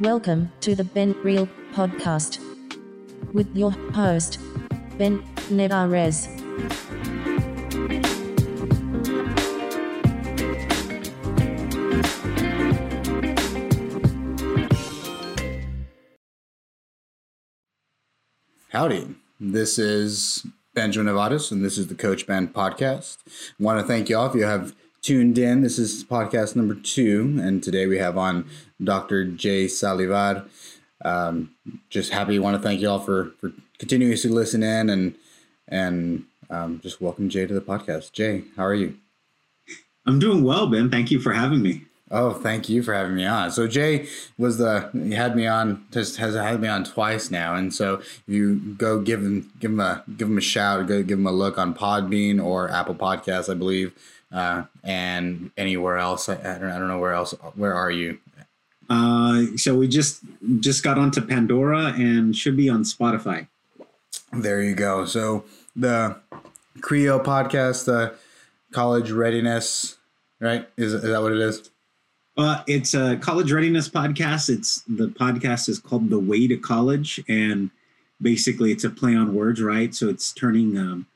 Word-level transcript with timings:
Welcome 0.00 0.50
to 0.62 0.74
the 0.74 0.82
Ben 0.82 1.12
Real 1.22 1.46
podcast 1.74 2.40
with 3.34 3.54
your 3.54 3.70
host, 3.92 4.38
Ben 4.96 5.22
Nevarez. 5.50 6.26
Howdy. 18.70 19.16
This 19.38 19.78
is 19.78 20.46
Benjamin 20.72 21.12
Nevarez, 21.12 21.52
and 21.52 21.62
this 21.62 21.76
is 21.76 21.88
the 21.88 21.94
Coach 21.94 22.26
Ben 22.26 22.48
podcast. 22.48 23.18
I 23.28 23.62
want 23.62 23.78
to 23.78 23.86
thank 23.86 24.08
you 24.08 24.16
all 24.16 24.30
if 24.30 24.34
you 24.34 24.44
have 24.44 24.74
tuned 25.02 25.38
in. 25.38 25.62
This 25.62 25.78
is 25.78 26.04
podcast 26.04 26.54
number 26.56 26.74
two, 26.74 27.38
and 27.42 27.62
today 27.62 27.86
we 27.86 27.98
have 27.98 28.18
on 28.18 28.48
Dr. 28.82 29.24
Jay 29.24 29.66
Saldivar. 29.66 30.46
Um, 31.04 31.54
just 31.88 32.12
happy. 32.12 32.38
Want 32.38 32.56
to 32.56 32.62
thank 32.62 32.80
you 32.80 32.90
all 32.90 32.98
for 32.98 33.32
for 33.40 33.52
continuously 33.78 34.30
listening 34.30 34.90
and 34.90 35.14
and 35.68 36.24
um, 36.50 36.80
just 36.82 37.00
welcome 37.00 37.28
Jay 37.28 37.46
to 37.46 37.54
the 37.54 37.60
podcast. 37.60 38.12
Jay, 38.12 38.44
how 38.56 38.64
are 38.64 38.74
you? 38.74 38.96
I'm 40.06 40.18
doing 40.18 40.44
well, 40.44 40.66
Ben. 40.66 40.90
Thank 40.90 41.10
you 41.10 41.20
for 41.20 41.32
having 41.32 41.62
me. 41.62 41.82
Oh, 42.12 42.32
thank 42.32 42.68
you 42.68 42.82
for 42.82 42.92
having 42.92 43.14
me 43.14 43.24
on. 43.24 43.52
So 43.52 43.68
Jay 43.68 44.08
was 44.36 44.58
the 44.58 44.90
he 44.92 45.12
had 45.12 45.36
me 45.36 45.46
on 45.46 45.86
just 45.92 46.16
has 46.16 46.34
had 46.34 46.60
me 46.60 46.68
on 46.68 46.84
twice 46.84 47.30
now, 47.30 47.54
and 47.54 47.72
so 47.72 48.02
you 48.26 48.56
go 48.76 49.00
give 49.00 49.22
him 49.22 49.50
give 49.60 49.70
him 49.70 49.80
a 49.80 50.02
give 50.16 50.28
him 50.28 50.36
a 50.36 50.42
shout, 50.42 50.86
go 50.88 51.02
give 51.02 51.18
him 51.18 51.26
a 51.26 51.32
look 51.32 51.56
on 51.56 51.72
Podbean 51.72 52.44
or 52.44 52.68
Apple 52.70 52.96
Podcasts, 52.96 53.50
I 53.50 53.54
believe, 53.54 53.94
uh, 54.32 54.64
and 54.84 55.50
anywhere 55.56 55.98
else. 55.98 56.28
I, 56.28 56.34
I, 56.34 56.58
don't 56.58 56.70
I 56.70 56.78
don't 56.78 56.88
know 56.88 56.98
where 56.98 57.12
else. 57.12 57.32
Where 57.54 57.74
are 57.74 57.90
you? 57.90 58.18
Uh, 58.88 59.56
so 59.56 59.74
we 59.74 59.86
just 59.86 60.22
just 60.58 60.82
got 60.82 60.98
onto 60.98 61.20
Pandora 61.20 61.92
and 61.96 62.34
should 62.36 62.56
be 62.56 62.68
on 62.68 62.82
Spotify. 62.82 63.46
There 64.32 64.62
you 64.62 64.74
go. 64.74 65.04
So 65.04 65.44
the 65.76 66.16
Creo 66.78 67.22
podcast, 67.22 67.84
the 67.84 68.14
college 68.72 69.10
readiness, 69.10 69.98
right? 70.40 70.68
Is, 70.76 70.94
is 70.94 71.02
that 71.02 71.22
what 71.22 71.32
it 71.32 71.38
is? 71.38 71.70
Uh, 72.36 72.62
it's 72.66 72.94
a 72.94 73.16
college 73.16 73.52
readiness 73.52 73.88
podcast. 73.88 74.48
It's 74.48 74.82
the 74.88 75.08
podcast 75.08 75.68
is 75.68 75.78
called 75.78 76.10
The 76.10 76.18
Way 76.18 76.46
to 76.48 76.56
College, 76.56 77.20
and 77.28 77.70
basically 78.22 78.72
it's 78.72 78.84
a 78.84 78.90
play 78.90 79.14
on 79.14 79.34
words, 79.34 79.60
right? 79.60 79.94
So 79.94 80.08
it's 80.08 80.32
turning 80.32 80.78
um, 80.78 81.06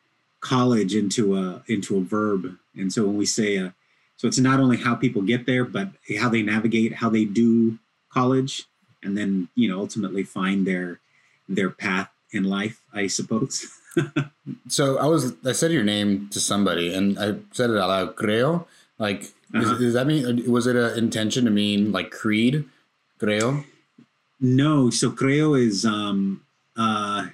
college 0.44 0.94
into 0.94 1.36
a 1.36 1.62
into 1.66 1.96
a 1.96 2.02
verb, 2.02 2.56
and 2.76 2.92
so 2.92 3.04
when 3.06 3.16
we 3.16 3.26
say, 3.26 3.58
uh, 3.58 3.70
so 4.16 4.28
it's 4.28 4.38
not 4.38 4.60
only 4.60 4.76
how 4.76 4.94
people 4.94 5.22
get 5.22 5.46
there, 5.46 5.64
but 5.64 5.88
how 6.20 6.28
they 6.28 6.42
navigate, 6.42 6.96
how 6.96 7.08
they 7.08 7.24
do 7.24 7.78
college, 8.10 8.64
and 9.02 9.16
then 9.16 9.48
you 9.54 9.68
know 9.68 9.80
ultimately 9.80 10.22
find 10.22 10.66
their 10.66 11.00
their 11.48 11.70
path 11.70 12.10
in 12.30 12.44
life, 12.44 12.82
I 12.92 13.06
suppose. 13.06 13.66
so 14.68 14.98
I 14.98 15.06
was 15.06 15.32
I 15.44 15.52
said 15.52 15.72
your 15.72 15.82
name 15.82 16.28
to 16.30 16.40
somebody, 16.40 16.94
and 16.94 17.18
I 17.18 17.36
said 17.52 17.70
it 17.70 17.78
out 17.78 17.88
loud, 17.88 18.16
creo, 18.16 18.66
like 18.98 19.32
uh-huh. 19.54 19.78
does 19.78 19.94
that 19.94 20.06
mean 20.06 20.50
was 20.50 20.66
it 20.66 20.76
an 20.76 20.98
intention 20.98 21.46
to 21.46 21.50
mean 21.50 21.90
like 21.90 22.10
creed, 22.10 22.64
creo? 23.18 23.64
No, 24.40 24.90
so 24.90 25.10
creo 25.10 25.58
is 25.58 25.86
um 25.86 26.42
uh 26.76 27.28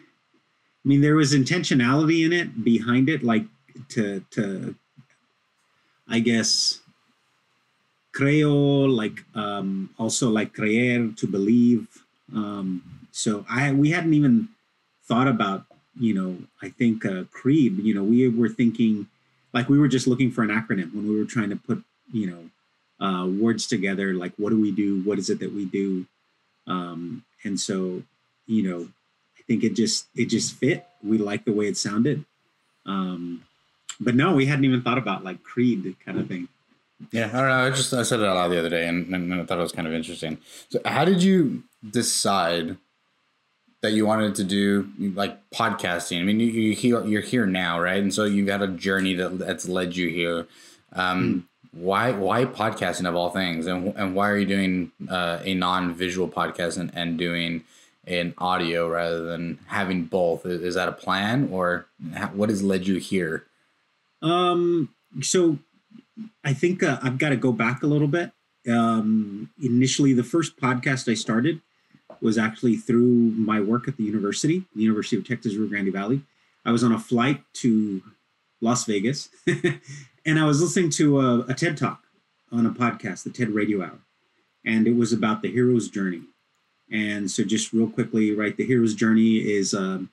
I 0.85 0.89
mean 0.89 1.01
there 1.01 1.17
was 1.17 1.35
intentionality 1.35 2.25
in 2.25 2.33
it 2.33 2.65
behind 2.65 3.09
it 3.09 3.23
like 3.23 3.45
to 3.91 4.25
to 4.31 4.75
I 6.09 6.21
guess 6.21 6.81
creo 8.17 8.89
like 8.89 9.25
um 9.35 9.91
also 9.99 10.31
like 10.31 10.55
creer 10.55 11.15
to 11.17 11.27
believe. 11.27 11.87
Um 12.35 12.83
so 13.13 13.45
I 13.49 13.73
we 13.73 13.91
hadn't 13.91 14.15
even 14.15 14.49
thought 15.05 15.29
about 15.29 15.65
you 15.99 16.15
know 16.15 16.39
I 16.63 16.69
think 16.71 17.05
uh, 17.05 17.25
creed 17.31 17.79
you 17.79 17.95
know 17.95 18.05
we 18.05 18.29
were 18.29 18.49
thinking 18.49 19.07
like 19.53 19.69
we 19.69 19.79
were 19.79 19.89
just 19.89 20.07
looking 20.07 20.31
for 20.31 20.43
an 20.43 20.51
acronym 20.51 20.95
when 20.95 21.09
we 21.09 21.19
were 21.19 21.25
trying 21.25 21.51
to 21.51 21.57
put 21.57 21.83
you 22.13 22.27
know 22.31 22.43
uh, 23.05 23.27
words 23.27 23.67
together 23.67 24.15
like 24.15 24.33
what 24.37 24.51
do 24.51 24.61
we 24.61 24.71
do? 24.71 25.03
What 25.03 25.19
is 25.19 25.31
it 25.31 25.41
that 25.41 25.53
we 25.53 25.65
do? 25.65 26.07
Um, 26.67 27.25
and 27.45 27.59
so 27.59 28.03
you 28.47 28.63
know 28.63 28.89
think 29.51 29.65
it 29.65 29.75
just 29.75 30.07
it 30.15 30.27
just 30.27 30.55
fit. 30.55 30.87
We 31.03 31.19
like 31.19 31.45
the 31.45 31.53
way 31.53 31.67
it 31.67 31.77
sounded. 31.77 32.25
Um, 32.87 33.43
but 33.99 34.15
no 34.15 34.33
we 34.33 34.47
hadn't 34.47 34.65
even 34.65 34.81
thought 34.81 34.97
about 34.97 35.25
like 35.25 35.43
creed 35.43 35.97
kind 36.05 36.21
of 36.21 36.29
thing. 36.29 36.47
Yeah 37.11 37.27
i 37.27 37.33
don't 37.33 37.49
know. 37.49 37.67
I 37.67 37.71
just 37.71 37.93
i 37.93 38.03
said 38.05 38.21
it 38.21 38.27
out 38.27 38.37
loud 38.37 38.49
the 38.49 38.59
other 38.59 38.71
day 38.71 38.87
and, 38.87 39.13
and 39.15 39.35
i 39.35 39.45
thought 39.45 39.59
it 39.59 39.63
was 39.63 39.73
kind 39.73 39.89
of 39.89 39.95
interesting. 39.95 40.39
So 40.69 40.79
how 40.85 41.05
did 41.05 41.23
you 41.23 41.65
decide 41.89 42.77
that 43.83 43.93
you 43.93 44.07
wanted 44.07 44.37
to 44.37 44.45
do 44.45 44.89
like 45.15 45.37
podcasting? 45.51 46.21
I 46.21 46.23
mean 46.23 46.39
you, 46.39 46.47
you 46.47 46.75
here 46.75 47.05
you're 47.05 47.23
here 47.23 47.47
now 47.47 47.81
right? 47.81 48.01
And 48.01 48.15
so 48.15 48.25
you've 48.25 48.49
had 48.49 48.63
a 48.63 48.69
journey 48.69 49.15
that 49.15 49.39
that's 49.39 49.69
led 49.69 49.97
you 49.97 50.09
here. 50.09 50.47
Um, 50.93 51.19
mm 51.25 51.43
why 51.73 52.11
why 52.11 52.47
podcasting 52.47 53.09
of 53.09 53.15
all 53.15 53.31
things? 53.31 53.69
And, 53.69 53.95
and 53.97 54.13
why 54.17 54.29
are 54.29 54.37
you 54.37 54.45
doing 54.45 54.91
uh, 55.09 55.39
a 55.45 55.55
non-visual 55.55 56.27
podcast 56.27 56.79
and, 56.79 56.91
and 56.95 57.17
doing 57.17 57.63
an 58.07 58.35
audio 58.39 58.89
rather 58.89 59.25
than 59.25 59.59
having 59.67 60.05
both. 60.05 60.47
Is, 60.47 60.63
is 60.63 60.75
that 60.75 60.89
a 60.89 60.93
plan 60.93 61.49
or 61.53 61.87
what 62.33 62.49
has 62.49 62.63
led 62.63 62.87
you 62.87 62.97
here? 62.97 63.47
Um 64.23 64.95
so 65.23 65.59
i 66.45 66.53
think 66.53 66.83
uh, 66.83 66.99
i've 67.03 67.19
got 67.19 67.31
to 67.31 67.37
go 67.37 67.53
back 67.53 67.83
a 67.83 67.87
little 67.87 68.09
bit. 68.09 68.33
Um 68.69 69.51
initially 69.63 70.13
the 70.13 70.25
first 70.25 70.57
podcast 70.57 71.11
i 71.11 71.15
started 71.15 71.61
was 72.21 72.37
actually 72.37 72.77
through 72.77 73.33
my 73.33 73.61
work 73.61 73.89
at 73.89 73.97
the 73.97 74.05
university 74.05 74.65
the 74.75 74.83
university 74.83 75.17
of 75.17 75.27
texas 75.27 75.55
rio 75.55 75.69
grande 75.69 75.93
valley. 75.93 76.23
I 76.65 76.73
was 76.73 76.85
on 76.85 76.93
a 76.93 76.99
flight 76.99 77.43
to 77.55 78.03
las 78.61 78.85
vegas 78.85 79.31
and 80.27 80.39
I 80.39 80.45
was 80.45 80.61
listening 80.61 80.91
to 80.91 81.21
a, 81.21 81.41
a, 81.41 81.55
TED 81.55 81.77
talk 81.77 82.03
on 82.53 82.67
a 82.67 82.71
podcast, 82.71 83.25
the 83.25 83.31
TED 83.31 83.51
Radio 83.51 83.83
Hour, 83.83 83.99
and 84.65 84.87
it 84.87 84.97
was 84.97 85.13
about 85.13 85.43
the 85.43 85.51
hero's 85.51 85.89
journey. 85.89 86.23
And 86.93 87.31
so, 87.31 87.45
just 87.45 87.73
real 87.73 87.89
quickly, 87.89 88.35
right, 88.35 88.57
the 88.57 88.67
hero's 88.67 88.95
journey 88.95 89.37
is 89.37 89.75
um, 89.75 90.11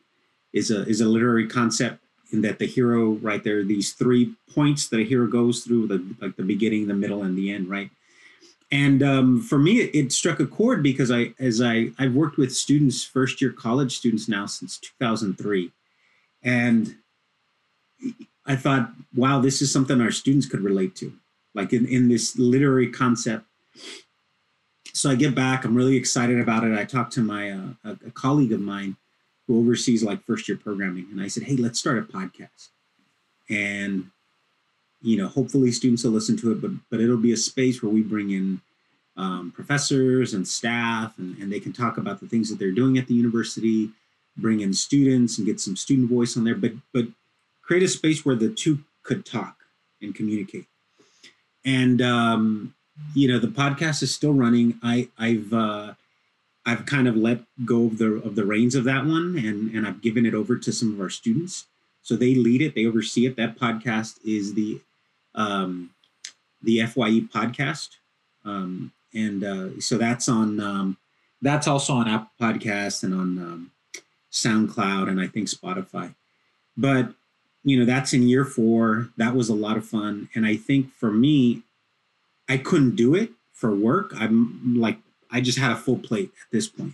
is 0.54 0.72
a 0.72 0.88
is 0.88 1.02
a 1.02 1.06
literary 1.06 1.48
concept 1.48 2.00
in 2.32 2.42
that 2.42 2.60
the 2.60 2.68
hero, 2.68 3.12
right, 3.12 3.44
there 3.44 3.60
are 3.60 3.64
these 3.64 3.94
three 3.94 4.34
points 4.54 4.90
that 4.90 5.00
a 5.00 5.04
hero 5.04 5.28
goes 5.28 5.64
through, 5.64 5.88
the 5.88 6.04
like 6.22 6.36
the 6.36 6.44
beginning, 6.44 6.88
the 6.88 6.94
middle, 6.94 7.24
and 7.24 7.38
the 7.38 7.52
end, 7.52 7.70
right. 7.70 7.90
And 8.70 9.02
um, 9.02 9.42
for 9.42 9.58
me, 9.58 9.80
it, 9.80 9.96
it 9.96 10.12
struck 10.12 10.42
a 10.42 10.46
chord 10.46 10.84
because 10.84 11.10
I, 11.10 11.34
as 11.40 11.62
I, 11.62 11.92
I've 11.98 12.14
worked 12.14 12.38
with 12.38 12.54
students, 12.54 13.02
first 13.02 13.42
year 13.42 13.54
college 13.54 13.96
students 13.96 14.28
now 14.28 14.46
since 14.46 14.78
2003, 14.78 15.72
and 16.44 16.96
I 18.46 18.56
thought, 18.56 18.92
wow, 19.16 19.40
this 19.40 19.62
is 19.62 19.72
something 19.72 20.02
our 20.02 20.12
students 20.12 20.48
could 20.48 20.62
relate 20.62 20.96
to, 20.98 21.14
like 21.54 21.72
in, 21.72 21.86
in 21.88 22.10
this 22.10 22.38
literary 22.38 22.92
concept. 22.92 23.46
So 24.97 25.12
I 25.12 25.16
get 25.16 25.35
back, 25.35 25.63
I'm 25.63 25.75
really 25.75 25.96
excited 25.96 26.40
about 26.40 26.63
it. 26.63 26.75
I 26.75 26.84
talked 26.84 27.13
to 27.13 27.22
my 27.22 27.52
uh, 27.52 27.96
a, 28.03 28.12
colleague 28.16 28.52
of 28.52 28.59
mine 28.59 28.96
who 29.46 29.59
oversees 29.59 30.03
like 30.03 30.24
first 30.24 30.47
year 30.47 30.58
programming, 30.58 31.06
and 31.12 31.22
I 31.22 31.28
said, 31.28 31.44
hey, 31.44 31.56
let's 31.56 31.78
start 31.78 32.00
a 32.00 32.02
podcast, 32.02 32.69
and 33.47 34.09
you 35.03 35.16
know, 35.16 35.28
hopefully 35.28 35.72
students 35.72 36.03
will 36.03 36.12
listen 36.12 36.36
to 36.38 36.52
it, 36.52 36.62
but 36.62 36.72
but 36.90 37.00
it'll 37.00 37.16
be 37.16 37.31
a 37.31 37.38
space 37.38 37.84
where 37.84 37.91
we 37.91 38.02
bring 38.02 38.31
in 38.31 38.59
um, 39.18 39.52
professors 39.52 40.34
and 40.34 40.47
staff, 40.47 41.19
and, 41.19 41.38
and 41.38 41.52
they 41.52 41.59
can 41.59 41.74
talk 41.74 42.00
about 42.00 42.19
the 42.19 42.28
things 42.28 42.50
that 42.50 42.57
they're 42.57 42.72
doing 42.72 42.97
at 42.97 43.06
the 43.06 43.13
university, 43.13 43.91
bring 44.36 44.62
in 44.62 44.74
students 44.74 45.38
and 45.38 45.46
get 45.46 45.59
some 45.59 45.75
student 45.75 46.09
voice 46.09 46.36
on 46.36 46.44
there, 46.44 46.56
but 46.56 46.72
but 46.91 47.06
create 47.62 47.84
a 47.84 47.88
space 47.88 48.25
where 48.25 48.36
the 48.36 48.50
two 48.50 48.80
could 49.03 49.28
talk 49.28 49.57
and 50.02 50.16
communicate. 50.16 50.66
And 51.63 52.01
um, 52.01 52.74
you 53.14 53.28
know, 53.28 53.40
the 53.40 53.48
podcast 53.48 54.04
is 54.04 54.14
still 54.14 54.34
running. 54.34 54.80
I 54.84 55.10
I've 55.18 55.54
uh, 55.54 55.94
I've 56.66 56.86
kind 56.86 57.08
of 57.08 57.16
let 57.16 57.42
go 57.66 57.86
of 57.86 57.98
the 57.98 58.16
of 58.16 58.36
the 58.36 58.46
reins 58.46 58.76
of 58.76 58.84
that 58.86 59.06
one, 59.06 59.38
and 59.38 59.74
and 59.76 59.88
I've 59.88 60.02
given 60.02 60.26
it 60.26 60.34
over 60.34 60.58
to 60.58 60.72
some 60.72 60.94
of 60.94 61.02
our 61.02 61.10
students. 61.10 61.66
So 62.02 62.16
they 62.16 62.36
lead 62.36 62.62
it, 62.62 62.74
they 62.74 62.86
oversee 62.86 63.26
it. 63.26 63.36
That 63.36 63.58
podcast 63.58 64.20
is 64.26 64.54
the 64.54 64.82
um, 65.36 65.92
the 66.62 66.80
FYE 66.86 67.22
podcast, 67.34 67.90
um, 68.46 68.92
and 69.14 69.44
uh, 69.44 69.80
so 69.80 69.98
that's 69.98 70.30
on 70.30 70.60
um, 70.60 70.98
that's 71.42 71.68
also 71.68 71.94
on 71.94 72.08
Apple 72.08 72.32
Podcasts 72.40 73.04
and 73.04 73.14
on 73.14 73.38
um, 73.38 73.72
SoundCloud 74.32 75.10
and 75.10 75.20
I 75.20 75.28
think 75.28 75.48
Spotify. 75.48 76.14
But 76.76 77.14
you 77.64 77.78
know, 77.78 77.86
that's 77.86 78.14
in 78.14 78.24
year 78.24 78.46
four. 78.46 79.10
That 79.18 79.36
was 79.36 79.50
a 79.50 79.56
lot 79.56 79.78
of 79.78 79.86
fun. 79.86 80.30
And 80.34 80.46
I 80.46 80.56
think 80.56 80.94
for 80.94 81.12
me, 81.12 81.64
I 82.50 82.58
couldn't 82.58 82.96
do 82.96 83.16
it 83.16 83.32
for 83.54 83.76
work. 83.76 84.14
I'm 84.16 84.76
like, 84.80 85.00
I 85.32 85.42
just 85.42 85.58
had 85.58 85.72
a 85.72 85.76
full 85.76 85.98
plate 85.98 86.32
at 86.42 86.52
this 86.52 86.68
point. 86.68 86.94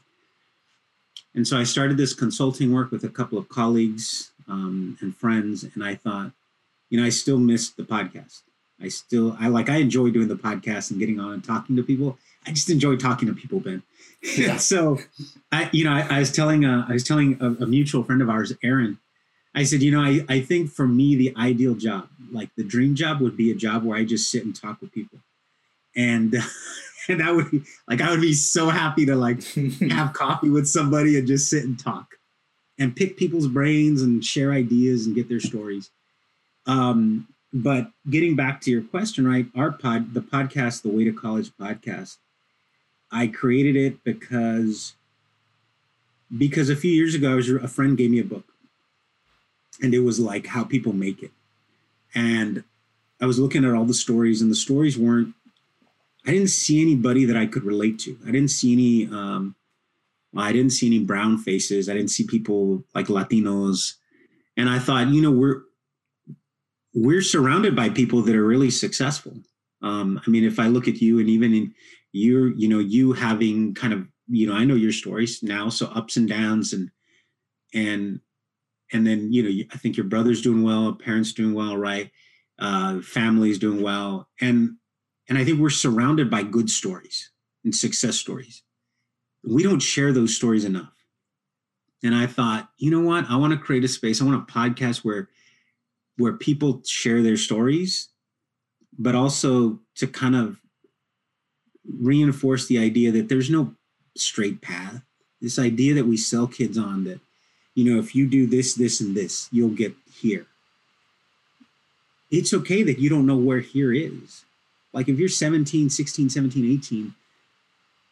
And 1.36 1.48
so 1.48 1.58
I 1.58 1.64
started 1.64 1.98
this 1.98 2.14
consulting 2.14 2.74
work 2.74 2.92
with 2.92 3.04
a 3.04 3.10
couple 3.10 3.38
of 3.38 3.50
colleagues 3.50 4.32
um, 4.48 4.98
and 5.02 5.16
friends. 5.16 5.64
And 5.64 5.84
I 5.84 5.96
thought, 5.96 6.32
you 6.90 7.00
know, 7.00 7.06
I 7.06 7.10
still 7.10 7.40
missed 7.40 7.76
the 7.78 7.84
podcast. 7.84 8.42
I 8.82 8.88
still, 8.90 9.36
I 9.40 9.48
like, 9.48 9.70
I 9.70 9.78
enjoy 9.78 10.10
doing 10.10 10.28
the 10.28 10.36
podcast 10.36 10.92
and 10.92 11.00
getting 11.00 11.20
on 11.20 11.34
and 11.34 11.44
talking 11.44 11.76
to 11.76 11.84
people. 11.84 12.18
I 12.46 12.52
just 12.52 12.70
enjoy 12.70 12.98
talking 12.98 13.28
to 13.28 13.34
people, 13.34 13.60
Ben. 13.60 13.84
Yeah. 14.38 14.58
so, 14.58 15.00
I, 15.52 15.70
you 15.72 15.86
know, 15.86 15.94
I, 15.94 16.02
I 16.02 16.20
was 16.20 16.32
telling, 16.32 16.66
uh, 16.66 16.86
I 16.88 16.94
was 16.94 17.04
telling 17.04 17.38
a, 17.42 17.64
a 17.64 17.66
mutual 17.66 18.04
friend 18.04 18.22
of 18.22 18.30
ours, 18.30 18.54
Aaron. 18.64 19.00
I 19.56 19.64
said, 19.64 19.82
you 19.82 19.92
know, 19.92 20.02
I, 20.02 20.26
I 20.28 20.42
think 20.42 20.72
for 20.72 20.88
me, 20.88 21.16
the 21.16 21.34
ideal 21.38 21.76
job, 21.76 22.10
like 22.32 22.50
the 22.56 22.64
dream 22.64 22.96
job, 22.96 23.22
would 23.22 23.38
be 23.38 23.52
a 23.52 23.56
job 23.56 23.84
where 23.84 23.98
I 23.98 24.04
just 24.04 24.30
sit 24.30 24.44
and 24.44 24.56
talk 24.56 24.82
with 24.82 24.92
people, 24.92 25.20
and 25.96 26.36
and 27.08 27.20
that 27.20 27.36
would 27.36 27.52
be 27.52 27.64
like 27.88 28.02
I 28.02 28.12
would 28.12 28.22
be 28.22 28.34
so 28.34 28.70
happy 28.70 29.06
to 29.06 29.16
like 29.16 29.44
have 29.90 30.14
coffee 30.14 30.50
with 30.50 30.68
somebody 30.68 31.18
and 31.18 31.28
just 31.28 31.50
sit 31.50 31.64
and 31.64 31.80
talk, 31.80 32.16
and 32.78 32.96
pick 32.96 33.18
people's 33.18 33.48
brains 33.48 34.02
and 34.02 34.24
share 34.24 34.52
ideas 34.52 35.06
and 35.06 35.16
get 35.16 35.30
their 35.30 35.40
stories. 35.40 35.90
Um, 36.66 37.28
but 37.54 37.92
getting 38.10 38.36
back 38.36 38.62
to 38.62 38.72
your 38.72 38.82
question, 38.82 39.28
right? 39.28 39.46
Our 39.56 39.72
pod, 39.72 40.14
the 40.14 40.22
podcast, 40.22 40.82
the 40.82 40.90
Way 40.90 41.04
to 41.04 41.14
College 41.14 41.52
podcast, 41.60 42.18
I 43.12 43.28
created 43.28 43.76
it 43.76 44.04
because 44.04 44.96
because 46.36 46.70
a 46.70 46.76
few 46.76 46.92
years 46.92 47.14
ago, 47.14 47.34
I 47.34 47.36
was, 47.36 47.50
a 47.50 47.68
friend 47.68 47.96
gave 47.96 48.10
me 48.10 48.20
a 48.20 48.24
book, 48.24 48.46
and 49.82 49.94
it 49.94 50.00
was 50.00 50.20
like 50.20 50.48
how 50.48 50.64
people 50.64 50.94
make 50.94 51.22
it, 51.22 51.32
and 52.16 52.64
I 53.22 53.28
was 53.28 53.38
looking 53.38 53.64
at 53.66 53.74
all 53.74 53.86
the 53.86 53.94
stories, 53.94 54.42
and 54.42 54.50
the 54.50 54.56
stories 54.56 54.98
weren't. 54.98 55.36
I 56.26 56.32
didn't 56.32 56.50
see 56.50 56.82
anybody 56.82 57.26
that 57.26 57.38
I 57.38 57.46
could 57.46 57.64
relate 57.64 58.00
to. 58.00 58.18
I 58.28 58.32
didn't 58.32 58.52
see 58.52 58.74
any. 58.74 59.14
Um, 59.14 59.56
I 60.36 60.52
didn't 60.52 60.72
see 60.72 60.88
any 60.88 61.00
brown 61.00 61.38
faces. 61.38 61.90
I 61.90 61.94
didn't 61.94 62.10
see 62.10 62.26
people 62.26 62.84
like 62.96 63.08
Latinos, 63.08 63.94
and 64.58 64.70
I 64.70 64.80
thought, 64.80 65.10
you 65.10 65.22
know, 65.22 65.32
we're 65.32 65.62
we're 66.94 67.22
surrounded 67.22 67.76
by 67.76 67.90
people 67.90 68.22
that 68.22 68.36
are 68.36 68.46
really 68.46 68.70
successful. 68.70 69.34
Um, 69.82 70.22
I 70.26 70.30
mean, 70.30 70.44
if 70.44 70.60
I 70.60 70.68
look 70.68 70.88
at 70.88 71.02
you 71.02 71.20
and 71.20 71.30
even 71.30 71.54
in 71.54 71.76
you're, 72.14 72.54
you 72.54 72.70
know, 72.70 72.80
you 72.80 73.12
having 73.12 73.74
kind 73.74 73.92
of, 73.92 74.08
you 74.28 74.48
know, 74.48 74.54
I 74.54 74.64
know 74.64 74.76
your 74.76 74.92
stories 74.92 75.44
now, 75.44 75.68
so 75.70 75.88
ups 75.88 76.16
and 76.16 76.30
downs 76.30 76.72
and, 76.72 76.92
and, 77.74 78.22
and 78.94 79.06
then, 79.06 79.34
you 79.34 79.44
know, 79.44 79.64
I 79.74 79.78
think 79.78 79.98
your 79.98 80.06
brother's 80.06 80.42
doing 80.42 80.64
well, 80.64 80.94
parents 80.94 81.34
doing 81.34 81.56
well, 81.56 81.76
right? 81.76 82.12
Uh, 82.60 83.02
family's 83.02 83.58
doing 83.58 83.82
well. 83.82 84.30
And, 84.40 84.78
and 85.30 85.38
I 85.38 85.46
think 85.46 85.60
we're 85.60 85.70
surrounded 85.70 86.30
by 86.30 86.44
good 86.44 86.70
stories 86.70 87.30
and 87.64 87.74
success 87.74 88.18
stories. 88.18 88.62
We 89.44 89.64
don't 89.64 89.80
share 89.80 90.12
those 90.12 90.36
stories 90.36 90.66
enough. 90.66 90.94
And 92.04 92.14
I 92.14 92.28
thought, 92.28 92.70
you 92.78 92.92
know 92.92 93.02
what? 93.02 93.30
I 93.30 93.38
want 93.38 93.54
to 93.54 93.60
create 93.60 93.86
a 93.86 93.88
space. 93.88 94.22
I 94.22 94.26
want 94.26 94.50
a 94.50 94.52
podcast 94.52 95.06
where 95.06 95.30
where 96.18 96.34
people 96.34 96.82
share 96.86 97.24
their 97.24 97.38
stories, 97.38 98.10
but 99.00 99.16
also 99.16 99.80
to 99.96 100.06
kind 100.06 100.36
of 100.36 100.58
reinforce 102.00 102.68
the 102.68 102.78
idea 102.78 103.12
that 103.12 103.30
there's 103.30 103.50
no 103.50 103.74
straight 104.16 104.62
path. 104.62 105.02
This 105.42 105.58
idea 105.58 105.96
that 105.96 106.06
we 106.06 106.18
sell 106.18 106.46
kids 106.46 106.78
on 106.78 107.04
that, 107.06 107.20
you 107.74 107.92
know, 107.92 108.00
if 108.00 108.16
you 108.16 108.30
do 108.30 108.46
this, 108.46 108.76
this, 108.76 109.02
and 109.02 109.16
this, 109.16 109.50
you'll 109.52 109.70
get 109.70 109.96
here. 110.14 110.46
It's 112.30 112.54
okay 112.54 112.84
that 112.84 113.00
you 113.00 113.10
don't 113.10 113.26
know 113.26 113.38
where 113.38 113.60
here 113.60 113.92
is. 113.92 114.46
Like 114.94 115.10
if 115.10 115.18
you're 115.18 115.30
17, 115.30 115.90
16, 115.90 116.30
17, 116.30 116.72
18, 116.78 117.16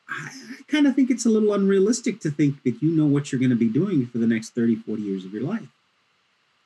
I, 0.09 0.13
I 0.13 0.55
kind 0.67 0.87
of 0.87 0.95
think 0.95 1.11
it's 1.11 1.25
a 1.25 1.29
little 1.29 1.53
unrealistic 1.53 2.19
to 2.21 2.31
think 2.31 2.63
that 2.63 2.81
you 2.81 2.91
know 2.91 3.05
what 3.05 3.31
you're 3.31 3.39
going 3.39 3.51
to 3.51 3.55
be 3.55 3.69
doing 3.69 4.07
for 4.07 4.17
the 4.17 4.27
next 4.27 4.49
30, 4.55 4.77
40 4.77 5.01
years 5.01 5.25
of 5.25 5.33
your 5.33 5.43
life. 5.43 5.67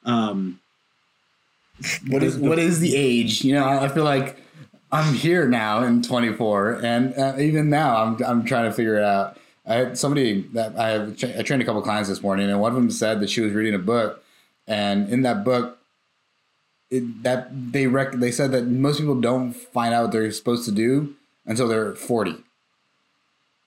Um, 0.05 0.59
what 2.07 2.23
is 2.23 2.37
what 2.37 2.57
is 2.57 2.79
the 2.79 2.95
age? 2.95 3.43
You 3.43 3.53
know, 3.55 3.67
I 3.67 3.89
feel 3.89 4.05
like 4.05 4.37
I'm 4.91 5.13
here 5.13 5.47
now 5.47 5.83
in 5.83 6.01
24, 6.01 6.79
and 6.83 7.13
uh, 7.17 7.35
even 7.37 7.69
now 7.69 7.97
I'm 7.97 8.23
I'm 8.23 8.45
trying 8.45 8.65
to 8.65 8.71
figure 8.71 8.95
it 8.95 9.03
out. 9.03 9.37
I 9.65 9.75
had 9.75 9.97
somebody 9.97 10.41
that 10.53 10.77
I, 10.77 10.89
have, 10.89 11.23
I 11.37 11.41
trained 11.41 11.61
a 11.61 11.65
couple 11.65 11.81
clients 11.81 12.07
this 12.07 12.21
morning, 12.21 12.49
and 12.49 12.61
one 12.61 12.71
of 12.71 12.75
them 12.75 12.91
said 12.91 13.19
that 13.19 13.29
she 13.29 13.41
was 13.41 13.51
reading 13.51 13.73
a 13.73 13.79
book, 13.79 14.23
and 14.67 15.09
in 15.09 15.23
that 15.23 15.43
book, 15.43 15.79
it, 16.89 17.23
that 17.23 17.49
they 17.71 17.87
rec- 17.87 18.13
they 18.13 18.31
said 18.31 18.51
that 18.51 18.67
most 18.67 18.99
people 18.99 19.19
don't 19.19 19.53
find 19.53 19.93
out 19.93 20.03
what 20.03 20.11
they're 20.11 20.31
supposed 20.31 20.65
to 20.65 20.71
do 20.71 21.15
until 21.45 21.67
they're 21.67 21.95
40, 21.95 22.35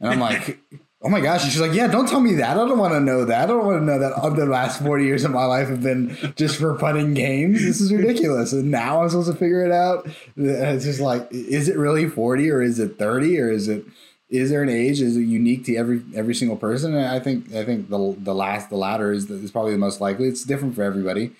and 0.00 0.10
I'm 0.10 0.20
like. 0.20 0.58
Oh 1.00 1.08
my 1.08 1.20
gosh. 1.20 1.44
And 1.44 1.52
she's 1.52 1.60
like, 1.60 1.74
yeah, 1.74 1.86
don't 1.86 2.08
tell 2.08 2.18
me 2.18 2.34
that. 2.34 2.50
I 2.50 2.54
don't 2.54 2.76
want 2.76 2.92
to 2.92 2.98
know 2.98 3.24
that. 3.24 3.44
I 3.44 3.46
don't 3.46 3.64
want 3.64 3.80
to 3.80 3.84
know 3.84 4.00
that 4.00 4.14
all 4.14 4.32
the 4.32 4.46
last 4.46 4.82
40 4.82 5.04
years 5.04 5.24
of 5.24 5.30
my 5.30 5.44
life 5.44 5.68
have 5.68 5.80
been 5.80 6.16
just 6.34 6.58
for 6.58 6.74
putting 6.74 7.14
games. 7.14 7.64
This 7.64 7.80
is 7.80 7.92
ridiculous. 7.92 8.52
And 8.52 8.72
now 8.72 9.02
I'm 9.02 9.08
supposed 9.08 9.30
to 9.30 9.38
figure 9.38 9.64
it 9.64 9.70
out. 9.70 10.06
And 10.34 10.48
it's 10.48 10.84
just 10.84 10.98
like, 10.98 11.28
is 11.30 11.68
it 11.68 11.76
really 11.76 12.08
40 12.08 12.50
or 12.50 12.62
is 12.62 12.80
it 12.80 12.98
30 12.98 13.40
or 13.40 13.48
is 13.48 13.68
it, 13.68 13.84
is 14.28 14.50
there 14.50 14.64
an 14.64 14.68
age? 14.68 15.00
Is 15.00 15.16
it 15.16 15.20
unique 15.20 15.64
to 15.66 15.76
every, 15.76 16.02
every 16.16 16.34
single 16.34 16.56
person? 16.56 16.96
And 16.96 17.06
I 17.06 17.20
think, 17.20 17.54
I 17.54 17.64
think 17.64 17.90
the, 17.90 18.16
the 18.18 18.34
last, 18.34 18.68
the 18.68 18.76
latter 18.76 19.12
is, 19.12 19.30
is 19.30 19.52
probably 19.52 19.72
the 19.72 19.78
most 19.78 20.00
likely. 20.00 20.26
It's 20.26 20.42
different 20.42 20.74
for 20.74 20.82
everybody. 20.82 21.30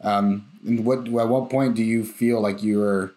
Um, 0.00 0.48
and 0.66 0.84
what, 0.84 1.06
at 1.06 1.28
what 1.28 1.50
point 1.50 1.74
do 1.74 1.82
you 1.82 2.04
feel 2.04 2.40
like 2.40 2.62
you're 2.62 3.12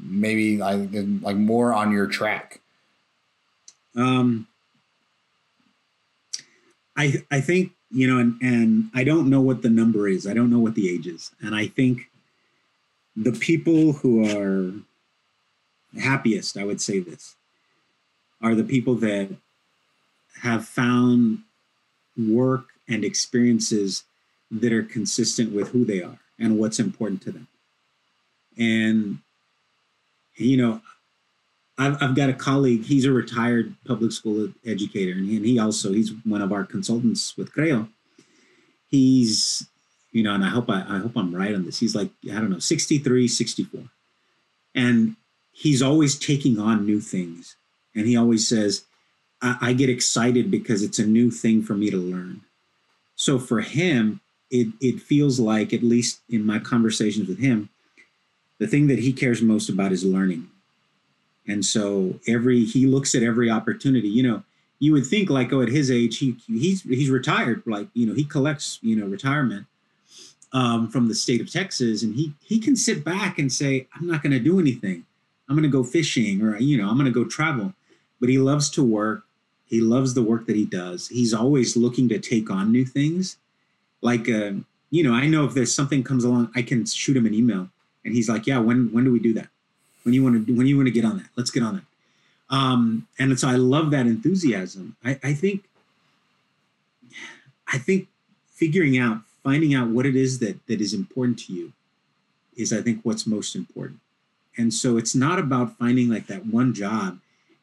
maybe 0.00 0.58
like, 0.58 0.90
like 0.92 1.36
more 1.36 1.72
on 1.72 1.92
your 1.92 2.06
track? 2.06 2.60
Um, 3.96 4.46
I 6.96 7.24
I 7.30 7.40
think 7.40 7.72
you 7.90 8.06
know, 8.06 8.18
and 8.18 8.40
and 8.42 8.90
I 8.94 9.04
don't 9.04 9.30
know 9.30 9.40
what 9.40 9.62
the 9.62 9.70
number 9.70 10.08
is. 10.08 10.26
I 10.26 10.34
don't 10.34 10.50
know 10.50 10.58
what 10.58 10.74
the 10.74 10.90
age 10.90 11.06
is, 11.06 11.30
and 11.40 11.54
I 11.54 11.66
think 11.66 12.10
the 13.16 13.32
people 13.32 13.92
who 13.92 14.24
are 14.24 14.72
happiest, 15.98 16.56
I 16.56 16.64
would 16.64 16.80
say 16.80 16.98
this, 16.98 17.34
are 18.42 18.54
the 18.54 18.64
people 18.64 18.94
that 18.96 19.30
have 20.42 20.66
found 20.66 21.40
work 22.16 22.66
and 22.88 23.04
experiences 23.04 24.04
that 24.50 24.72
are 24.72 24.82
consistent 24.82 25.52
with 25.52 25.68
who 25.68 25.84
they 25.84 26.02
are 26.02 26.18
and 26.38 26.58
what's 26.58 26.78
important 26.78 27.22
to 27.22 27.32
them. 27.32 27.48
And 28.56 29.18
you 30.36 30.56
know, 30.56 30.80
I've, 31.78 32.02
I've 32.02 32.14
got 32.14 32.30
a 32.30 32.34
colleague. 32.34 32.84
He's 32.84 33.04
a 33.04 33.12
retired 33.12 33.74
public 33.86 34.12
school 34.12 34.52
educator, 34.64 35.12
and 35.12 35.26
he, 35.26 35.36
and 35.36 35.46
he 35.46 35.58
also 35.58 35.92
he's 35.92 36.12
one 36.24 36.42
of 36.42 36.52
our 36.52 36.64
consultants 36.64 37.36
with 37.36 37.52
Creo. 37.52 37.88
He's, 38.88 39.66
you 40.12 40.22
know, 40.22 40.34
and 40.34 40.44
I 40.44 40.48
hope 40.48 40.70
I, 40.70 40.84
I 40.88 40.98
hope 40.98 41.16
I'm 41.16 41.34
right 41.34 41.54
on 41.54 41.64
this. 41.64 41.78
He's 41.78 41.94
like 41.94 42.10
I 42.30 42.34
don't 42.34 42.50
know, 42.50 42.58
63, 42.58 43.28
64, 43.28 43.82
and 44.74 45.16
he's 45.52 45.82
always 45.82 46.18
taking 46.18 46.58
on 46.58 46.86
new 46.86 47.00
things, 47.00 47.56
and 47.94 48.06
he 48.06 48.16
always 48.16 48.48
says, 48.48 48.84
I, 49.40 49.56
I 49.60 49.72
get 49.72 49.90
excited 49.90 50.50
because 50.50 50.82
it's 50.82 50.98
a 50.98 51.06
new 51.06 51.30
thing 51.30 51.62
for 51.62 51.74
me 51.74 51.90
to 51.90 51.96
learn. 51.96 52.42
So 53.14 53.38
for 53.38 53.60
him, 53.60 54.20
it 54.50 54.68
it 54.80 55.00
feels 55.00 55.38
like, 55.38 55.72
at 55.72 55.82
least 55.82 56.20
in 56.28 56.44
my 56.44 56.58
conversations 56.58 57.28
with 57.28 57.38
him, 57.38 57.68
the 58.58 58.66
thing 58.66 58.86
that 58.88 58.98
he 58.98 59.12
cares 59.12 59.42
most 59.42 59.68
about 59.68 59.92
is 59.92 60.04
learning 60.04 60.48
and 61.48 61.64
so 61.64 62.20
every 62.28 62.64
he 62.64 62.86
looks 62.86 63.14
at 63.14 63.22
every 63.22 63.50
opportunity. 63.50 64.08
You 64.08 64.22
know, 64.22 64.42
you 64.78 64.92
would 64.92 65.06
think 65.06 65.30
like, 65.30 65.52
oh, 65.52 65.62
at 65.62 65.68
his 65.68 65.90
age, 65.90 66.18
he 66.18 66.36
he's 66.46 66.82
he's 66.82 67.10
retired. 67.10 67.62
Like 67.66 67.88
you 67.94 68.06
know, 68.06 68.14
he 68.14 68.24
collects 68.24 68.78
you 68.82 68.94
know 68.94 69.06
retirement 69.06 69.66
um, 70.52 70.88
from 70.88 71.08
the 71.08 71.14
state 71.14 71.40
of 71.40 71.50
Texas, 71.50 72.02
and 72.02 72.14
he 72.14 72.34
he 72.44 72.60
can 72.60 72.76
sit 72.76 73.02
back 73.02 73.38
and 73.38 73.50
say, 73.50 73.88
I'm 73.94 74.06
not 74.06 74.22
going 74.22 74.32
to 74.32 74.38
do 74.38 74.60
anything. 74.60 75.04
I'm 75.48 75.56
going 75.56 75.62
to 75.62 75.76
go 75.76 75.82
fishing, 75.82 76.42
or 76.42 76.56
you 76.58 76.76
know, 76.76 76.88
I'm 76.88 76.98
going 76.98 77.12
to 77.12 77.24
go 77.24 77.24
travel. 77.24 77.72
But 78.20 78.28
he 78.28 78.38
loves 78.38 78.68
to 78.70 78.84
work. 78.84 79.24
He 79.64 79.80
loves 79.80 80.14
the 80.14 80.22
work 80.22 80.46
that 80.46 80.56
he 80.56 80.64
does. 80.64 81.08
He's 81.08 81.34
always 81.34 81.76
looking 81.76 82.08
to 82.10 82.18
take 82.18 82.50
on 82.50 82.72
new 82.72 82.84
things. 82.84 83.36
Like, 84.00 84.28
uh, 84.28 84.52
you 84.90 85.02
know, 85.02 85.12
I 85.12 85.26
know 85.26 85.44
if 85.44 85.54
there's 85.54 85.74
something 85.74 86.02
comes 86.02 86.24
along, 86.24 86.50
I 86.54 86.62
can 86.62 86.86
shoot 86.86 87.16
him 87.16 87.26
an 87.26 87.34
email, 87.34 87.68
and 88.04 88.14
he's 88.14 88.28
like, 88.28 88.46
"Yeah, 88.46 88.58
when 88.58 88.92
when 88.92 89.04
do 89.04 89.12
we 89.12 89.18
do 89.18 89.34
that?" 89.34 89.48
when 90.04 90.14
you 90.14 90.22
want 90.22 90.46
to 90.46 90.52
when 90.54 90.66
you 90.66 90.76
want 90.76 90.86
to 90.86 90.92
get 90.92 91.04
on 91.04 91.18
that? 91.18 91.26
Let's 91.36 91.50
get 91.50 91.62
on 91.62 91.74
that 91.76 91.84
um 92.50 93.06
and 93.18 93.38
so 93.38 93.48
i 93.48 93.54
love 93.54 93.90
that 93.90 94.06
enthusiasm. 94.06 94.96
I 95.04 95.18
i 95.22 95.34
think 95.34 95.64
i 97.66 97.78
think 97.78 98.08
figuring 98.46 98.98
out 98.98 99.18
finding 99.42 99.74
out 99.74 99.88
what 99.88 100.06
it 100.06 100.16
is 100.16 100.38
that 100.40 100.66
that 100.66 100.80
is 100.80 100.94
important 100.94 101.38
to 101.40 101.52
you 101.52 101.72
is 102.56 102.72
i 102.72 102.82
think 102.82 103.00
what's 103.02 103.26
most 103.26 103.54
important. 103.54 104.00
And 104.56 104.74
so 104.74 104.96
it's 104.96 105.14
not 105.14 105.38
about 105.38 105.78
finding 105.78 106.08
like 106.08 106.26
that 106.26 106.46
one 106.46 106.74
job. 106.74 107.20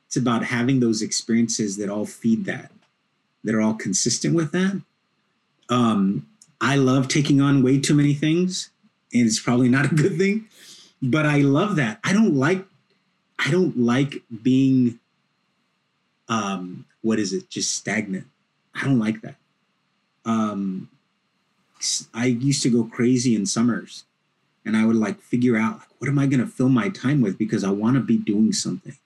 It's 0.07 0.15
about 0.15 0.45
having 0.45 0.79
those 0.79 1.01
experiences 1.01 1.75
that 1.75 1.89
all 1.89 2.05
feed 2.05 2.45
that 2.45 2.71
that 3.43 3.53
are 3.53 3.61
all 3.61 3.73
consistent 3.73 4.33
with 4.33 4.51
that 4.53 4.81
um 5.69 6.27
i 6.61 6.75
love 6.75 7.07
taking 7.07 7.41
on 7.41 7.63
way 7.63 7.79
too 7.79 7.93
many 7.93 8.13
things 8.13 8.69
and 9.13 9.25
it's 9.25 9.39
probably 9.39 9.69
not 9.69 9.91
a 9.91 9.95
good 9.95 10.17
thing 10.17 10.47
but 11.01 11.25
I 11.25 11.37
love 11.37 11.75
that. 11.75 11.99
I 12.03 12.13
don't 12.13 12.35
like 12.35 12.65
I 13.37 13.51
don't 13.51 13.77
like 13.77 14.23
being 14.43 14.99
um 16.27 16.85
what 17.01 17.19
is 17.19 17.33
it? 17.33 17.49
Just 17.49 17.75
stagnant. 17.75 18.25
I 18.73 18.83
don't 18.83 18.99
like 18.99 19.21
that. 19.21 19.35
Um 20.25 20.89
I 22.13 22.25
used 22.25 22.63
to 22.63 22.69
go 22.69 22.85
crazy 22.85 23.35
in 23.35 23.45
summers 23.45 24.05
and 24.65 24.75
I 24.75 24.85
would 24.85 24.95
like 24.95 25.21
figure 25.21 25.57
out 25.57 25.79
like 25.79 25.89
what 25.99 26.09
am 26.09 26.17
I 26.17 26.25
going 26.25 26.39
to 26.39 26.47
fill 26.47 26.69
my 26.69 26.89
time 26.89 27.21
with 27.21 27.37
because 27.37 27.63
I 27.63 27.69
want 27.69 27.95
to 27.95 28.01
be 28.01 28.17
doing 28.17 28.53
something. 28.53 28.97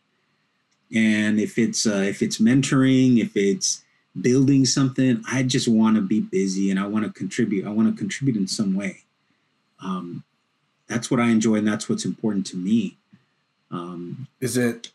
and 0.93 1.39
if 1.39 1.57
it's 1.57 1.85
uh, 1.85 2.03
if 2.07 2.21
it's 2.21 2.39
mentoring, 2.39 3.19
if 3.19 3.35
it's 3.35 3.83
building 4.21 4.65
something, 4.65 5.23
I 5.31 5.43
just 5.43 5.67
want 5.67 5.95
to 5.95 6.01
be 6.01 6.21
busy 6.21 6.69
and 6.71 6.79
I 6.79 6.87
want 6.87 7.05
to 7.05 7.11
contribute. 7.11 7.65
I 7.65 7.69
want 7.69 7.93
to 7.93 7.97
contribute 7.97 8.37
in 8.37 8.47
some 8.47 8.75
way. 8.75 9.03
Um, 9.83 10.23
that's 10.87 11.09
what 11.11 11.19
I 11.19 11.29
enjoy, 11.29 11.55
and 11.55 11.67
that's 11.67 11.87
what's 11.87 12.05
important 12.05 12.45
to 12.47 12.57
me. 12.57 12.97
Um, 13.71 14.27
Is 14.41 14.57
it? 14.57 14.91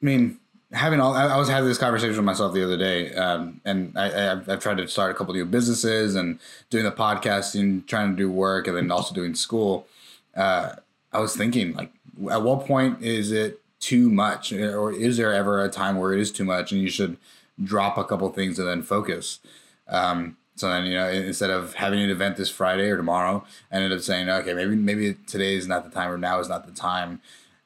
I 0.00 0.04
mean, 0.04 0.38
having 0.72 1.00
all 1.00 1.14
I, 1.14 1.36
was 1.36 1.48
having 1.48 1.68
this 1.68 1.78
conversation 1.78 2.16
with 2.16 2.24
myself 2.24 2.54
the 2.54 2.64
other 2.64 2.78
day, 2.78 3.14
um, 3.14 3.60
and 3.64 3.96
I, 3.96 4.32
I've, 4.32 4.48
I've 4.48 4.60
tried 4.60 4.78
to 4.78 4.88
start 4.88 5.10
a 5.10 5.14
couple 5.14 5.34
new 5.34 5.44
businesses 5.44 6.14
and 6.16 6.38
doing 6.70 6.84
the 6.84 6.92
podcasting, 6.92 7.86
trying 7.86 8.10
to 8.10 8.16
do 8.16 8.30
work, 8.30 8.66
and 8.66 8.76
then 8.76 8.90
also 8.90 9.14
doing 9.14 9.34
school. 9.34 9.86
Uh, 10.34 10.76
I 11.12 11.20
was 11.20 11.36
thinking, 11.36 11.74
like, 11.74 11.92
at 12.30 12.42
what 12.42 12.66
point 12.66 13.02
is 13.02 13.30
it 13.30 13.60
too 13.80 14.10
much, 14.10 14.52
or 14.52 14.92
is 14.92 15.16
there 15.16 15.32
ever 15.32 15.62
a 15.62 15.68
time 15.68 15.96
where 15.98 16.14
it 16.14 16.20
is 16.20 16.32
too 16.32 16.44
much, 16.44 16.72
and 16.72 16.80
you 16.80 16.88
should 16.88 17.16
drop 17.62 17.98
a 17.98 18.04
couple 18.04 18.28
things 18.30 18.58
and 18.58 18.68
then 18.68 18.82
focus? 18.82 19.40
Um, 19.88 20.36
so 20.54 20.68
then, 20.68 20.84
you 20.84 20.94
know, 20.94 21.08
instead 21.08 21.50
of 21.50 21.74
having 21.74 22.00
an 22.00 22.10
event 22.10 22.36
this 22.36 22.50
Friday 22.50 22.88
or 22.90 22.96
tomorrow, 22.96 23.44
I 23.70 23.76
ended 23.76 23.92
up 23.92 24.00
saying, 24.00 24.28
okay, 24.28 24.54
maybe 24.54 24.76
maybe 24.76 25.14
today 25.26 25.54
is 25.54 25.66
not 25.66 25.84
the 25.84 25.90
time, 25.90 26.10
or 26.10 26.18
now 26.18 26.38
is 26.40 26.48
not 26.48 26.66
the 26.66 26.72
time. 26.72 27.20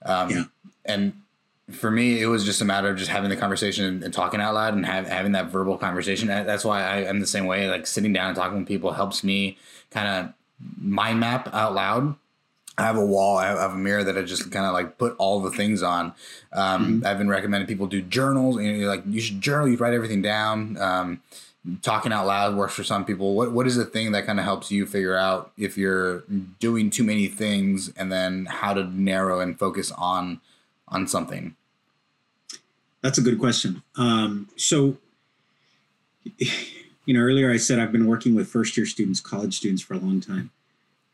Um, 0.05 0.31
Yeah. 0.31 0.45
And 0.85 1.15
for 1.73 1.91
me, 1.91 2.23
it 2.23 2.27
was 2.27 2.45
just 2.45 2.61
a 2.61 2.65
matter 2.65 2.89
of 2.89 2.97
just 2.97 3.11
having 3.11 3.29
the 3.29 3.37
conversation 3.37 3.85
and, 3.87 4.05
and 4.05 4.15
talking 4.15 4.41
out 4.41 4.55
loud 4.55 4.75
and 4.75 4.87
have, 4.87 5.09
having 5.09 5.33
that 5.33 5.47
verbal 5.51 5.77
conversation. 5.77 6.29
That's 6.29 6.65
why 6.65 6.83
I 6.83 6.99
am 6.99 7.19
the 7.19 7.27
same 7.27 7.47
way. 7.47 7.69
Like 7.69 7.89
sitting 7.89 8.13
down 8.13 8.29
and 8.29 8.37
talking 8.37 8.59
with 8.59 8.69
people 8.69 8.93
helps 8.93 9.25
me 9.25 9.59
kind 9.91 10.07
of 10.07 10.35
mind 10.79 11.19
map 11.19 11.53
out 11.53 11.75
loud. 11.75 12.15
I 12.79 12.83
have 12.83 12.97
a 12.97 13.05
wall, 13.05 13.39
I 13.39 13.47
have, 13.47 13.73
a 13.73 13.75
mirror 13.75 14.05
that 14.05 14.19
I 14.19 14.23
just 14.23 14.51
kind 14.51 14.67
of 14.67 14.75
like 14.75 14.99
put 14.99 15.17
all 15.17 15.41
the 15.41 15.51
things 15.51 15.83
on. 15.83 16.13
Um, 16.53 17.03
I've 17.07 17.17
been 17.17 17.29
recommending 17.29 17.67
people 17.67 17.87
do 17.87 18.03
journals. 18.03 18.61
You 18.61 18.73
know, 18.77 18.89
like 18.89 19.03
you 19.07 19.21
should 19.21 19.41
journal, 19.41 19.69
you 19.69 19.77
write 19.77 19.95
everything 19.95 20.21
down. 20.21 20.77
Um, 20.77 21.23
talking 21.83 22.13
out 22.13 22.27
loud 22.27 22.55
works 22.55 22.75
for 22.75 22.85
some 22.85 23.05
people. 23.05 23.35
What 23.35 23.53
what 23.53 23.67
is 23.67 23.77
the 23.77 23.85
thing 23.85 24.13
that 24.13 24.27
kind 24.27 24.39
of 24.39 24.45
helps 24.45 24.71
you 24.71 24.87
figure 24.87 25.17
out 25.17 25.53
if 25.57 25.79
you're 25.79 26.25
doing 26.61 26.91
too 26.91 27.03
many 27.03 27.29
things 27.29 27.93
and 27.97 28.13
then 28.13 28.47
how 28.47 28.75
to 28.75 28.85
narrow 28.85 29.41
and 29.41 29.59
focus 29.59 29.91
on 29.93 30.41
on 30.89 31.07
something? 31.07 31.57
That's 33.03 33.19
a 33.19 33.23
good 33.23 33.39
question. 33.39 33.83
Um, 33.97 34.49
so, 34.57 34.97
you 36.39 37.15
know, 37.15 37.21
earlier 37.21 37.51
I 37.51 37.57
said 37.57 37.79
I've 37.79 37.93
been 37.93 38.07
working 38.07 38.35
with 38.35 38.49
first 38.49 38.77
year 38.77 38.85
students, 38.85 39.21
college 39.21 39.57
students 39.57 39.83
for 39.83 39.95
a 39.95 39.99
long 39.99 40.21
time. 40.21 40.51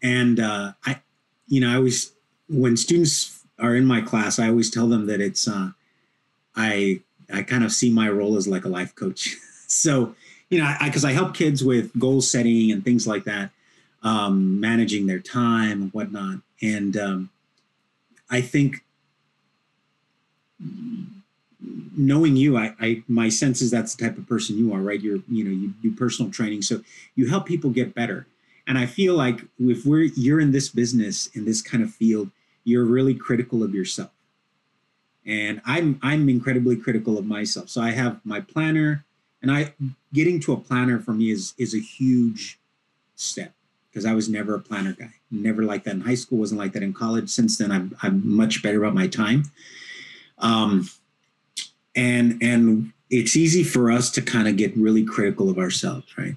And 0.02 0.40
uh, 0.40 0.72
I, 0.84 1.00
you 1.48 1.60
know, 1.60 1.70
I 1.70 1.76
always, 1.76 2.12
when 2.48 2.76
students 2.76 3.44
are 3.58 3.76
in 3.76 3.84
my 3.84 4.00
class, 4.00 4.38
I 4.38 4.48
always 4.48 4.70
tell 4.70 4.88
them 4.88 5.06
that 5.06 5.20
it's, 5.20 5.46
uh, 5.48 5.70
I, 6.56 7.00
I 7.32 7.42
kind 7.42 7.64
of 7.64 7.72
see 7.72 7.90
my 7.90 8.08
role 8.08 8.36
as 8.36 8.46
like 8.46 8.64
a 8.64 8.68
life 8.68 8.94
coach. 8.94 9.36
so, 9.66 10.14
you 10.50 10.58
know, 10.58 10.64
I, 10.64 10.86
because 10.86 11.04
I, 11.04 11.12
help 11.12 11.34
kids 11.34 11.64
with 11.64 11.98
goal 11.98 12.20
setting 12.20 12.70
and 12.70 12.84
things 12.84 13.06
like 13.06 13.24
that, 13.24 13.50
um, 14.02 14.60
managing 14.60 15.06
their 15.06 15.20
time 15.20 15.82
and 15.82 15.92
whatnot. 15.94 16.40
And 16.60 16.96
um, 16.96 17.30
I 18.30 18.40
think 18.40 18.84
knowing 21.96 22.36
you, 22.36 22.56
I, 22.56 22.74
I 22.80 23.02
my 23.08 23.28
sense 23.28 23.60
is 23.62 23.70
that's 23.70 23.94
the 23.94 24.04
type 24.04 24.18
of 24.18 24.26
person 24.26 24.56
you 24.56 24.72
are, 24.72 24.80
right? 24.80 25.00
You're, 25.00 25.20
you 25.28 25.44
know, 25.44 25.50
you 25.50 25.74
do 25.82 25.94
personal 25.94 26.30
training, 26.30 26.62
so 26.62 26.82
you 27.14 27.28
help 27.28 27.46
people 27.46 27.70
get 27.70 27.94
better. 27.94 28.26
And 28.66 28.78
I 28.78 28.86
feel 28.86 29.14
like 29.14 29.40
if 29.58 29.84
we're 29.84 30.04
you're 30.14 30.40
in 30.40 30.52
this 30.52 30.68
business 30.68 31.26
in 31.28 31.44
this 31.44 31.62
kind 31.62 31.82
of 31.82 31.92
field, 31.92 32.30
you're 32.64 32.84
really 32.84 33.14
critical 33.14 33.62
of 33.62 33.74
yourself. 33.74 34.10
And 35.26 35.60
I'm 35.64 35.98
I'm 36.02 36.28
incredibly 36.28 36.76
critical 36.76 37.18
of 37.18 37.24
myself. 37.24 37.68
So 37.68 37.80
I 37.80 37.90
have 37.90 38.20
my 38.24 38.40
planner, 38.40 39.04
and 39.40 39.50
I 39.50 39.74
getting 40.12 40.40
to 40.40 40.52
a 40.52 40.56
planner 40.56 40.98
for 40.98 41.12
me 41.12 41.30
is 41.30 41.54
is 41.58 41.74
a 41.74 41.80
huge 41.80 42.58
step 43.14 43.52
because 43.90 44.04
I 44.06 44.14
was 44.14 44.28
never 44.28 44.54
a 44.54 44.60
planner 44.60 44.92
guy. 44.92 45.12
Never 45.30 45.64
like 45.64 45.84
that 45.84 45.94
in 45.94 46.00
high 46.02 46.14
school. 46.14 46.38
Wasn't 46.38 46.58
like 46.58 46.72
that 46.72 46.82
in 46.82 46.92
college. 46.92 47.30
Since 47.30 47.58
then, 47.58 47.70
I'm 47.70 47.96
I'm 48.02 48.36
much 48.36 48.62
better 48.62 48.82
about 48.82 48.94
my 48.94 49.06
time. 49.06 49.44
Um, 50.38 50.88
and 51.94 52.38
and 52.42 52.92
it's 53.10 53.36
easy 53.36 53.62
for 53.62 53.90
us 53.90 54.10
to 54.12 54.22
kind 54.22 54.48
of 54.48 54.56
get 54.56 54.76
really 54.76 55.04
critical 55.04 55.50
of 55.50 55.58
ourselves, 55.58 56.06
right? 56.16 56.36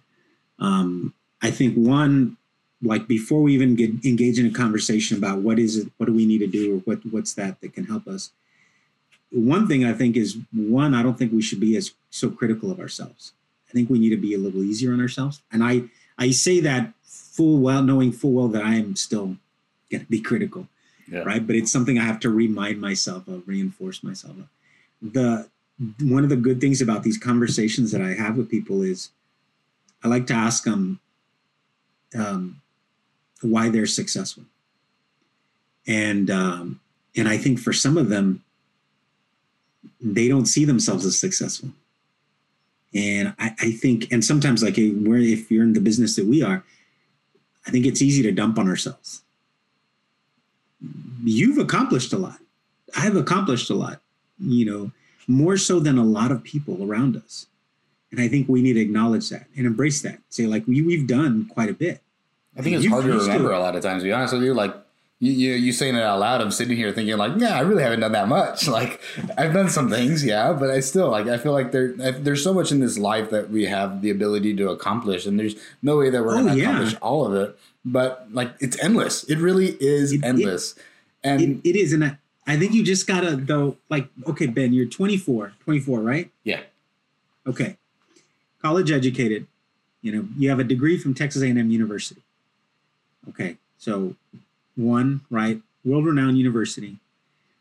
Um, 0.60 1.14
I 1.46 1.52
think 1.52 1.76
one, 1.76 2.38
like 2.82 3.08
before 3.08 3.42
we 3.42 3.54
even 3.54 3.76
get 3.76 3.92
engage 4.06 4.38
in 4.40 4.46
a 4.46 4.52
conversation 4.52 5.18
about 5.18 5.40
what 5.40 5.58
is 5.60 5.78
it, 5.78 5.92
what 5.98 6.08
do 6.08 6.14
we 6.14 6.26
need 6.26 6.40
to 6.40 6.48
do, 6.48 6.76
or 6.76 6.80
what 6.80 7.00
what's 7.14 7.34
that 7.36 7.62
that 7.62 7.74
can 7.74 7.86
help 7.86 8.08
us. 8.08 8.32
One 9.32 9.68
thing 9.68 9.84
I 9.86 9.94
think 9.94 10.16
is 10.16 10.38
one, 10.54 10.94
I 10.94 11.04
don't 11.04 11.18
think 11.18 11.32
we 11.34 11.42
should 11.42 11.60
be 11.60 11.76
as 11.76 11.92
so 12.10 12.30
critical 12.30 12.72
of 12.72 12.80
ourselves. 12.80 13.34
I 13.70 13.72
think 13.74 13.90
we 13.90 14.00
need 14.00 14.12
to 14.12 14.18
be 14.18 14.34
a 14.34 14.38
little 14.38 14.64
easier 14.64 14.94
on 14.94 15.02
ourselves. 15.02 15.42
And 15.52 15.64
I 15.64 15.84
I 16.18 16.32
say 16.32 16.60
that 16.62 16.94
full 17.04 17.60
well, 17.60 17.82
knowing 17.84 18.12
full 18.12 18.32
well 18.34 18.48
that 18.50 18.64
I 18.64 18.76
am 18.76 18.96
still 18.96 19.38
going 19.92 20.04
to 20.06 20.10
be 20.10 20.22
critical, 20.22 20.68
Yeah. 21.12 21.20
right? 21.20 21.46
But 21.46 21.56
it's 21.58 21.72
something 21.72 22.00
I 22.00 22.04
have 22.04 22.20
to 22.22 22.30
remind 22.30 22.80
myself 22.80 23.28
of, 23.28 23.48
reinforce 23.48 24.04
myself 24.04 24.36
of. 24.38 24.48
The 25.14 25.48
one 26.02 26.24
of 26.24 26.30
the 26.30 26.38
good 26.48 26.62
things 26.62 26.82
about 26.82 27.04
these 27.04 27.18
conversations 27.18 27.92
that 27.92 28.02
I 28.02 28.14
have 28.14 28.38
with 28.38 28.50
people 28.50 28.82
is 28.82 29.10
I 30.04 30.08
like 30.08 30.28
to 30.28 30.34
ask 30.34 30.64
them 30.64 31.00
um, 32.14 32.62
why 33.42 33.70
they're 33.70 33.86
successful, 33.86 34.44
and 35.88 36.30
um, 36.30 36.80
and 37.16 37.28
I 37.28 37.38
think 37.38 37.60
for 37.60 37.74
some 37.74 37.98
of 37.98 38.10
them, 38.10 38.44
they 40.02 40.28
don't 40.28 40.46
see 40.46 40.66
themselves 40.66 41.06
as 41.06 41.18
successful. 41.18 41.70
And 42.94 43.34
I, 43.40 43.52
I 43.60 43.72
think, 43.72 44.12
and 44.12 44.24
sometimes 44.24 44.64
like 44.64 44.78
if 44.78 45.52
you're 45.52 45.64
in 45.64 45.74
the 45.74 45.82
business 45.82 46.16
that 46.16 46.26
we 46.26 46.42
are, 46.42 46.64
I 47.68 47.72
think 47.72 47.86
it's 47.86 48.02
easy 48.02 48.24
to 48.24 48.32
dump 48.32 48.58
on 48.58 48.70
ourselves. 48.70 49.22
You've 51.24 51.58
accomplished 51.58 52.14
a 52.14 52.18
lot. 52.18 52.38
I've 52.96 53.16
accomplished 53.16 53.70
a 53.70 53.74
lot, 53.74 54.02
you 54.40 54.66
know, 54.66 54.92
more 55.28 55.58
so 55.58 55.80
than 55.80 55.98
a 55.98 56.04
lot 56.04 56.32
of 56.32 56.44
people 56.44 56.84
around 56.84 57.18
us. 57.18 57.48
And 58.16 58.24
I 58.24 58.30
think 58.30 58.48
we 58.48 58.62
need 58.62 58.74
to 58.74 58.80
acknowledge 58.80 59.30
that 59.30 59.48
and 59.58 59.66
embrace 59.66 60.02
that. 60.04 60.20
Say, 60.30 60.48
like, 60.48 60.66
we, 60.68 60.82
we've 60.82 61.06
done 61.06 61.48
quite 61.54 61.70
a 61.70 61.74
bit. 61.74 62.02
I 62.58 62.62
think 62.62 62.78
it's 62.78 62.88
hard 62.88 63.04
to 63.04 63.12
remember 63.18 63.52
a 63.52 63.60
lot 63.60 63.76
of 63.76 63.84
times. 63.84 64.04
To 64.04 64.06
be 64.08 64.14
honest 64.14 64.34
with 64.34 64.44
you, 64.44 64.54
like 64.54 64.74
you, 65.20 65.32
you 65.34 65.54
you 65.56 65.72
saying 65.74 65.96
it 65.96 66.02
out 66.02 66.20
loud, 66.20 66.40
I'm 66.40 66.52
sitting 66.52 66.78
here 66.78 66.94
thinking 66.94 67.18
like, 67.18 67.34
yeah, 67.38 67.58
I 67.58 67.60
really 67.62 67.84
haven't 67.84 68.00
done 68.00 68.14
that 68.14 68.30
much. 68.30 68.68
Like 68.78 69.02
I've 69.38 69.52
done 69.54 69.70
some 69.70 69.90
things, 69.90 70.24
yeah, 70.24 70.54
but 70.54 70.70
I 70.70 70.80
still 70.80 71.10
like 71.10 71.28
I 71.28 71.38
feel 71.38 71.52
like 71.52 71.74
there 71.74 71.92
there's 71.94 72.42
so 72.44 72.54
much 72.54 72.72
in 72.72 72.80
this 72.80 72.98
life 72.98 73.30
that 73.32 73.50
we 73.50 73.66
have 73.66 74.02
the 74.02 74.10
ability 74.10 74.56
to 74.56 74.70
accomplish, 74.70 75.26
and 75.26 75.38
there's 75.38 75.56
no 75.82 75.98
way 75.98 76.10
that 76.10 76.24
we're 76.24 76.36
Oh, 76.38 76.44
going 76.44 76.56
to 76.56 76.62
yeah. 76.62 76.70
accomplish 76.70 76.96
all 77.02 77.26
of 77.26 77.34
it. 77.34 77.58
But 77.84 78.28
like 78.32 78.54
it's 78.62 78.82
endless. 78.82 79.26
It 79.26 79.40
really 79.40 79.76
is 79.82 80.14
It- 80.14 80.18
it- 80.18 80.24
endless. 80.24 80.76
and 81.26 81.42
It, 81.42 81.70
it 81.72 81.76
is. 81.76 81.92
And 81.92 82.06
I, 82.06 82.18
I 82.48 82.56
think 82.58 82.74
you 82.74 82.84
just 82.84 83.06
got 83.08 83.22
to, 83.22 83.36
though, 83.36 83.76
like, 83.90 84.08
okay, 84.28 84.46
Ben, 84.48 84.72
you're 84.72 84.86
24, 84.86 85.54
24, 85.66 86.00
right? 86.00 86.30
yeah, 86.44 86.62
Okay. 87.48 87.78
College 88.66 88.92
educated. 88.92 89.46
You 90.02 90.12
know, 90.12 90.28
you 90.36 90.50
have 90.50 90.58
a 90.58 90.64
degree 90.64 90.98
from 90.98 91.14
Texas 91.14 91.44
A&M 91.44 91.70
University. 91.70 92.24
Okay. 93.30 93.58
So 93.78 94.16
one, 94.76 95.22
right? 95.30 95.62
World-renowned 95.84 96.40
university. 96.40 96.98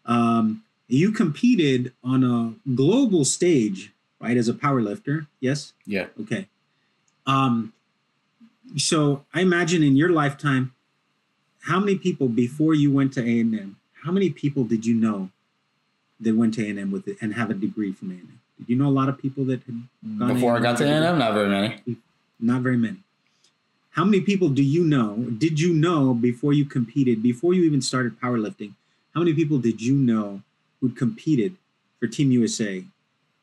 Um, 0.07 0.65
you 0.89 1.13
competed 1.13 1.93
on 2.03 2.25
a 2.25 2.55
global 2.75 3.27
stage, 3.27 3.93
right, 4.19 4.35
as 4.35 4.49
a 4.49 4.55
power 4.55 4.81
lifter. 4.81 5.27
Yes? 5.41 5.75
yeah. 5.85 6.07
Okay. 6.23 6.49
Um, 7.27 7.75
so 8.79 9.27
I 9.35 9.43
imagine 9.43 9.83
in 9.83 9.97
your 9.97 10.09
lifetime, 10.09 10.73
how 11.65 11.81
many 11.81 11.99
people 11.99 12.29
before 12.29 12.73
you 12.73 12.91
went 12.91 13.13
to 13.13 13.21
A 13.21 13.41
and 13.41 13.55
M? 13.55 13.77
How 14.05 14.11
many 14.11 14.31
people 14.31 14.65
did 14.65 14.87
you 14.87 14.95
know 14.95 15.29
that 16.19 16.35
went 16.35 16.55
to 16.55 16.65
A 16.65 16.71
and 16.71 16.79
M 16.79 16.91
with 16.91 17.07
it 17.09 17.19
and 17.21 17.35
have 17.35 17.51
a 17.51 17.55
degree 17.55 17.93
from 17.93 18.11
A 18.11 18.15
and 18.15 18.23
M? 18.23 18.41
Did 18.59 18.69
you 18.69 18.77
know 18.77 18.89
a 18.89 18.91
lot 18.91 19.09
of 19.09 19.19
people 19.19 19.45
that 19.47 19.63
had 19.65 19.83
gone 20.19 20.35
Before 20.35 20.57
I 20.57 20.61
got 20.61 20.79
to 20.79 20.85
a? 20.85 21.17
Not 21.19 21.35
very 21.35 21.49
many. 21.49 21.99
Not 22.41 22.63
very 22.63 22.77
many. 22.77 22.99
How 23.91 24.05
many 24.05 24.21
people 24.21 24.49
do 24.49 24.63
you 24.63 24.85
know? 24.85 25.17
Did 25.17 25.61
you 25.61 25.73
know 25.73 26.15
before 26.15 26.53
you 26.53 26.65
competed, 26.65 27.23
before 27.23 27.55
you 27.55 27.63
even 27.65 27.81
started 27.81 28.21
powerlifting? 28.21 28.73
How 29.15 29.21
many 29.21 29.35
people 29.35 29.59
did 29.59 29.81
you 29.81 29.95
know 29.95 30.43
who 30.81 30.89
competed 30.91 31.57
for 32.01 32.09
Team 32.09 32.33
USA 32.33 32.85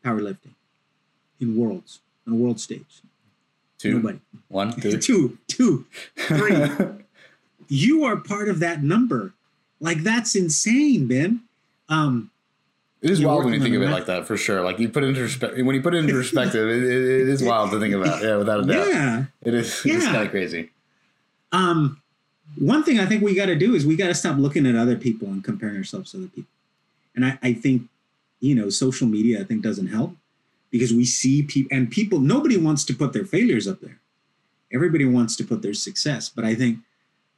powerlifting 0.03 0.55
in 1.39 1.55
worlds 1.55 1.99
on 2.27 2.33
a 2.33 2.35
world 2.35 2.59
stage? 2.59 3.01
Two, 3.77 3.95
Nobody. 3.95 4.19
one, 4.49 4.73
two. 4.81 4.97
Two, 4.97 5.37
two, 5.47 5.85
three. 6.17 6.67
you 7.69 8.03
are 8.03 8.17
part 8.17 8.49
of 8.49 8.59
that 8.59 8.83
number. 8.83 9.33
Like 9.79 10.03
that's 10.03 10.35
insane, 10.35 11.07
Ben. 11.07 11.41
Um, 11.87 12.30
It 13.01 13.09
is 13.09 13.23
wild 13.23 13.45
when 13.45 13.53
you 13.53 13.59
think 13.59 13.75
of 13.75 13.81
it 13.81 13.89
like 13.89 14.05
that, 14.05 14.27
for 14.27 14.37
sure. 14.37 14.61
Like 14.61 14.77
you 14.77 14.87
put 14.87 15.03
it 15.03 15.07
into 15.07 15.21
perspective. 15.21 15.65
When 15.65 15.75
you 15.75 15.81
put 15.81 15.95
it 15.95 15.99
into 15.99 16.13
perspective, 16.21 16.69
it, 16.69 16.83
it, 16.83 17.21
it 17.21 17.29
is 17.29 17.41
wild 17.41 17.71
to 17.71 17.79
think 17.79 17.95
about. 17.95 18.21
Yeah, 18.21 18.37
without 18.37 18.59
a 18.59 18.63
doubt, 18.63 18.87
yeah. 18.87 19.25
it 19.41 19.53
is. 19.53 19.81
It's 19.85 20.05
kind 20.05 20.23
of 20.23 20.29
crazy. 20.29 20.69
Um, 21.51 22.01
one 22.57 22.83
thing 22.83 22.99
I 22.99 23.05
think 23.05 23.23
we 23.23 23.33
got 23.33 23.47
to 23.47 23.55
do 23.55 23.73
is 23.73 23.85
we 23.85 23.95
got 23.95 24.07
to 24.07 24.13
stop 24.13 24.37
looking 24.37 24.67
at 24.67 24.75
other 24.75 24.95
people 24.95 25.27
and 25.29 25.43
comparing 25.43 25.77
ourselves 25.77 26.11
to 26.11 26.17
other 26.17 26.27
people. 26.27 26.51
And 27.15 27.25
I, 27.25 27.39
I 27.41 27.53
think 27.53 27.89
you 28.41 28.55
know, 28.55 28.69
social 28.69 29.07
media 29.07 29.39
I 29.39 29.43
think 29.45 29.61
doesn't 29.61 29.87
help 29.87 30.15
because 30.69 30.91
we 30.91 31.05
see 31.05 31.43
people 31.43 31.75
and 31.75 31.89
people 31.89 32.19
nobody 32.19 32.57
wants 32.57 32.83
to 32.85 32.93
put 32.93 33.13
their 33.13 33.23
failures 33.23 33.67
up 33.67 33.79
there. 33.79 33.99
Everybody 34.73 35.05
wants 35.05 35.35
to 35.37 35.43
put 35.43 35.61
their 35.61 35.73
success, 35.73 36.27
but 36.27 36.43
I 36.43 36.55
think 36.55 36.79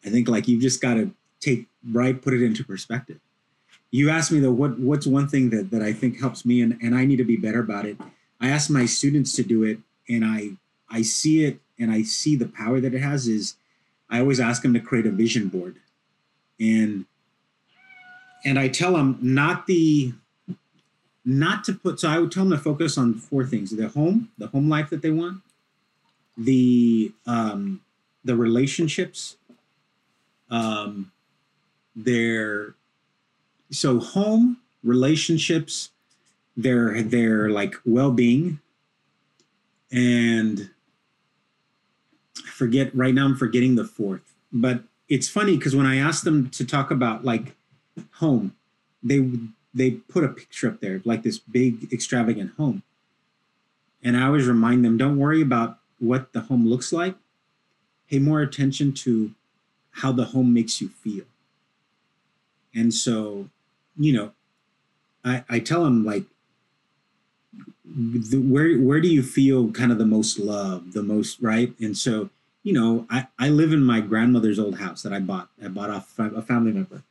I 0.03 0.09
think 0.09 0.27
like 0.27 0.47
you've 0.47 0.61
just 0.61 0.81
got 0.81 0.95
to 0.95 1.11
take 1.39 1.67
right 1.91 2.19
put 2.19 2.33
it 2.33 2.41
into 2.41 2.63
perspective. 2.63 3.19
You 3.93 4.09
asked 4.09 4.31
me 4.31 4.39
though 4.39 4.51
what 4.51 4.79
what's 4.79 5.05
one 5.05 5.27
thing 5.27 5.51
that 5.51 5.69
that 5.69 5.83
I 5.83 5.93
think 5.93 6.19
helps 6.19 6.45
me 6.45 6.63
and 6.63 6.79
and 6.81 6.95
I 6.95 7.05
need 7.05 7.17
to 7.17 7.23
be 7.23 7.37
better 7.37 7.59
about 7.59 7.85
it. 7.85 7.95
I 8.41 8.49
ask 8.49 8.67
my 8.67 8.87
students 8.87 9.33
to 9.35 9.43
do 9.43 9.61
it 9.61 9.77
and 10.09 10.25
I 10.25 10.53
I 10.89 11.03
see 11.03 11.45
it 11.45 11.59
and 11.77 11.91
I 11.91 12.01
see 12.01 12.35
the 12.35 12.47
power 12.47 12.81
that 12.81 12.95
it 12.95 13.03
has 13.03 13.27
is 13.27 13.55
I 14.09 14.19
always 14.19 14.39
ask 14.39 14.63
them 14.63 14.73
to 14.73 14.79
create 14.79 15.05
a 15.05 15.11
vision 15.11 15.47
board. 15.47 15.75
And 16.59 17.05
and 18.43 18.57
I 18.57 18.67
tell 18.67 18.93
them 18.93 19.19
not 19.21 19.67
the 19.67 20.13
not 21.23 21.63
to 21.65 21.73
put 21.73 21.99
so 21.99 22.09
I 22.09 22.17
would 22.17 22.31
tell 22.31 22.45
them 22.45 22.57
to 22.57 22.63
focus 22.63 22.97
on 22.97 23.13
four 23.13 23.45
things: 23.45 23.69
the 23.69 23.89
home, 23.89 24.31
the 24.39 24.47
home 24.47 24.69
life 24.69 24.89
that 24.89 25.03
they 25.03 25.11
want, 25.11 25.43
the 26.35 27.11
um, 27.27 27.81
the 28.25 28.35
relationships, 28.35 29.37
um, 30.49 31.11
their 31.95 32.73
so 33.73 33.99
home 33.99 34.57
relationships, 34.83 35.89
their 36.55 37.01
their 37.01 37.49
like 37.49 37.75
well 37.85 38.11
being, 38.11 38.59
and 39.91 40.69
I 42.45 42.49
forget 42.49 42.95
right 42.95 43.13
now. 43.13 43.25
I'm 43.25 43.35
forgetting 43.35 43.75
the 43.75 43.85
fourth, 43.85 44.33
but 44.51 44.83
it's 45.09 45.27
funny 45.27 45.57
because 45.57 45.75
when 45.75 45.85
I 45.85 45.97
asked 45.97 46.23
them 46.23 46.49
to 46.51 46.65
talk 46.65 46.91
about 46.91 47.25
like 47.25 47.55
home, 48.13 48.55
they 49.03 49.29
they 49.73 49.91
put 49.91 50.23
a 50.23 50.29
picture 50.29 50.67
up 50.67 50.79
there 50.79 51.01
like 51.03 51.23
this 51.23 51.39
big 51.39 51.91
extravagant 51.91 52.53
home 52.57 52.83
and 54.03 54.15
i 54.15 54.23
always 54.23 54.47
remind 54.47 54.85
them 54.85 54.97
don't 54.97 55.17
worry 55.17 55.41
about 55.41 55.79
what 55.99 56.31
the 56.33 56.41
home 56.41 56.67
looks 56.67 56.93
like 56.93 57.15
pay 58.09 58.19
more 58.19 58.41
attention 58.41 58.93
to 58.93 59.31
how 59.97 60.11
the 60.11 60.25
home 60.25 60.53
makes 60.53 60.79
you 60.79 60.89
feel 60.89 61.25
and 62.73 62.93
so 62.93 63.49
you 63.97 64.13
know 64.13 64.31
i 65.23 65.43
i 65.49 65.59
tell 65.59 65.83
them 65.83 66.05
like 66.05 66.23
the, 67.85 68.37
where 68.37 68.77
where 68.77 69.01
do 69.01 69.07
you 69.07 69.21
feel 69.21 69.71
kind 69.71 69.91
of 69.91 69.97
the 69.97 70.05
most 70.05 70.39
love 70.39 70.93
the 70.93 71.03
most 71.03 71.39
right 71.41 71.73
and 71.79 71.97
so 71.97 72.29
you 72.63 72.73
know 72.73 73.05
i 73.09 73.27
i 73.39 73.49
live 73.49 73.71
in 73.71 73.83
my 73.83 74.01
grandmother's 74.01 74.59
old 74.59 74.79
house 74.79 75.03
that 75.03 75.13
i 75.13 75.19
bought 75.19 75.49
i 75.63 75.67
bought 75.67 75.89
off 75.89 76.17
a 76.17 76.41
family 76.41 76.71
member 76.71 77.03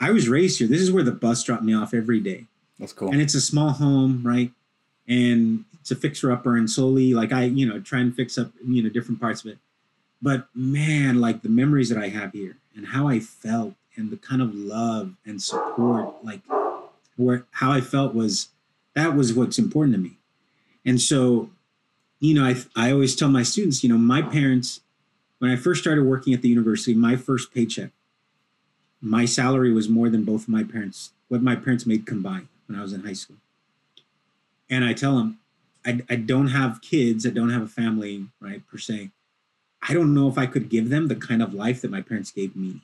I 0.00 0.10
was 0.10 0.28
raised 0.28 0.58
here. 0.58 0.68
This 0.68 0.80
is 0.80 0.92
where 0.92 1.02
the 1.02 1.12
bus 1.12 1.42
dropped 1.42 1.62
me 1.62 1.74
off 1.74 1.94
every 1.94 2.20
day. 2.20 2.44
That's 2.78 2.92
cool. 2.92 3.10
And 3.10 3.20
it's 3.20 3.34
a 3.34 3.40
small 3.40 3.70
home, 3.70 4.22
right? 4.22 4.50
And 5.08 5.64
it's 5.80 5.90
a 5.90 5.96
fixer 5.96 6.32
upper, 6.32 6.56
and 6.56 6.70
slowly, 6.70 7.14
like 7.14 7.32
I, 7.32 7.44
you 7.44 7.66
know, 7.66 7.80
try 7.80 8.00
and 8.00 8.14
fix 8.14 8.36
up, 8.36 8.50
you 8.66 8.82
know, 8.82 8.88
different 8.88 9.20
parts 9.20 9.44
of 9.44 9.50
it. 9.50 9.58
But 10.20 10.48
man, 10.54 11.20
like 11.20 11.42
the 11.42 11.48
memories 11.48 11.88
that 11.90 11.98
I 11.98 12.08
have 12.08 12.32
here 12.32 12.56
and 12.74 12.88
how 12.88 13.08
I 13.08 13.20
felt 13.20 13.74
and 13.96 14.10
the 14.10 14.16
kind 14.16 14.42
of 14.42 14.54
love 14.54 15.14
and 15.24 15.42
support, 15.42 16.24
like 16.24 16.40
where 17.16 17.46
how 17.52 17.72
I 17.72 17.80
felt 17.80 18.14
was 18.14 18.48
that 18.94 19.14
was 19.14 19.32
what's 19.32 19.58
important 19.58 19.94
to 19.96 20.00
me. 20.00 20.18
And 20.84 21.00
so, 21.00 21.50
you 22.20 22.34
know, 22.34 22.44
I 22.44 22.56
I 22.76 22.92
always 22.92 23.16
tell 23.16 23.28
my 23.28 23.42
students, 23.42 23.82
you 23.82 23.88
know, 23.88 23.98
my 23.98 24.22
parents, 24.22 24.80
when 25.38 25.50
I 25.50 25.56
first 25.56 25.80
started 25.80 26.04
working 26.04 26.34
at 26.34 26.42
the 26.42 26.48
university, 26.48 26.94
my 26.94 27.16
first 27.16 27.52
paycheck 27.52 27.90
my 29.04 29.26
salary 29.26 29.70
was 29.70 29.86
more 29.86 30.08
than 30.08 30.24
both 30.24 30.44
of 30.44 30.48
my 30.48 30.64
parents, 30.64 31.10
what 31.28 31.42
my 31.42 31.54
parents 31.54 31.84
made 31.84 32.06
combined 32.06 32.48
when 32.66 32.78
I 32.78 32.82
was 32.82 32.94
in 32.94 33.04
high 33.04 33.12
school. 33.12 33.36
And 34.70 34.82
I 34.82 34.94
tell 34.94 35.18
them, 35.18 35.38
I, 35.84 36.00
I 36.08 36.16
don't 36.16 36.48
have 36.48 36.80
kids, 36.80 37.26
I 37.26 37.30
don't 37.30 37.50
have 37.50 37.62
a 37.62 37.68
family, 37.68 38.28
right, 38.40 38.66
per 38.66 38.78
se. 38.78 39.10
I 39.86 39.92
don't 39.92 40.14
know 40.14 40.28
if 40.28 40.38
I 40.38 40.46
could 40.46 40.70
give 40.70 40.88
them 40.88 41.08
the 41.08 41.16
kind 41.16 41.42
of 41.42 41.52
life 41.52 41.82
that 41.82 41.90
my 41.90 42.00
parents 42.00 42.30
gave 42.30 42.56
me. 42.56 42.80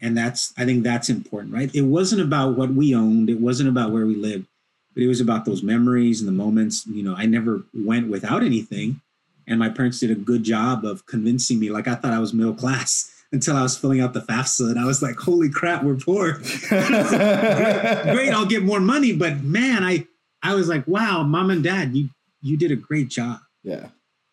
And 0.00 0.16
that's, 0.16 0.52
I 0.56 0.64
think 0.64 0.84
that's 0.84 1.08
important, 1.08 1.52
right? 1.52 1.74
It 1.74 1.82
wasn't 1.82 2.22
about 2.22 2.56
what 2.56 2.70
we 2.70 2.94
owned, 2.94 3.30
it 3.30 3.40
wasn't 3.40 3.68
about 3.68 3.90
where 3.90 4.06
we 4.06 4.14
lived, 4.14 4.46
but 4.94 5.02
it 5.02 5.08
was 5.08 5.20
about 5.20 5.44
those 5.44 5.62
memories 5.62 6.20
and 6.20 6.28
the 6.28 6.32
moments. 6.32 6.86
You 6.86 7.02
know, 7.02 7.14
I 7.16 7.26
never 7.26 7.64
went 7.74 8.08
without 8.08 8.42
anything. 8.42 9.00
And 9.46 9.58
my 9.58 9.70
parents 9.70 10.00
did 10.00 10.10
a 10.10 10.14
good 10.14 10.44
job 10.44 10.84
of 10.84 11.06
convincing 11.06 11.58
me, 11.58 11.70
like 11.70 11.88
I 11.88 11.94
thought 11.94 12.12
I 12.12 12.18
was 12.18 12.34
middle 12.34 12.54
class 12.54 13.10
until 13.32 13.56
I 13.56 13.62
was 13.62 13.76
filling 13.76 14.00
out 14.00 14.12
the 14.14 14.20
FAFSA 14.20 14.70
and 14.70 14.78
I 14.78 14.84
was 14.84 15.02
like, 15.02 15.16
holy 15.16 15.50
crap, 15.50 15.82
we're 15.82 15.96
poor. 15.96 16.34
great, 16.68 18.02
great, 18.02 18.30
I'll 18.30 18.46
get 18.46 18.62
more 18.62 18.80
money. 18.80 19.12
But 19.14 19.42
man, 19.42 19.84
I 19.84 20.06
I 20.42 20.54
was 20.54 20.68
like, 20.68 20.86
wow, 20.86 21.24
mom 21.24 21.50
and 21.50 21.62
dad, 21.62 21.94
you 21.94 22.10
you 22.40 22.56
did 22.56 22.70
a 22.70 22.76
great 22.76 23.08
job. 23.08 23.40
Yeah. 23.62 23.88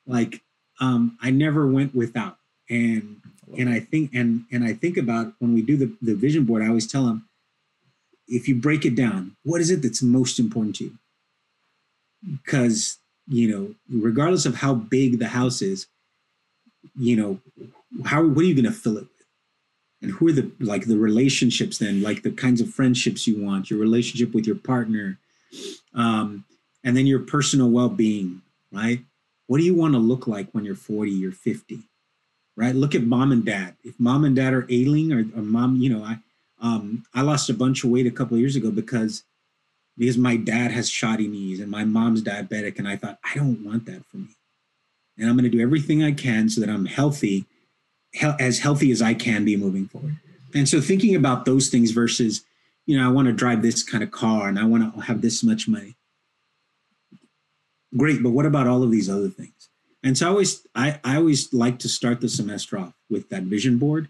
Like 0.05 0.41
um, 0.79 1.17
I 1.21 1.31
never 1.31 1.67
went 1.67 1.95
without. 1.95 2.37
And 2.69 3.21
and 3.57 3.69
I 3.69 3.79
think 3.79 4.13
and 4.13 4.45
and 4.51 4.63
I 4.63 4.73
think 4.73 4.97
about 4.97 5.33
when 5.39 5.53
we 5.53 5.61
do 5.61 5.77
the, 5.77 5.95
the 6.01 6.15
vision 6.15 6.45
board, 6.45 6.63
I 6.63 6.67
always 6.67 6.87
tell 6.87 7.05
them, 7.05 7.27
if 8.27 8.47
you 8.47 8.55
break 8.55 8.85
it 8.85 8.95
down, 8.95 9.35
what 9.43 9.61
is 9.61 9.69
it 9.69 9.81
that's 9.81 10.01
most 10.01 10.39
important 10.39 10.77
to 10.77 10.85
you? 10.85 10.97
Because, 12.43 12.97
you 13.27 13.47
know, 13.49 13.75
regardless 13.89 14.45
of 14.45 14.55
how 14.55 14.73
big 14.73 15.19
the 15.19 15.27
house 15.27 15.61
is, 15.61 15.87
you 16.97 17.15
know, 17.15 17.39
how 18.05 18.25
what 18.25 18.43
are 18.43 18.47
you 18.47 18.55
going 18.55 18.65
to 18.65 18.71
fill 18.71 18.97
it 18.97 19.01
with? 19.03 19.09
And 20.01 20.11
who 20.11 20.29
are 20.29 20.33
the 20.33 20.51
like 20.59 20.85
the 20.85 20.97
relationships 20.97 21.77
then 21.77 22.01
like 22.01 22.23
the 22.23 22.31
kinds 22.31 22.61
of 22.61 22.73
friendships 22.73 23.27
you 23.27 23.43
want 23.43 23.69
your 23.69 23.79
relationship 23.79 24.33
with 24.33 24.45
your 24.45 24.57
partner 24.57 25.17
um, 25.93 26.45
and 26.83 26.97
then 26.97 27.07
your 27.07 27.19
personal 27.19 27.69
well-being 27.69 28.41
right? 28.75 28.99
What 29.47 29.59
do 29.59 29.63
you 29.63 29.75
want 29.75 29.93
to 29.93 29.99
look 29.99 30.27
like 30.27 30.49
when 30.51 30.65
you're 30.65 30.75
40 30.75 31.25
or 31.25 31.31
50 31.31 31.79
right 32.55 32.75
look 32.75 32.95
at 32.95 33.03
mom 33.03 33.31
and 33.31 33.45
dad 33.45 33.75
if 33.83 33.99
mom 33.99 34.25
and 34.25 34.35
dad 34.35 34.53
are 34.53 34.67
ailing 34.69 35.11
or, 35.11 35.19
or 35.37 35.41
mom 35.41 35.77
you 35.77 35.89
know 35.89 36.03
i 36.03 36.17
um, 36.61 37.03
i 37.13 37.21
lost 37.21 37.49
a 37.49 37.53
bunch 37.53 37.83
of 37.83 37.89
weight 37.89 38.07
a 38.07 38.11
couple 38.11 38.35
of 38.35 38.39
years 38.39 38.55
ago 38.55 38.71
because 38.71 39.23
because 39.97 40.17
my 40.17 40.35
dad 40.35 40.71
has 40.71 40.89
shoddy 40.89 41.27
knees 41.27 41.59
and 41.59 41.69
my 41.69 41.83
mom's 41.83 42.23
diabetic 42.23 42.79
and 42.79 42.87
i 42.87 42.95
thought 42.95 43.19
i 43.23 43.35
don't 43.35 43.63
want 43.63 43.85
that 43.85 44.05
for 44.05 44.17
me 44.17 44.29
and 45.17 45.29
i'm 45.29 45.35
going 45.35 45.49
to 45.49 45.57
do 45.57 45.61
everything 45.61 46.03
i 46.03 46.11
can 46.11 46.49
so 46.49 46.61
that 46.61 46.69
i'm 46.69 46.85
healthy 46.85 47.45
as 48.21 48.59
healthy 48.59 48.91
as 48.91 49.01
I 49.01 49.13
can 49.13 49.45
be 49.45 49.57
moving 49.57 49.87
forward. 49.87 50.17
And 50.53 50.67
so 50.69 50.79
thinking 50.79 51.15
about 51.15 51.45
those 51.45 51.69
things 51.69 51.91
versus, 51.91 52.43
you 52.85 52.97
know, 52.97 53.05
I 53.05 53.11
want 53.11 53.27
to 53.27 53.33
drive 53.33 53.61
this 53.61 53.83
kind 53.83 54.03
of 54.03 54.11
car 54.11 54.47
and 54.47 54.57
I 54.57 54.65
want 54.65 54.93
to 54.93 55.01
have 55.01 55.21
this 55.21 55.43
much 55.43 55.67
money. 55.67 55.95
Great, 57.97 58.23
but 58.23 58.31
what 58.31 58.45
about 58.45 58.67
all 58.67 58.83
of 58.83 58.91
these 58.91 59.09
other 59.09 59.29
things? 59.29 59.69
And 60.05 60.15
so 60.15 60.27
I 60.27 60.29
always 60.29 60.67
I, 60.75 60.99
I 61.03 61.17
always 61.17 61.51
like 61.51 61.79
to 61.79 61.89
start 61.89 62.21
the 62.21 62.29
semester 62.29 62.77
off 62.77 62.93
with 63.09 63.29
that 63.29 63.43
vision 63.43 63.79
board. 63.79 64.07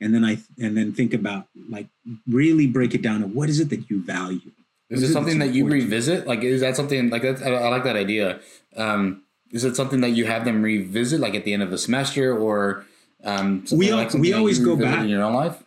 And 0.00 0.12
then 0.12 0.24
I 0.24 0.38
and 0.58 0.76
then 0.76 0.92
think 0.92 1.14
about 1.14 1.46
like 1.70 1.86
really 2.26 2.66
break 2.66 2.92
it 2.94 3.02
down 3.02 3.20
to 3.20 3.26
what 3.26 3.48
is 3.48 3.60
it 3.60 3.70
that 3.70 3.88
you 3.88 4.02
value? 4.02 4.50
Is 4.90 5.02
it 5.02 5.12
something 5.12 5.38
that 5.38 5.52
you 5.52 5.66
revisit? 5.66 6.26
Like, 6.26 6.42
is 6.42 6.62
that 6.62 6.74
something 6.74 7.10
like 7.10 7.22
that? 7.22 7.42
I 7.42 7.68
like 7.68 7.84
that 7.84 7.96
idea. 7.96 8.40
Um, 8.76 9.22
is 9.50 9.64
it 9.64 9.76
something 9.76 10.00
that 10.00 10.10
you 10.10 10.24
have 10.24 10.44
them 10.44 10.62
revisit, 10.62 11.20
like 11.20 11.34
at 11.34 11.44
the 11.44 11.52
end 11.52 11.62
of 11.62 11.70
the 11.70 11.78
semester, 11.78 12.36
or 12.36 12.86
um, 13.22 13.64
we 13.70 13.92
like 13.92 14.12
we 14.14 14.32
always 14.32 14.58
go 14.58 14.76
back 14.76 15.00
in 15.00 15.08
your 15.08 15.22
own 15.22 15.34
life. 15.34 15.62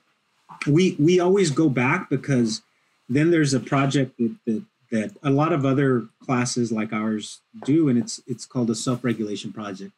We 0.68 0.96
we 1.00 1.20
always 1.20 1.52
go 1.52 1.70
back 1.70 2.10
because 2.10 2.62
then 3.08 3.32
there's 3.32 3.54
a 3.54 3.60
project 3.60 4.18
that, 4.18 4.36
that 4.46 4.64
that 4.92 5.16
a 5.24 5.30
lot 5.30 5.54
of 5.54 5.66
other 5.66 6.08
classes 6.24 6.72
like 6.72 6.94
ours 6.94 7.42
do, 7.66 7.90
and 7.90 7.98
it's 7.98 8.22
it's 8.28 8.46
called 8.46 8.70
a 8.70 8.76
self 8.76 9.04
regulation 9.04 9.52
project. 9.52 9.94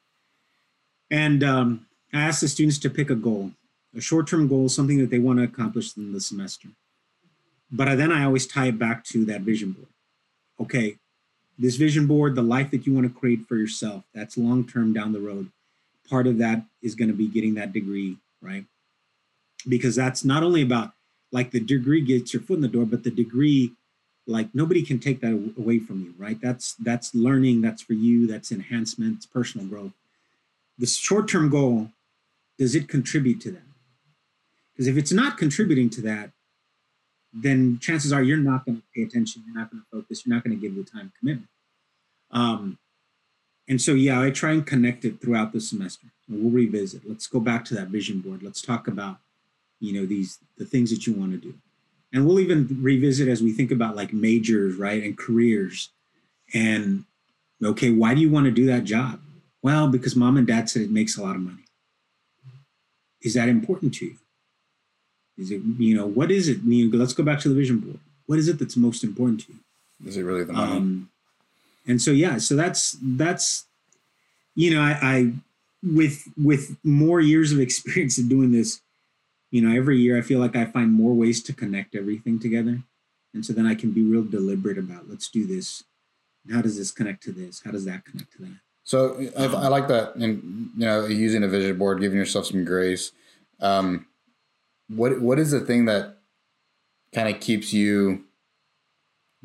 And 1.10 1.44
um, 1.44 1.86
I 2.14 2.22
ask 2.22 2.42
the 2.42 2.48
students 2.48 2.80
to 2.80 2.90
pick 2.90 3.10
a 3.10 3.16
goal, 3.16 3.52
a 3.96 4.02
short 4.02 4.28
term 4.28 4.48
goal, 4.48 4.70
something 4.70 5.00
that 5.00 5.10
they 5.10 5.20
want 5.20 5.40
to 5.40 5.46
accomplish 5.46 5.96
in 5.98 6.14
the 6.14 6.22
semester. 6.22 6.70
But 7.72 7.96
then 7.96 8.12
I 8.12 8.24
always 8.24 8.46
tie 8.46 8.68
it 8.68 8.78
back 8.78 9.04
to 9.06 9.26
that 9.26 9.42
vision 9.42 9.72
board. 9.72 9.88
Okay, 10.60 10.98
this 11.58 11.76
vision 11.76 12.08
board, 12.08 12.36
the 12.36 12.44
life 12.44 12.72
that 12.72 12.86
you 12.86 12.94
want 12.94 13.12
to 13.12 13.20
create 13.20 13.48
for 13.48 13.56
yourself, 13.56 14.04
that's 14.14 14.38
long 14.38 14.66
term 14.66 14.94
down 14.94 15.12
the 15.12 15.20
road 15.20 15.50
part 16.10 16.28
of 16.28 16.38
that 16.38 16.64
is 16.82 16.96
going 16.96 17.10
to 17.10 17.16
be 17.16 17.28
getting 17.28 17.56
that 17.56 17.74
degree, 17.74 18.18
right? 18.42 18.66
Because 19.68 19.96
that's 19.96 20.24
not 20.24 20.44
only 20.44 20.62
about 20.62 20.94
like 21.32 21.52
the 21.52 21.60
degree 21.60 22.02
gets 22.02 22.34
your 22.34 22.44
foot 22.44 22.56
in 22.56 22.62
the 22.62 22.68
door, 22.68 22.86
but 22.86 23.04
the 23.04 23.12
degree, 23.12 23.74
like 24.26 24.54
nobody 24.54 24.84
can 24.84 25.00
take 25.00 25.22
that 25.22 25.34
away 25.58 25.80
from 25.80 26.02
you, 26.02 26.14
right? 26.18 26.40
That's 26.42 26.76
that's 26.76 27.14
learning, 27.14 27.62
that's 27.62 27.82
for 27.82 27.94
you, 27.94 28.28
that's 28.28 28.52
enhancement, 28.52 29.18
it's 29.18 29.26
personal 29.26 29.68
growth. 29.68 29.92
The 30.80 30.88
short-term 30.88 31.50
goal, 31.50 31.90
does 32.58 32.76
it 32.76 32.88
contribute 32.88 33.42
to 33.42 33.52
that? 33.52 33.68
Because 34.74 34.88
if 34.88 34.98
it's 34.98 35.12
not 35.12 35.38
contributing 35.38 35.90
to 35.92 36.02
that, 36.02 36.32
then 37.34 37.80
chances 37.80 38.14
are 38.14 38.24
you're 38.24 38.38
not 38.38 38.66
going 38.66 38.78
to 38.78 38.84
pay 38.96 39.04
attention, 39.04 39.44
you're 39.46 39.56
not 39.56 39.72
going 39.72 39.82
to 39.82 39.98
focus, 39.98 40.26
you're 40.26 40.36
not 40.36 40.44
going 40.44 40.56
to 40.56 40.62
give 40.62 40.76
the 40.76 40.84
time 40.84 41.12
commitment. 41.20 41.50
Um, 42.32 42.78
and 43.68 43.82
so, 43.82 43.94
yeah, 43.94 44.22
I 44.22 44.30
try 44.30 44.52
and 44.52 44.66
connect 44.66 45.06
it 45.06 45.22
throughout 45.22 45.54
the 45.54 45.62
semester. 45.62 46.08
We'll 46.28 46.52
revisit. 46.52 47.08
Let's 47.08 47.28
go 47.28 47.40
back 47.40 47.66
to 47.66 47.76
that 47.76 47.88
vision 47.88 48.20
board. 48.20 48.44
Let's 48.44 48.62
talk 48.62 48.88
about, 48.88 49.18
you 49.80 49.94
know, 49.94 50.06
these 50.06 50.40
the 50.58 50.66
things 50.66 50.90
that 50.92 51.08
you 51.08 51.14
want 51.14 51.32
to 51.32 51.38
do. 51.38 51.54
And 52.14 52.26
we'll 52.26 52.40
even 52.40 52.78
revisit 52.82 53.28
as 53.28 53.42
we 53.42 53.52
think 53.52 53.72
about 53.72 53.96
like 53.96 54.14
majors, 54.14 54.76
right, 54.76 55.04
and 55.04 55.18
careers. 55.18 55.90
And 56.54 57.06
okay, 57.62 57.90
why 57.90 58.14
do 58.14 58.22
you 58.22 58.30
want 58.30 58.46
to 58.46 58.52
do 58.52 58.68
that 58.68 58.84
job? 58.84 59.20
Well, 59.64 59.88
because 59.88 60.16
mom 60.16 60.38
and 60.38 60.46
dad 60.46 60.70
said 60.70 60.84
it 60.84 60.92
makes 60.92 61.18
a 61.18 61.24
lot 61.24 61.36
of 61.36 61.42
money. 61.42 61.66
Is 63.22 63.34
that 63.34 63.50
important 63.50 63.96
to 63.96 64.06
you? 64.06 64.16
Is 65.38 65.50
it, 65.50 65.62
you 65.80 65.96
know, 65.96 66.06
what 66.06 66.30
is 66.30 66.48
it? 66.48 66.62
You 66.62 66.92
know, 66.92 66.98
let's 66.98 67.14
go 67.14 67.24
back 67.24 67.40
to 67.40 67.50
the 67.50 67.56
vision 67.56 67.80
board. 67.80 68.00
What 68.28 68.38
is 68.38 68.48
it 68.48 68.60
that's 68.60 68.78
most 68.78 69.04
important 69.04 69.42
to 69.42 69.54
you? 69.54 69.60
Is 70.08 70.18
it 70.18 70.22
really 70.24 70.44
the 70.44 70.54
money? 70.54 70.78
Um, 70.78 71.10
and 71.88 72.02
so 72.02 72.12
yeah, 72.12 72.38
so 72.38 72.56
that's 72.56 72.96
that's 73.02 73.66
you 74.56 74.74
know, 74.76 74.82
I, 74.82 75.00
I 75.02 75.34
with 75.82 76.28
with 76.38 76.78
more 76.84 77.20
years 77.20 77.52
of 77.52 77.60
experience 77.60 78.18
in 78.18 78.28
doing 78.28 78.52
this, 78.52 78.82
you 79.54 79.62
know, 79.62 79.78
every 79.78 80.00
year 80.00 80.18
I 80.18 80.22
feel 80.22 80.40
like 80.40 80.56
I 80.56 80.66
find 80.66 80.92
more 80.92 81.14
ways 81.14 81.44
to 81.44 81.54
connect 81.54 81.94
everything 81.96 82.40
together. 82.40 82.82
And 83.36 83.46
so 83.46 83.54
then 83.54 83.68
I 83.68 83.76
can 83.76 83.92
be 83.92 84.02
real 84.02 84.24
deliberate 84.24 84.80
about 84.80 85.08
let's 85.08 85.30
do 85.30 85.46
this. 85.46 85.84
How 86.52 86.64
does 86.64 86.76
this 86.76 86.90
connect 86.90 87.22
to 87.24 87.32
this? 87.32 87.62
How 87.64 87.70
does 87.70 87.86
that 87.86 88.04
connect 88.04 88.32
to 88.34 88.42
that? 88.42 88.58
So 88.84 89.28
I, 89.38 89.44
I 89.44 89.68
like 89.68 89.88
that, 89.90 90.16
and 90.16 90.72
you 90.76 90.86
know, 90.86 91.06
using 91.06 91.44
a 91.44 91.48
vision 91.48 91.78
board, 91.78 92.02
giving 92.02 92.18
yourself 92.18 92.48
some 92.48 92.66
grace. 92.66 93.12
Um, 93.62 94.08
what 94.90 95.22
what 95.22 95.38
is 95.38 95.52
the 95.52 95.62
thing 95.62 95.86
that 95.86 96.18
kind 97.14 97.34
of 97.34 97.40
keeps 97.40 97.72
you 97.72 98.26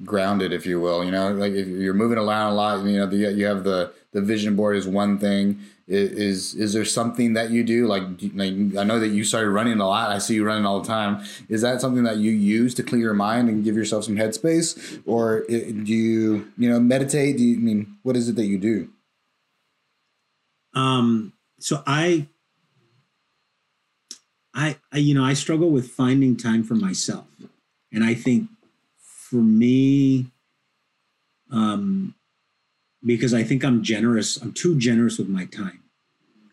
grounded, 0.04 0.52
if 0.52 0.66
you 0.66 0.80
will? 0.80 1.04
You 1.04 1.10
know, 1.10 1.32
like 1.32 1.52
if 1.52 1.66
you're 1.66 1.94
moving 1.94 2.18
around 2.18 2.52
a 2.52 2.54
lot, 2.54 2.84
you 2.84 2.98
know, 2.98 3.06
the, 3.06 3.16
you 3.16 3.46
have 3.46 3.64
the 3.64 3.92
the 4.12 4.20
vision 4.20 4.56
board 4.56 4.76
is 4.76 4.86
one 4.86 5.18
thing. 5.18 5.60
Is 5.86 6.54
is 6.54 6.74
there 6.74 6.84
something 6.84 7.32
that 7.32 7.50
you 7.50 7.64
do? 7.64 7.86
Like, 7.86 8.02
I 8.02 8.84
know 8.84 8.98
that 9.00 9.08
you 9.08 9.24
started 9.24 9.50
running 9.50 9.80
a 9.80 9.86
lot. 9.86 10.10
I 10.10 10.18
see 10.18 10.34
you 10.34 10.44
running 10.44 10.66
all 10.66 10.80
the 10.80 10.86
time. 10.86 11.24
Is 11.48 11.62
that 11.62 11.80
something 11.80 12.02
that 12.02 12.18
you 12.18 12.30
use 12.30 12.74
to 12.74 12.82
clear 12.82 13.00
your 13.00 13.14
mind 13.14 13.48
and 13.48 13.64
give 13.64 13.74
yourself 13.74 14.04
some 14.04 14.16
headspace, 14.16 15.02
or 15.06 15.44
do 15.48 15.92
you 15.94 16.52
you 16.58 16.68
know 16.68 16.78
meditate? 16.78 17.38
Do 17.38 17.44
you 17.44 17.56
I 17.56 17.60
mean 17.60 17.96
what 18.02 18.16
is 18.16 18.28
it 18.28 18.36
that 18.36 18.44
you 18.44 18.58
do? 18.58 18.90
Um, 20.74 21.32
so 21.58 21.82
I, 21.86 22.28
I, 24.54 24.76
I, 24.92 24.98
you 24.98 25.14
know, 25.14 25.24
I 25.24 25.34
struggle 25.34 25.70
with 25.70 25.90
finding 25.90 26.36
time 26.36 26.62
for 26.62 26.74
myself, 26.74 27.26
and 27.92 28.04
I 28.04 28.14
think 28.14 28.48
for 29.30 29.36
me, 29.36 30.26
um, 31.50 32.14
because 33.04 33.34
I 33.34 33.42
think 33.42 33.64
I'm 33.64 33.82
generous, 33.82 34.36
I'm 34.36 34.52
too 34.52 34.78
generous 34.78 35.18
with 35.18 35.28
my 35.28 35.44
time, 35.46 35.82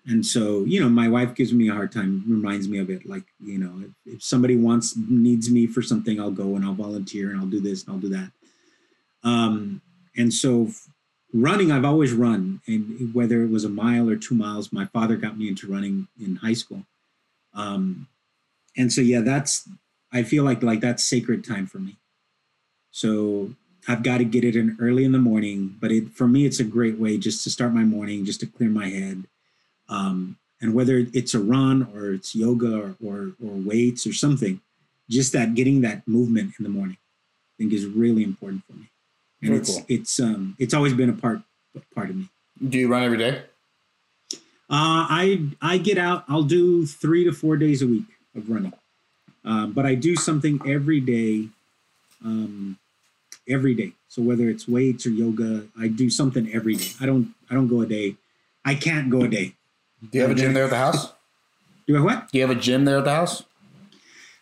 and 0.05 0.25
so 0.25 0.63
you 0.65 0.79
know, 0.79 0.89
my 0.89 1.07
wife 1.07 1.35
gives 1.35 1.53
me 1.53 1.69
a 1.69 1.73
hard 1.73 1.91
time, 1.91 2.23
reminds 2.27 2.67
me 2.67 2.77
of 2.79 2.89
it. 2.89 3.07
Like 3.07 3.25
you 3.39 3.57
know, 3.57 3.81
if, 3.85 4.15
if 4.15 4.23
somebody 4.23 4.55
wants 4.55 4.95
needs 4.95 5.49
me 5.49 5.67
for 5.67 5.81
something, 5.81 6.19
I'll 6.19 6.31
go 6.31 6.55
and 6.55 6.65
I'll 6.65 6.73
volunteer 6.73 7.31
and 7.31 7.39
I'll 7.39 7.47
do 7.47 7.61
this 7.61 7.83
and 7.83 7.93
I'll 7.93 8.01
do 8.01 8.09
that. 8.09 8.31
Um, 9.23 9.81
and 10.15 10.33
so 10.33 10.69
running 11.35 11.71
i've 11.71 11.85
always 11.85 12.13
run 12.13 12.61
and 12.65 13.13
whether 13.13 13.43
it 13.43 13.49
was 13.49 13.65
a 13.65 13.69
mile 13.69 14.09
or 14.09 14.15
two 14.15 14.33
miles 14.33 14.71
my 14.71 14.85
father 14.85 15.17
got 15.17 15.38
me 15.38 15.49
into 15.49 15.67
running 15.67 16.07
in 16.19 16.38
high 16.38 16.53
school 16.53 16.83
um, 17.53 18.07
and 18.77 18.91
so 18.91 19.01
yeah 19.01 19.19
that's 19.19 19.67
i 20.13 20.23
feel 20.23 20.43
like 20.43 20.63
like 20.63 20.79
that's 20.79 21.03
sacred 21.03 21.43
time 21.43 21.67
for 21.67 21.79
me 21.79 21.97
so 23.01 23.10
i've 23.89 24.03
got 24.10 24.19
to 24.19 24.27
get 24.36 24.43
it 24.49 24.55
in 24.55 24.77
early 24.86 25.03
in 25.03 25.12
the 25.12 25.25
morning 25.31 25.60
but 25.81 25.91
it 25.91 26.05
for 26.17 26.27
me 26.27 26.45
it's 26.45 26.60
a 26.60 26.69
great 26.75 26.97
way 27.03 27.17
just 27.27 27.43
to 27.43 27.49
start 27.49 27.73
my 27.73 27.84
morning 27.95 28.25
just 28.29 28.39
to 28.39 28.47
clear 28.55 28.69
my 28.69 28.89
head 28.99 29.17
um, 29.88 30.38
and 30.62 30.73
whether 30.73 31.05
it's 31.19 31.34
a 31.36 31.39
run 31.39 31.77
or 31.93 32.13
it's 32.17 32.34
yoga 32.34 32.73
or, 32.84 32.95
or, 33.05 33.17
or 33.45 33.53
weights 33.71 34.08
or 34.08 34.13
something 34.13 34.62
just 35.17 35.34
that 35.34 35.53
getting 35.53 35.81
that 35.81 36.08
movement 36.08 36.53
in 36.58 36.63
the 36.63 36.75
morning 36.77 36.97
i 36.97 37.53
think 37.58 37.73
is 37.73 37.86
really 37.86 38.23
important 38.23 38.62
for 38.65 38.73
me 38.73 38.88
and 39.41 39.49
Very 39.49 39.60
it's 39.60 39.71
cool. 39.75 39.86
it's 39.88 40.19
um 40.19 40.55
it's 40.58 40.73
always 40.73 40.93
been 40.93 41.10
a 41.10 41.19
part 41.25 41.41
part 41.93 42.10
of 42.10 42.15
me. 42.15 42.29
Do 42.69 42.77
you 42.77 42.88
run 42.88 43.03
every 43.03 43.17
day? 43.17 43.41
Uh, 44.67 45.05
I 45.10 45.47
I 45.62 45.77
get 45.77 45.97
out. 45.97 46.25
I'll 46.27 46.43
do 46.43 46.86
three 46.86 47.23
to 47.25 47.31
four 47.31 47.58
days 47.58 47.81
a 47.81 47.88
week 47.88 48.05
of 48.36 48.49
running, 48.49 48.73
um, 49.43 49.73
but 49.73 49.86
I 49.86 49.95
do 49.95 50.15
something 50.15 50.60
every 50.65 50.99
day. 50.99 51.49
Um, 52.23 52.77
every 53.47 53.73
day. 53.73 53.93
So 54.08 54.21
whether 54.21 54.49
it's 54.49 54.67
weights 54.67 55.05
or 55.05 55.10
yoga, 55.10 55.67
I 55.79 55.88
do 55.88 56.10
something 56.10 56.51
every 56.53 56.75
day. 56.75 56.91
I 56.99 57.05
don't 57.05 57.34
I 57.49 57.53
don't 57.53 57.67
go 57.67 57.81
a 57.81 57.86
day. 57.86 58.15
I 58.63 58.75
can't 58.75 59.10
go 59.10 59.21
a 59.21 59.27
day. 59.27 59.55
Do 60.01 60.17
you 60.17 60.21
have 60.21 60.31
a 60.31 60.36
gym 60.36 60.53
there 60.53 60.65
at 60.65 60.69
the 60.69 60.77
house? 60.77 61.13
Do 61.88 61.97
I 61.97 62.01
what? 62.01 62.31
Do 62.31 62.38
you 62.38 62.47
have 62.47 62.55
a 62.55 62.60
gym 62.60 62.86
there 62.86 62.97
at 62.97 63.05
the 63.05 63.13
house? 63.13 63.43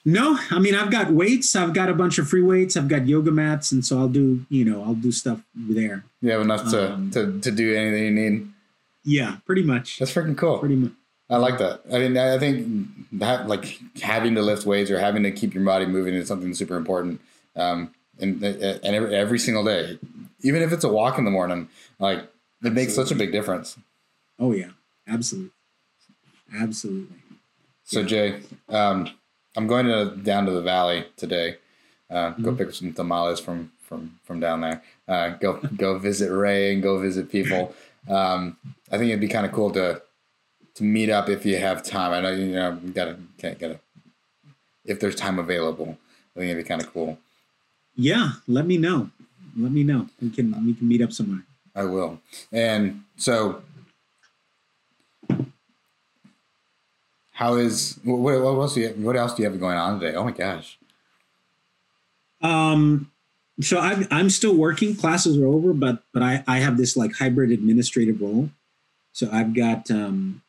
No, 0.06 0.38
I 0.52 0.60
mean 0.60 0.76
I've 0.76 0.92
got 0.92 1.12
weights. 1.12 1.56
I've 1.56 1.74
got 1.74 1.90
a 1.90 1.94
bunch 1.94 2.18
of 2.18 2.28
free 2.28 2.42
weights. 2.42 2.76
I've 2.76 2.90
got 2.90 3.08
yoga 3.08 3.32
mats, 3.32 3.72
and 3.72 3.86
so 3.86 4.00
I'll 4.00 4.10
do 4.10 4.46
you 4.50 4.66
know 4.66 4.84
I'll 4.84 4.96
do 4.96 5.12
stuff 5.12 5.42
there. 5.56 6.04
You 6.22 6.32
have 6.32 6.42
enough 6.42 6.70
to, 6.72 6.94
Um, 6.94 7.12
to, 7.12 7.40
to 7.40 7.52
do 7.52 7.76
anything 7.76 8.04
you 8.06 8.12
need. 8.12 8.48
Yeah, 9.06 9.38
pretty 9.46 9.64
much. 9.64 10.00
That's 10.00 10.14
freaking 10.14 10.38
cool. 10.38 10.60
Pretty 10.60 10.76
much. 10.76 10.92
I 11.30 11.38
like 11.38 11.58
that. 11.60 11.82
I 11.92 12.00
mean, 12.00 12.18
I 12.18 12.38
think 12.38 12.88
that 13.14 13.48
like 13.48 13.80
having 14.02 14.36
to 14.36 14.42
lift 14.42 14.66
weights 14.66 14.92
or 14.92 15.00
having 15.00 15.24
to 15.24 15.32
keep 15.32 15.54
your 15.54 15.64
body 15.64 15.86
moving 15.86 16.14
is 16.14 16.28
something 16.28 16.54
super 16.54 16.76
important. 16.76 17.22
Um, 17.56 17.94
and 18.20 18.44
and 18.44 18.84
every, 18.96 19.16
every 19.16 19.40
single 19.40 19.64
day, 19.64 19.98
even 20.42 20.62
if 20.62 20.72
it's 20.72 20.84
a 20.84 20.90
walk 20.92 21.18
in 21.18 21.26
the 21.26 21.32
morning, 21.32 21.70
like 22.00 22.28
it 22.64 22.74
makes 22.74 22.94
such 22.96 23.12
a 23.12 23.16
big 23.16 23.32
difference. 23.32 23.78
Oh 24.40 24.52
yeah, 24.52 24.70
absolutely, 25.08 25.52
absolutely. 26.58 27.18
So 27.84 28.00
Yeah. 28.02 28.06
Jay, 28.06 28.40
um, 28.70 29.10
I'm 29.56 29.68
going 29.68 29.86
to 29.88 30.16
down 30.16 30.46
to 30.46 30.52
the 30.52 30.62
valley 30.62 31.06
today. 31.18 31.58
Uh, 32.10 32.32
Go 32.32 32.52
Mhm. 32.52 32.58
pick 32.58 32.68
up 32.68 32.74
some 32.74 32.94
tamales 32.94 33.40
from 33.40 33.72
from 33.82 34.20
from 34.24 34.40
down 34.40 34.62
there. 34.62 34.82
Uh, 35.08 35.30
go 35.30 35.60
go 35.78 35.98
visit 36.00 36.32
Ray 36.32 36.74
and 36.74 36.82
go 36.84 36.98
visit 37.00 37.30
people. 37.32 37.76
Um, 38.08 38.58
I 38.92 38.98
think 38.98 39.10
it'd 39.10 39.20
be 39.20 39.28
kind 39.28 39.46
of 39.46 39.52
cool 39.52 39.72
to 39.72 40.02
to 40.76 40.84
meet 40.84 41.10
up 41.10 41.30
if 41.30 41.46
you 41.46 41.58
have 41.58 41.84
time. 41.84 42.12
I 42.14 42.22
know 42.22 42.32
you 42.32 42.48
know 42.54 42.80
you 42.84 42.92
gotta 42.94 43.18
can't 43.38 43.60
gotta 43.60 43.80
if 44.86 45.00
there's 45.00 45.16
time 45.16 45.40
available. 45.40 45.98
I 46.36 46.40
think 46.40 46.52
it'd 46.52 46.64
be 46.64 46.68
kind 46.68 46.82
of 46.82 46.92
cool. 46.94 47.18
Yeah, 47.96 48.34
let 48.48 48.66
me 48.66 48.78
know. 48.78 49.10
Let 49.58 49.72
me 49.72 49.84
know. 49.84 50.08
We 50.22 50.30
can 50.30 50.66
we 50.66 50.74
can 50.74 50.88
meet 50.88 51.02
up 51.02 51.12
somewhere. 51.12 51.44
I 51.76 51.86
will. 51.86 52.20
And 52.52 53.04
so, 53.18 53.62
how 57.32 57.56
is 57.56 58.00
what, 58.04 58.18
what 58.20 58.34
else? 58.34 58.76
Do 58.76 58.82
you, 58.82 58.90
what 58.90 59.16
else 59.16 59.36
do 59.36 59.44
you 59.44 59.50
have 59.50 59.60
going 59.60 59.78
on 59.78 60.00
today? 60.00 60.16
Oh 60.16 60.24
my 60.24 60.32
gosh! 60.32 60.78
Um, 62.42 63.12
so 63.62 63.80
I'm 63.80 64.08
I'm 64.10 64.30
still 64.30 64.56
working. 64.56 64.96
Classes 64.96 65.38
are 65.38 65.46
over, 65.46 65.74
but 65.74 66.04
but 66.14 66.24
I 66.24 66.44
I 66.48 66.60
have 66.60 66.78
this 66.78 66.98
like 66.98 67.16
hybrid 67.16 67.52
administrative 67.52 68.22
role. 68.22 68.50
So 69.12 69.30
I've 69.32 69.54
got 69.54 69.92
um 69.92 70.42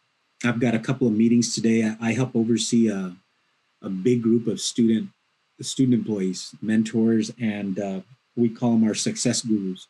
I've 0.43 0.61
got 0.61 0.75
a 0.75 0.79
couple 0.79 1.07
of 1.07 1.13
meetings 1.13 1.55
today. 1.55 1.85
I, 1.85 1.97
I 2.01 2.13
help 2.13 2.35
oversee 2.35 2.89
a 2.89 3.17
a 3.83 3.91
big 3.91 4.23
group 4.23 4.47
of 4.47 4.61
student 4.61 5.11
student 5.61 5.95
employees, 5.95 6.55
mentors, 6.61 7.31
and 7.41 7.79
uh, 7.79 8.01
we 8.37 8.49
call 8.49 8.73
them 8.73 8.85
our 8.85 8.95
success 8.95 9.43
gurus. 9.43 9.87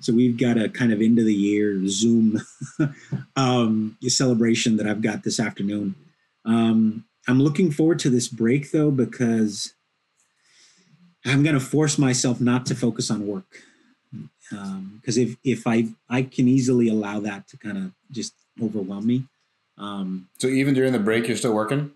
So 0.00 0.12
we've 0.12 0.38
got 0.38 0.58
a 0.58 0.68
kind 0.68 0.92
of 0.92 1.00
end 1.00 1.18
of 1.18 1.24
the 1.24 1.34
year 1.34 1.80
Zoom 1.86 2.40
um, 3.36 3.96
celebration 4.02 4.76
that 4.76 4.86
I've 4.86 5.02
got 5.02 5.24
this 5.24 5.40
afternoon. 5.40 5.94
Um, 6.44 7.04
I'm 7.26 7.40
looking 7.40 7.70
forward 7.70 7.98
to 8.00 8.10
this 8.10 8.28
break 8.28 8.70
though 8.70 8.90
because 8.90 9.72
I'm 11.24 11.42
going 11.42 11.54
to 11.54 11.60
force 11.60 11.98
myself 11.98 12.40
not 12.40 12.66
to 12.66 12.74
focus 12.74 13.10
on 13.10 13.26
work 13.26 13.62
because 14.50 15.18
if 15.18 15.36
if 15.44 15.66
I 15.66 15.88
I 16.08 16.22
can 16.22 16.48
easily 16.48 16.88
allow 16.88 17.20
that 17.20 17.48
to 17.48 17.56
kind 17.56 17.78
of 17.78 17.92
just 18.10 18.34
overwhelm 18.62 19.06
me. 19.06 19.24
Um, 19.76 20.28
So 20.38 20.48
even 20.48 20.74
during 20.74 20.92
the 20.92 20.98
break, 20.98 21.28
you're 21.28 21.36
still 21.36 21.54
working. 21.54 21.92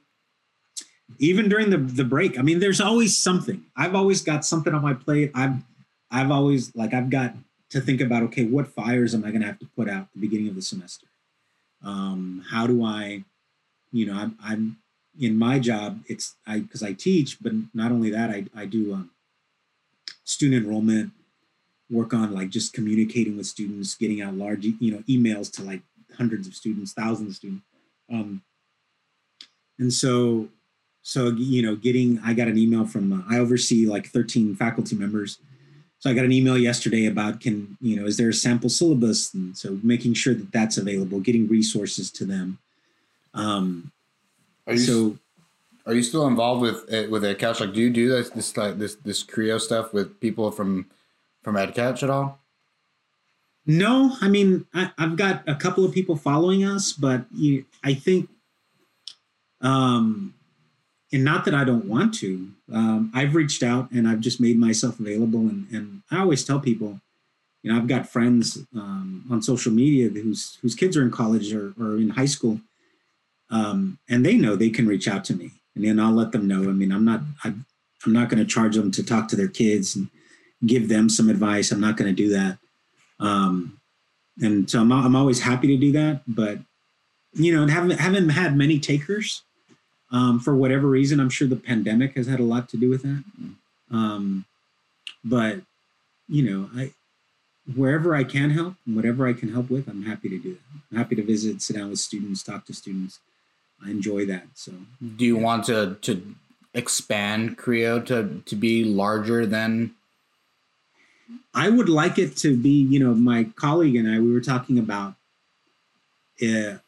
Even 1.19 1.49
during 1.49 1.71
the 1.71 1.79
the 1.79 2.05
break, 2.05 2.39
I 2.39 2.43
mean, 2.43 2.61
there's 2.61 2.81
always 2.81 3.17
something. 3.17 3.65
I've 3.77 3.95
always 3.95 4.23
got 4.23 4.45
something 4.45 4.75
on 4.75 4.83
my 4.83 4.95
plate. 4.95 5.31
I've 5.35 5.63
I've 6.11 6.31
always 6.31 6.75
like 6.75 6.95
I've 6.95 7.11
got 7.11 7.35
to 7.71 7.81
think 7.81 8.01
about 8.01 8.23
okay, 8.25 8.45
what 8.45 8.69
fires 8.69 9.15
am 9.15 9.25
I 9.25 9.31
going 9.31 9.41
to 9.41 9.47
have 9.47 9.59
to 9.61 9.69
put 9.77 9.89
out 9.89 10.03
at 10.03 10.09
the 10.15 10.21
beginning 10.21 10.49
of 10.49 10.55
the 10.55 10.63
semester? 10.63 11.07
Um, 11.83 12.45
how 12.51 12.67
do 12.67 12.85
I, 12.85 13.25
you 13.93 14.07
know, 14.07 14.15
I'm 14.15 14.37
I'm 14.43 14.77
in 15.19 15.39
my 15.39 15.59
job. 15.59 16.01
It's 16.09 16.35
I 16.47 16.61
because 16.61 16.83
I 16.83 16.93
teach, 16.93 17.39
but 17.41 17.53
not 17.75 17.93
only 17.93 18.11
that, 18.11 18.31
I 18.31 18.47
I 18.55 18.67
do 18.67 18.95
um, 18.95 19.11
student 20.25 20.65
enrollment, 20.65 21.13
work 21.91 22.15
on 22.15 22.33
like 22.33 22.51
just 22.51 22.73
communicating 22.73 23.37
with 23.37 23.47
students, 23.47 23.95
getting 23.95 24.23
out 24.23 24.35
large 24.35 24.65
you 24.65 24.93
know 24.93 25.03
emails 25.09 25.51
to 25.53 25.63
like 25.63 25.83
hundreds 26.17 26.47
of 26.47 26.55
students, 26.55 26.93
thousands 26.93 27.31
of 27.31 27.37
students. 27.37 27.65
Um, 28.11 28.43
and 29.79 29.93
so 29.93 30.49
so 31.03 31.31
you 31.31 31.63
know 31.63 31.77
getting 31.77 32.19
i 32.25 32.33
got 32.33 32.49
an 32.49 32.59
email 32.59 32.87
from 32.87 33.13
uh, 33.13 33.23
i 33.29 33.39
oversee 33.39 33.87
like 33.87 34.07
13 34.07 34.55
faculty 34.57 34.97
members 34.97 35.39
so 35.99 36.11
i 36.11 36.15
got 36.15 36.25
an 36.25 36.33
email 36.33 36.57
yesterday 36.57 37.07
about 37.07 37.41
can 37.41 37.77
you 37.81 37.97
know 37.97 38.07
is 38.07 38.17
there 38.17 38.29
a 38.29 38.35
sample 38.35 38.71
syllabus 38.71 39.35
and 39.35 39.57
so 39.57 39.79
making 39.83 40.15
sure 40.15 40.35
that 40.35 40.51
that's 40.53 40.79
available 40.79 41.21
getting 41.21 41.49
resources 41.49 42.11
to 42.11 42.25
them 42.25 42.59
um 43.35 43.91
Are 44.67 44.75
you 44.75 44.79
so 44.79 45.19
Are 45.87 45.95
you 45.95 46.03
still 46.03 46.27
involved 46.29 46.63
with 46.63 46.93
uh, 46.93 47.11
with 47.11 47.25
EdCouch? 47.25 47.59
Like, 47.61 47.75
do 47.75 47.81
you 47.81 47.91
do 47.91 48.09
this 48.09 48.31
this 48.31 48.57
like 48.57 48.79
this 48.79 48.95
this 48.97 49.25
Creo 49.25 49.61
stuff 49.61 49.93
with 49.93 50.21
people 50.21 50.51
from 50.51 50.87
from 51.43 51.57
EdCouch 51.57 52.03
at 52.03 52.11
all? 52.11 52.39
No, 53.67 54.17
I 54.21 54.29
mean 54.29 54.67
I, 54.75 54.91
have 54.99 55.17
got 55.17 55.43
a 55.49 55.55
couple 55.55 55.85
of 55.85 55.93
people 55.93 56.17
following 56.17 56.65
us, 56.65 56.93
but 56.93 57.25
you, 57.35 57.65
I 57.83 57.95
think, 57.95 58.29
um, 59.61 60.35
and 61.13 61.25
not 61.25 61.45
that 61.45 61.55
I 61.55 61.65
don't 61.65 61.85
want 61.85 62.15
to. 62.15 62.49
Um, 62.73 63.13
I've 63.15 63.35
reached 63.35 63.63
out 63.63 63.91
and 63.91 64.09
I've 64.09 64.21
just 64.21 64.41
made 64.41 64.59
myself 64.59 64.99
available, 64.99 65.41
and 65.41 65.67
and 65.71 66.03
I 66.11 66.21
always 66.21 66.45
tell 66.45 66.61
people, 66.61 67.01
you 67.63 67.71
know, 67.71 67.79
I've 67.79 67.87
got 67.87 68.09
friends 68.09 68.59
um, 68.75 69.25
on 69.31 69.43
social 69.43 69.73
media 69.73 70.09
whose 70.09 70.59
whose 70.63 70.75
kids 70.75 70.97
are 70.97 71.03
in 71.03 71.11
college 71.11 71.53
or, 71.53 71.75
or 71.79 71.97
in 71.97 72.11
high 72.11 72.27
school, 72.27 72.61
um, 73.51 73.99
and 74.09 74.25
they 74.25 74.37
know 74.37 74.57
they 74.57 74.71
can 74.71 74.87
reach 74.87 75.07
out 75.07 75.25
to 75.27 75.35
me, 75.35 75.51
and 75.75 75.85
then 75.85 76.01
I'll 76.01 76.13
let 76.13 76.33
them 76.33 76.49
know. 76.49 76.63
I 76.63 76.73
mean, 76.73 76.93
I'm 76.93 77.05
not 77.05 77.21
I, 77.45 77.53
I'm 78.05 78.13
not 78.13 78.29
going 78.29 78.43
to 78.43 78.51
charge 78.51 78.77
them 78.77 78.91
to 78.93 79.03
talk 79.03 79.29
to 79.29 79.37
their 79.37 79.49
kids 79.49 79.95
and 79.95 80.09
give 80.67 80.89
them 80.89 81.09
some 81.09 81.29
advice. 81.29 81.71
I'm 81.71 81.81
not 81.81 81.97
going 81.97 82.15
to 82.15 82.23
do 82.23 82.31
that. 82.31 82.59
Um, 83.21 83.81
and 84.41 84.69
so 84.69 84.81
I'm, 84.81 84.91
I'm 84.91 85.15
always 85.15 85.41
happy 85.41 85.69
to 85.69 85.77
do 85.77 85.93
that, 85.93 86.23
but 86.27 86.59
you 87.35 87.55
know, 87.55 87.67
haven't 87.67 87.99
haven't 87.99 88.31
had 88.31 88.57
many 88.57 88.79
takers 88.79 89.43
um, 90.13 90.39
for 90.39 90.55
whatever 90.55 90.87
reason. 90.87 91.19
I'm 91.19 91.31
sure 91.31 91.49
the 91.49 91.57
pandemic 91.57 92.15
has 92.15 92.27
had 92.27 92.41
a 92.41 92.45
lot 92.45 92.69
to 92.71 92.77
do 92.77 92.89
with 92.89 93.03
that. 93.03 93.25
Um, 93.91 94.45
but 95.25 95.61
you 96.29 96.43
know, 96.43 96.71
I 96.75 96.93
wherever 97.75 98.15
I 98.15 98.25
can 98.25 98.51
help, 98.51 98.75
and 98.87 98.95
whatever 98.95 99.27
I 99.27 99.33
can 99.33 99.53
help 99.53 99.71
with, 99.71 99.89
I'm 99.89 100.05
happy 100.05 100.29
to 100.29 100.39
do 100.39 100.53
that. 100.55 100.61
I'm 100.91 100.99
happy 100.99 101.17
to 101.17 101.23
visit, 101.23 101.63
sit 101.63 101.77
down 101.77 101.91
with 101.91 101.99
students, 101.99 102.43
talk 102.43 102.67
to 102.67 102.75
students. 102.75 103.19
I 103.85 103.91
enjoy 103.91 104.27
that. 104.27 104.47
So, 104.55 104.73
do 105.17 105.25
you 105.25 105.37
yeah. 105.37 105.43
want 105.43 105.65
to 105.65 105.97
to 106.03 106.35
expand 106.75 107.59
Creo 107.59 108.05
to 108.07 108.43
to 108.45 108.57
be 108.57 108.85
larger 108.85 109.45
than 109.47 109.95
I 111.55 111.69
would 111.69 111.89
like 111.89 112.19
it 112.19 112.37
to 112.39 112.57
be, 112.57 112.71
you 112.71 112.99
know, 112.99 113.15
my 113.15 113.45
colleague 113.57 113.97
and 113.97 114.09
I, 114.09 114.19
we 114.19 114.33
were 114.33 114.41
talking 114.41 114.79
about, 114.79 115.15
uh, 116.43 116.79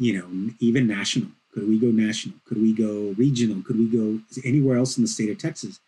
you 0.00 0.18
know, 0.18 0.52
even 0.58 0.86
national. 0.86 1.28
Could 1.52 1.68
we 1.68 1.78
go 1.78 1.88
national? 1.88 2.36
Could 2.46 2.60
we 2.60 2.72
go 2.72 3.14
regional? 3.18 3.62
Could 3.62 3.78
we 3.78 3.86
go 3.86 4.20
anywhere 4.44 4.78
else 4.78 4.96
in 4.96 5.04
the 5.04 5.08
state 5.08 5.30
of 5.30 5.38
Texas? 5.38 5.78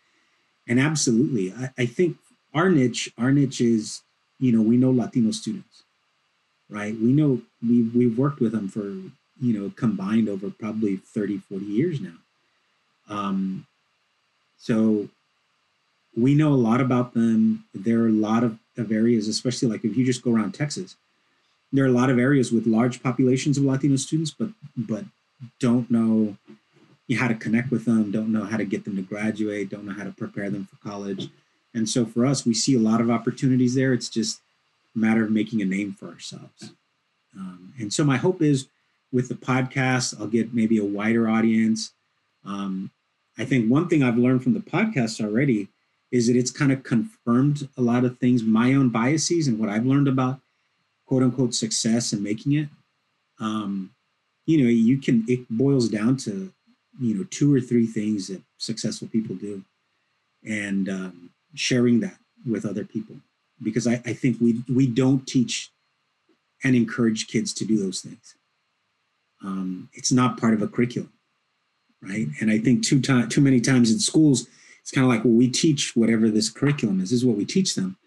And 0.67 0.79
absolutely, 0.79 1.51
I, 1.51 1.71
I 1.79 1.85
think 1.87 2.17
our 2.53 2.69
niche, 2.69 3.11
our 3.17 3.31
niche 3.31 3.59
is, 3.59 4.03
you 4.39 4.51
know, 4.51 4.61
we 4.61 4.77
know 4.77 4.91
Latino 4.91 5.31
students, 5.31 5.83
right? 6.69 6.93
We 6.93 7.11
know 7.11 7.41
we 7.67 7.83
we've 7.83 8.17
worked 8.17 8.39
with 8.39 8.51
them 8.51 8.69
for, 8.69 8.83
you 9.41 9.59
know, 9.59 9.71
combined 9.75 10.29
over 10.29 10.51
probably 10.51 10.97
30, 10.97 11.39
40 11.39 11.65
years 11.65 11.99
now. 11.99 12.17
Um, 13.09 13.65
so 14.57 15.09
we 16.15 16.35
know 16.35 16.53
a 16.53 16.55
lot 16.69 16.81
about 16.81 17.15
them. 17.15 17.65
There 17.73 18.01
are 18.03 18.07
a 18.07 18.11
lot 18.11 18.43
of, 18.43 18.59
of 18.77 18.91
areas, 18.91 19.27
especially 19.27 19.69
like 19.69 19.83
if 19.83 19.97
you 19.97 20.05
just 20.05 20.21
go 20.21 20.31
around 20.31 20.53
Texas, 20.53 20.95
there 21.73 21.83
are 21.83 21.87
a 21.87 21.91
lot 21.91 22.11
of 22.11 22.19
areas 22.19 22.51
with 22.51 22.67
large 22.67 23.01
populations 23.01 23.57
of 23.57 23.63
Latino 23.63 23.95
students, 23.95 24.31
but 24.31 24.49
but 24.77 25.03
don't 25.59 25.89
know 25.91 26.37
how 27.17 27.27
to 27.27 27.35
connect 27.35 27.69
with 27.69 27.85
them, 27.85 28.11
don't 28.11 28.31
know 28.31 28.45
how 28.45 28.57
to 28.57 28.63
get 28.63 28.85
them 28.85 28.95
to 28.95 29.01
graduate, 29.01 29.69
don't 29.69 29.85
know 29.85 29.93
how 29.93 30.03
to 30.03 30.11
prepare 30.11 30.49
them 30.49 30.65
for 30.65 30.77
college. 30.87 31.29
And 31.73 31.89
so 31.89 32.05
for 32.05 32.25
us, 32.25 32.45
we 32.45 32.53
see 32.53 32.75
a 32.75 32.79
lot 32.79 33.01
of 33.01 33.11
opportunities 33.11 33.75
there. 33.75 33.93
It's 33.93 34.09
just 34.09 34.39
a 34.95 34.99
matter 34.99 35.23
of 35.23 35.31
making 35.31 35.61
a 35.61 35.65
name 35.65 35.93
for 35.93 36.07
ourselves. 36.07 36.71
Um, 37.37 37.73
and 37.79 37.91
so 37.91 38.03
my 38.03 38.17
hope 38.17 38.41
is 38.41 38.67
with 39.11 39.27
the 39.27 39.35
podcast, 39.35 40.19
I'll 40.19 40.27
get 40.27 40.53
maybe 40.53 40.77
a 40.77 40.85
wider 40.85 41.27
audience. 41.29 41.91
Um, 42.45 42.91
I 43.37 43.45
think 43.45 43.69
one 43.69 43.87
thing 43.87 44.01
I've 44.01 44.17
learned 44.17 44.43
from 44.43 44.53
the 44.53 44.59
podcast 44.59 45.23
already 45.23 45.67
is 46.11 46.27
that 46.27 46.35
it's 46.35 46.51
kind 46.51 46.71
of 46.71 46.83
confirmed 46.83 47.67
a 47.77 47.81
lot 47.81 48.05
of 48.05 48.17
things, 48.19 48.43
my 48.43 48.73
own 48.73 48.89
biases 48.89 49.47
and 49.47 49.59
what 49.59 49.69
I've 49.69 49.85
learned 49.85 50.07
about 50.07 50.39
quote 51.05 51.23
unquote 51.23 51.53
success 51.53 52.13
and 52.13 52.23
making 52.23 52.53
it. 52.53 52.69
Um, 53.39 53.91
you 54.45 54.61
know, 54.61 54.69
you 54.69 54.97
can, 54.97 55.23
it 55.27 55.45
boils 55.49 55.89
down 55.89 56.17
to, 56.17 56.51
you 56.99 57.15
know, 57.15 57.23
two 57.29 57.53
or 57.53 57.61
three 57.61 57.87
things 57.87 58.27
that 58.27 58.41
successful 58.57 59.07
people 59.07 59.35
do 59.35 59.63
and 60.45 60.89
um, 60.89 61.29
sharing 61.55 61.99
that 62.01 62.17
with 62.45 62.65
other 62.65 62.83
people. 62.83 63.15
Because 63.61 63.87
I, 63.87 63.93
I 64.05 64.13
think 64.13 64.37
we, 64.41 64.63
we 64.73 64.87
don't 64.87 65.25
teach 65.25 65.71
and 66.63 66.75
encourage 66.75 67.27
kids 67.27 67.53
to 67.53 67.65
do 67.65 67.77
those 67.77 68.01
things. 68.01 68.35
Um, 69.43 69.89
it's 69.93 70.11
not 70.11 70.39
part 70.39 70.53
of 70.53 70.61
a 70.61 70.67
curriculum, 70.67 71.11
right? 72.01 72.27
And 72.39 72.49
I 72.49 72.59
think 72.59 72.83
too, 72.83 73.01
time, 73.01 73.29
too 73.29 73.41
many 73.41 73.59
times 73.59 73.91
in 73.91 73.99
schools, 73.99 74.47
it's 74.83 74.91
kind 74.91 75.05
of 75.05 75.09
like 75.09 75.23
well 75.23 75.33
we 75.33 75.47
teach 75.47 75.95
whatever 75.95 76.29
this 76.29 76.49
curriculum 76.49 76.99
is 76.99 77.09
this 77.09 77.19
is 77.19 77.25
what 77.25 77.37
we 77.37 77.45
teach 77.45 77.73
them 77.73 77.97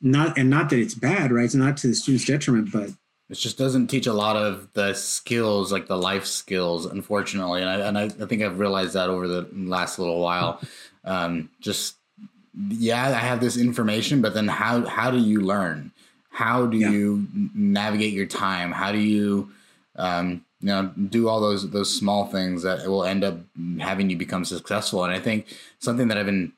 not 0.00 0.38
and 0.38 0.50
not 0.50 0.70
that 0.70 0.78
it's 0.78 0.94
bad 0.94 1.32
right? 1.32 1.44
It's 1.44 1.54
not 1.54 1.76
to 1.78 1.88
the 1.88 1.94
student's 1.94 2.24
detriment 2.24 2.72
but 2.72 2.90
it 3.30 3.34
just 3.34 3.58
doesn't 3.58 3.88
teach 3.88 4.06
a 4.06 4.12
lot 4.12 4.36
of 4.36 4.72
the 4.72 4.94
skills 4.94 5.70
like 5.70 5.86
the 5.86 5.96
life 5.96 6.26
skills 6.26 6.86
unfortunately. 6.86 7.60
And 7.62 7.70
i, 7.70 7.80
and 7.80 7.98
I, 7.98 8.04
I 8.04 8.26
think 8.26 8.42
i've 8.42 8.58
realized 8.58 8.94
that 8.94 9.10
over 9.10 9.28
the 9.28 9.48
last 9.52 9.98
little 9.98 10.20
while. 10.20 10.60
Um, 11.04 11.48
just 11.60 11.94
yeah 12.68 13.06
i 13.06 13.12
have 13.12 13.40
this 13.40 13.56
information 13.56 14.20
but 14.20 14.34
then 14.34 14.46
how 14.46 14.84
how 14.84 15.10
do 15.10 15.16
you 15.16 15.40
learn? 15.40 15.90
How 16.28 16.66
do 16.66 16.76
yeah. 16.76 16.90
you 16.90 17.26
navigate 17.54 18.12
your 18.12 18.26
time? 18.26 18.70
How 18.70 18.92
do 18.92 18.98
you 18.98 19.50
um, 19.96 20.44
you 20.60 20.68
know 20.68 20.92
do 21.08 21.28
all 21.28 21.40
those 21.40 21.70
those 21.70 21.96
small 21.96 22.26
things 22.26 22.62
that 22.62 22.86
will 22.86 23.04
end 23.04 23.22
up 23.22 23.38
having 23.78 24.10
you 24.10 24.16
become 24.16 24.44
successful. 24.44 25.04
And 25.04 25.12
i 25.12 25.20
think 25.20 25.46
something 25.78 26.08
that 26.08 26.18
i've 26.18 26.26
been 26.26 26.52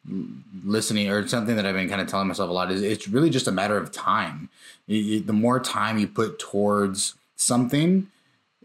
listening 0.64 1.10
or 1.10 1.26
something 1.28 1.56
that 1.56 1.66
i've 1.66 1.74
been 1.74 1.88
kind 1.88 2.00
of 2.00 2.08
telling 2.08 2.28
myself 2.28 2.48
a 2.48 2.52
lot 2.52 2.70
is 2.70 2.82
it's 2.82 3.08
really 3.08 3.30
just 3.30 3.48
a 3.48 3.52
matter 3.52 3.76
of 3.76 3.92
time. 3.92 4.48
You, 4.86 4.98
you, 4.98 5.20
the 5.20 5.32
more 5.32 5.60
time 5.60 5.98
you 5.98 6.06
put 6.06 6.38
towards 6.38 7.14
something 7.36 8.08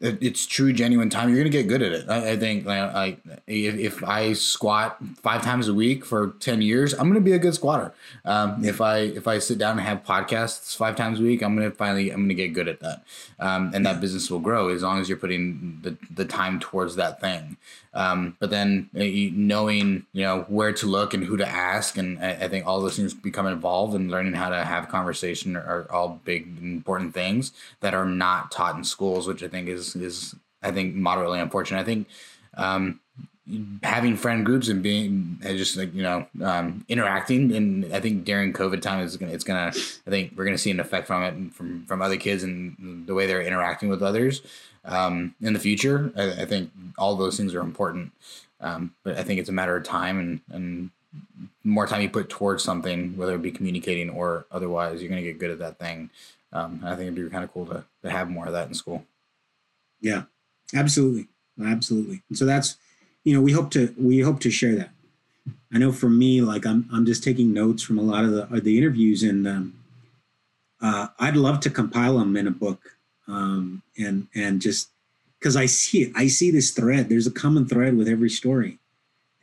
it's 0.02 0.46
true 0.46 0.74
genuine 0.74 1.10
time. 1.10 1.30
You're 1.30 1.38
gonna 1.38 1.50
get 1.50 1.68
good 1.68 1.82
at 1.82 1.94
it. 1.94 2.10
I, 2.10 2.32
I 2.32 2.38
think 2.38 2.66
like, 2.66 3.20
if, 3.48 3.76
if, 3.76 4.04
i 4.04 4.34
squat 4.34 4.98
five 5.22 5.42
times 5.42 5.70
a 5.70 5.74
week 5.74 6.06
for 6.06 6.36
10 6.40 6.62
years 6.62 6.94
i'm 6.94 7.08
gonna 7.08 7.22
be 7.22 7.32
a 7.32 7.40
good 7.40 7.54
squatter. 7.54 7.94
Um, 8.26 8.64
if 8.66 8.82
i 8.82 8.98
if 8.98 9.28
i 9.28 9.40
sit 9.40 9.58
down 9.58 9.78
and 9.78 9.88
have 9.88 10.04
podcasts 10.04 10.76
five 10.76 10.96
times 10.96 11.20
a 11.20 11.24
week 11.24 11.42
i'm 11.42 11.56
gonna 11.56 11.72
finally 11.72 12.10
i'm 12.10 12.22
gonna 12.22 12.34
get 12.34 12.54
good 12.54 12.68
at 12.68 12.82
that. 12.82 13.04
Um, 13.40 13.72
and 13.74 13.86
that 13.86 14.02
business 14.02 14.30
will 14.30 14.40
grow 14.40 14.70
as 14.70 14.84
long 14.84 15.00
as 15.00 15.08
you're 15.08 15.18
putting 15.18 15.80
the, 15.82 15.98
the 16.12 16.26
time 16.26 16.60
towards 16.60 16.96
that 16.98 17.22
thing 17.22 17.58
um, 17.96 18.38
but 18.40 18.52
then 18.52 18.90
uh, 18.96 19.04
knowing 19.34 20.06
you 20.14 20.24
know 20.24 20.46
where 20.48 20.74
to 20.74 20.86
look 20.86 21.14
and 21.16 21.24
who 21.24 21.38
to 21.38 21.48
ask 21.48 21.98
and 21.98 22.20
I, 22.20 22.32
I 22.32 22.48
think 22.48 22.68
all 22.68 22.80
those 22.82 22.96
things 22.98 23.14
become 23.14 23.48
involved 23.48 23.96
and 23.96 24.12
learning 24.12 24.34
how 24.34 24.50
to 24.50 24.64
have 24.64 24.90
conversation 24.90 25.56
are 25.56 25.88
all 25.90 26.22
big 26.24 26.62
important 26.62 27.14
things 27.14 27.52
that 27.80 27.94
are 27.94 28.06
not 28.06 28.52
taught 28.52 28.76
in 28.76 28.84
schools 28.84 29.28
which 29.28 29.42
i 29.42 29.48
think 29.48 29.68
is 29.68 29.96
is 29.96 30.36
I 30.66 30.72
think 30.72 30.96
moderately 30.96 31.40
unfortunate. 31.40 31.80
I 31.80 31.84
think 31.84 32.08
um, 32.56 33.00
having 33.84 34.18
friend 34.18 34.46
groups 34.46 34.68
and 34.68 34.82
being 34.82 35.40
just 35.42 35.78
like 35.78 35.94
you 35.94 36.02
know 36.02 36.26
um, 36.44 36.84
interacting 36.90 37.54
and 37.54 37.94
I 37.94 38.00
think 38.00 38.26
during 38.26 38.52
COVID 38.52 38.82
time 38.82 39.04
is 39.04 39.16
gonna 39.16 39.32
it's 39.32 39.44
gonna 39.44 39.68
I 39.68 40.10
think 40.10 40.34
we're 40.36 40.46
gonna 40.46 40.58
see 40.58 40.72
an 40.72 40.80
effect 40.80 41.08
from 41.08 41.24
it 41.24 41.54
from 41.54 41.86
from 41.86 42.02
other 42.02 42.18
kids 42.18 42.44
and 42.44 43.06
the 43.06 43.14
way 43.14 43.28
they're 43.28 43.44
interacting 43.44 43.90
with 43.90 44.02
others 44.02 44.42
um, 44.86 45.36
in 45.42 45.54
the 45.54 45.60
future. 45.60 46.12
I, 46.16 46.44
I, 46.44 46.46
think 46.46 46.72
all 46.98 47.16
those 47.16 47.38
things 47.38 47.54
are 47.54 47.62
important, 47.62 48.12
um, 48.62 48.94
but 49.04 49.18
I 49.18 49.24
think 49.24 49.40
it's 49.40 49.50
a 49.50 49.54
matter 49.54 49.76
of 49.76 49.84
time 49.84 50.20
and 50.20 50.42
and 50.52 50.90
more 51.64 51.88
time 51.88 52.02
you 52.02 52.10
put 52.10 52.30
towards 52.30 52.64
something, 52.64 53.18
whether 53.18 53.36
it 53.36 53.42
be 53.42 53.52
communicating 53.52 54.10
or 54.10 54.46
otherwise, 54.52 55.02
you're 55.02 55.10
gonna 55.10 55.22
get 55.22 55.40
good 55.40 55.52
at 55.52 55.60
that 55.60 55.80
thing. 55.80 56.10
Um, 56.54 56.82
I 56.84 56.92
think 56.92 57.02
it'd 57.02 57.16
be 57.16 57.30
kind 57.30 57.44
of 57.44 57.52
cool 57.52 57.66
to, 57.68 57.84
to 58.04 58.10
have 58.10 58.30
more 58.30 58.46
of 58.46 58.54
that 58.54 58.68
in 58.68 58.74
school. 58.74 59.06
Yeah, 60.00 60.24
absolutely, 60.74 61.28
absolutely. 61.64 62.22
And 62.30 62.38
so 62.38 62.46
that's, 62.46 62.78
you 63.24 63.34
know, 63.34 63.42
we 63.42 63.52
hope 63.52 63.72
to 63.72 63.94
we 63.98 64.20
hope 64.20 64.40
to 64.42 64.52
share 64.52 64.76
that. 64.76 64.92
I 65.74 65.78
know 65.78 65.92
for 65.92 66.10
me, 66.10 66.42
like 66.42 66.66
I'm 66.66 66.88
I'm 66.94 67.06
just 67.06 67.24
taking 67.24 67.54
notes 67.54 67.84
from 67.84 67.98
a 67.98 68.04
lot 68.04 68.24
of 68.24 68.32
the 68.32 68.62
the 68.62 68.78
interviews, 68.78 69.24
and 69.24 69.48
um, 69.48 69.74
uh, 70.82 71.08
I'd 71.20 71.36
love 71.36 71.60
to 71.62 71.70
compile 71.70 72.18
them 72.20 72.38
in 72.38 72.48
a 72.48 72.52
book, 72.52 72.95
um, 73.28 73.82
and 73.98 74.28
and 74.36 74.62
just 74.62 74.90
because 75.40 75.56
I 75.56 75.66
see 75.66 76.04
it, 76.04 76.12
I 76.16 76.28
see 76.28 76.52
this 76.52 76.72
thread. 76.72 77.10
There's 77.10 77.28
a 77.28 77.32
common 77.32 77.68
thread 77.68 77.98
with 77.98 78.08
every 78.08 78.30
story, 78.30 78.80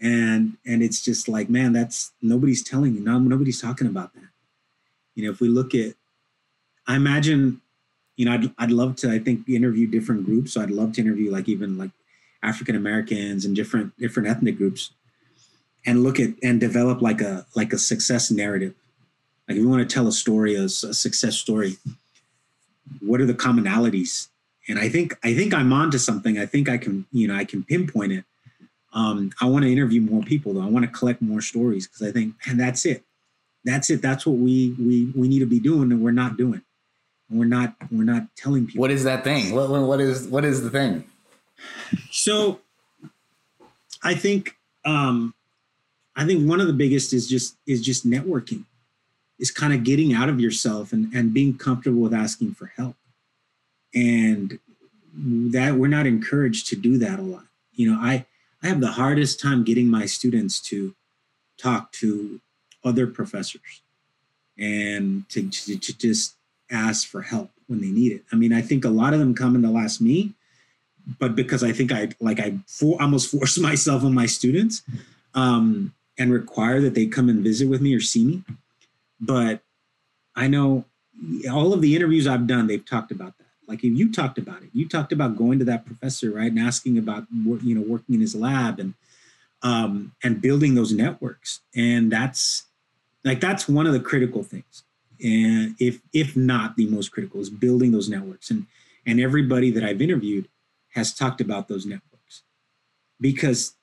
and 0.00 0.56
and 0.64 0.82
it's 0.82 1.04
just 1.04 1.28
like, 1.28 1.48
man, 1.48 1.72
that's 1.72 2.12
nobody's 2.20 2.62
telling 2.62 2.94
you. 2.94 3.00
No, 3.00 3.18
nobody's 3.18 3.60
talking 3.60 3.86
about 3.86 4.14
that. 4.14 4.28
You 5.14 5.24
know, 5.24 5.30
if 5.30 5.40
we 5.40 5.48
look 5.48 5.74
at, 5.74 5.94
I 6.86 6.96
imagine 6.96 7.60
you 8.16 8.26
know, 8.26 8.32
I'd, 8.32 8.54
I'd 8.58 8.70
love 8.70 8.96
to, 8.96 9.10
I 9.10 9.18
think, 9.18 9.48
interview 9.48 9.86
different 9.86 10.24
groups. 10.24 10.52
So 10.52 10.62
I'd 10.62 10.70
love 10.70 10.92
to 10.92 11.00
interview 11.00 11.30
like 11.30 11.48
even 11.48 11.78
like 11.78 11.90
African 12.42 12.76
Americans 12.76 13.44
and 13.44 13.56
different 13.56 13.98
different 13.98 14.28
ethnic 14.28 14.58
groups, 14.58 14.92
and 15.86 16.02
look 16.02 16.20
at 16.20 16.30
and 16.42 16.60
develop 16.60 17.00
like 17.00 17.20
a 17.20 17.46
like 17.56 17.72
a 17.72 17.78
success 17.78 18.30
narrative. 18.30 18.74
Like 19.48 19.56
if 19.56 19.62
you 19.62 19.68
want 19.68 19.88
to 19.88 19.92
tell 19.92 20.06
a 20.06 20.12
story, 20.12 20.54
a, 20.54 20.64
a 20.64 20.68
success 20.68 21.36
story, 21.36 21.78
what 23.00 23.20
are 23.20 23.26
the 23.26 23.34
commonalities 23.34 24.28
and 24.68 24.78
I 24.78 24.88
think 24.88 25.18
I 25.22 25.34
think 25.34 25.54
I'm 25.54 25.72
onto 25.72 25.98
something. 25.98 26.38
I 26.38 26.46
think 26.46 26.68
I 26.68 26.78
can 26.78 27.06
you 27.12 27.28
know 27.28 27.34
I 27.34 27.44
can 27.44 27.64
pinpoint 27.64 28.12
it. 28.12 28.24
Um, 28.92 29.32
I 29.40 29.46
want 29.46 29.64
to 29.64 29.72
interview 29.72 30.00
more 30.00 30.22
people 30.22 30.54
though. 30.54 30.62
I 30.62 30.66
want 30.66 30.84
to 30.84 30.90
collect 30.90 31.22
more 31.22 31.40
stories 31.40 31.86
because 31.86 32.02
I 32.02 32.12
think 32.12 32.34
and 32.46 32.60
that's 32.60 32.84
it. 32.84 33.04
That's 33.64 33.90
it. 33.90 34.02
That's 34.02 34.26
what 34.26 34.36
we 34.36 34.74
we 34.78 35.12
we 35.14 35.28
need 35.28 35.40
to 35.40 35.46
be 35.46 35.60
doing, 35.60 35.90
and 35.92 36.02
we're 36.02 36.12
not 36.12 36.36
doing. 36.36 36.62
And 37.28 37.38
we're 37.38 37.46
not 37.46 37.74
we're 37.90 38.04
not 38.04 38.24
telling 38.36 38.66
people. 38.66 38.80
What 38.80 38.90
is 38.90 39.04
that 39.04 39.24
thing? 39.24 39.54
What 39.54 39.68
what 39.68 40.00
is 40.00 40.26
what 40.28 40.44
is 40.44 40.62
the 40.62 40.70
thing? 40.70 41.04
So, 42.10 42.60
I 44.02 44.14
think 44.14 44.56
um, 44.84 45.34
I 46.14 46.24
think 46.24 46.48
one 46.48 46.60
of 46.60 46.66
the 46.66 46.72
biggest 46.72 47.12
is 47.12 47.28
just 47.28 47.56
is 47.66 47.80
just 47.82 48.06
networking, 48.06 48.64
is 49.42 49.50
kind 49.50 49.74
of 49.74 49.82
getting 49.84 50.14
out 50.14 50.30
of 50.30 50.40
yourself 50.40 50.92
and 50.92 51.12
and 51.12 51.34
being 51.34 51.58
comfortable 51.58 52.00
with 52.00 52.14
asking 52.14 52.54
for 52.54 52.72
help, 52.76 52.96
and 53.94 54.58
that 55.14 55.74
we're 55.74 55.88
not 55.88 56.06
encouraged 56.06 56.68
to 56.68 56.76
do 56.76 56.96
that 56.98 57.18
a 57.18 57.22
lot. 57.22 57.44
You 57.74 57.90
know, 57.90 57.98
I 58.00 58.24
I 58.62 58.68
have 58.68 58.80
the 58.80 58.92
hardest 58.92 59.40
time 59.40 59.64
getting 59.64 59.88
my 59.88 60.06
students 60.06 60.60
to 60.68 60.94
talk 61.58 61.92
to 61.92 62.40
other 62.84 63.06
professors 63.06 63.82
and 64.58 65.28
to, 65.28 65.48
to, 65.48 65.78
to 65.78 65.98
just 65.98 66.34
ask 66.70 67.06
for 67.06 67.22
help 67.22 67.50
when 67.66 67.80
they 67.80 67.90
need 67.90 68.12
it. 68.12 68.24
I 68.32 68.36
mean, 68.36 68.52
I 68.52 68.62
think 68.62 68.84
a 68.84 68.90
lot 68.90 69.12
of 69.12 69.20
them 69.20 69.34
come 69.34 69.54
in 69.56 69.62
to 69.62 69.76
ask 69.76 70.00
me, 70.00 70.32
but 71.18 71.34
because 71.34 71.64
I 71.64 71.72
think 71.72 71.92
I 71.92 72.10
like 72.20 72.38
I 72.38 72.58
for, 72.66 73.00
almost 73.00 73.30
force 73.36 73.58
myself 73.58 74.04
on 74.04 74.14
my 74.14 74.26
students 74.26 74.82
um, 75.34 75.92
and 76.18 76.32
require 76.32 76.80
that 76.80 76.94
they 76.94 77.06
come 77.06 77.28
and 77.28 77.42
visit 77.42 77.68
with 77.68 77.80
me 77.80 77.94
or 77.94 78.00
see 78.00 78.24
me. 78.24 78.42
But 79.22 79.62
I 80.36 80.48
know 80.48 80.84
all 81.50 81.72
of 81.72 81.80
the 81.80 81.96
interviews 81.96 82.26
I've 82.26 82.46
done, 82.46 82.66
they've 82.66 82.84
talked 82.84 83.10
about 83.10 83.38
that. 83.38 83.46
Like 83.66 83.84
if 83.84 83.96
you 83.96 84.12
talked 84.12 84.36
about 84.36 84.62
it, 84.62 84.70
you 84.74 84.86
talked 84.88 85.12
about 85.12 85.36
going 85.36 85.58
to 85.60 85.64
that 85.66 85.86
professor, 85.86 86.32
right, 86.32 86.50
and 86.50 86.58
asking 86.58 86.98
about 86.98 87.24
you 87.32 87.74
know 87.74 87.80
working 87.80 88.16
in 88.16 88.20
his 88.20 88.34
lab 88.34 88.78
and 88.78 88.94
um, 89.62 90.12
and 90.22 90.42
building 90.42 90.74
those 90.74 90.92
networks. 90.92 91.60
And 91.74 92.10
that's 92.12 92.64
like 93.24 93.40
that's 93.40 93.68
one 93.68 93.86
of 93.86 93.92
the 93.92 94.00
critical 94.00 94.42
things 94.42 94.82
and 95.22 95.76
if 95.78 96.00
if 96.12 96.36
not 96.36 96.76
the 96.76 96.86
most 96.86 97.12
critical 97.12 97.40
is 97.40 97.50
building 97.50 97.92
those 97.92 98.08
networks 98.08 98.50
and 98.50 98.66
and 99.06 99.20
everybody 99.20 99.70
that 99.70 99.84
i've 99.84 100.02
interviewed 100.02 100.48
has 100.94 101.14
talked 101.14 101.40
about 101.40 101.68
those 101.68 101.86
networks 101.86 102.42
because 103.20 103.74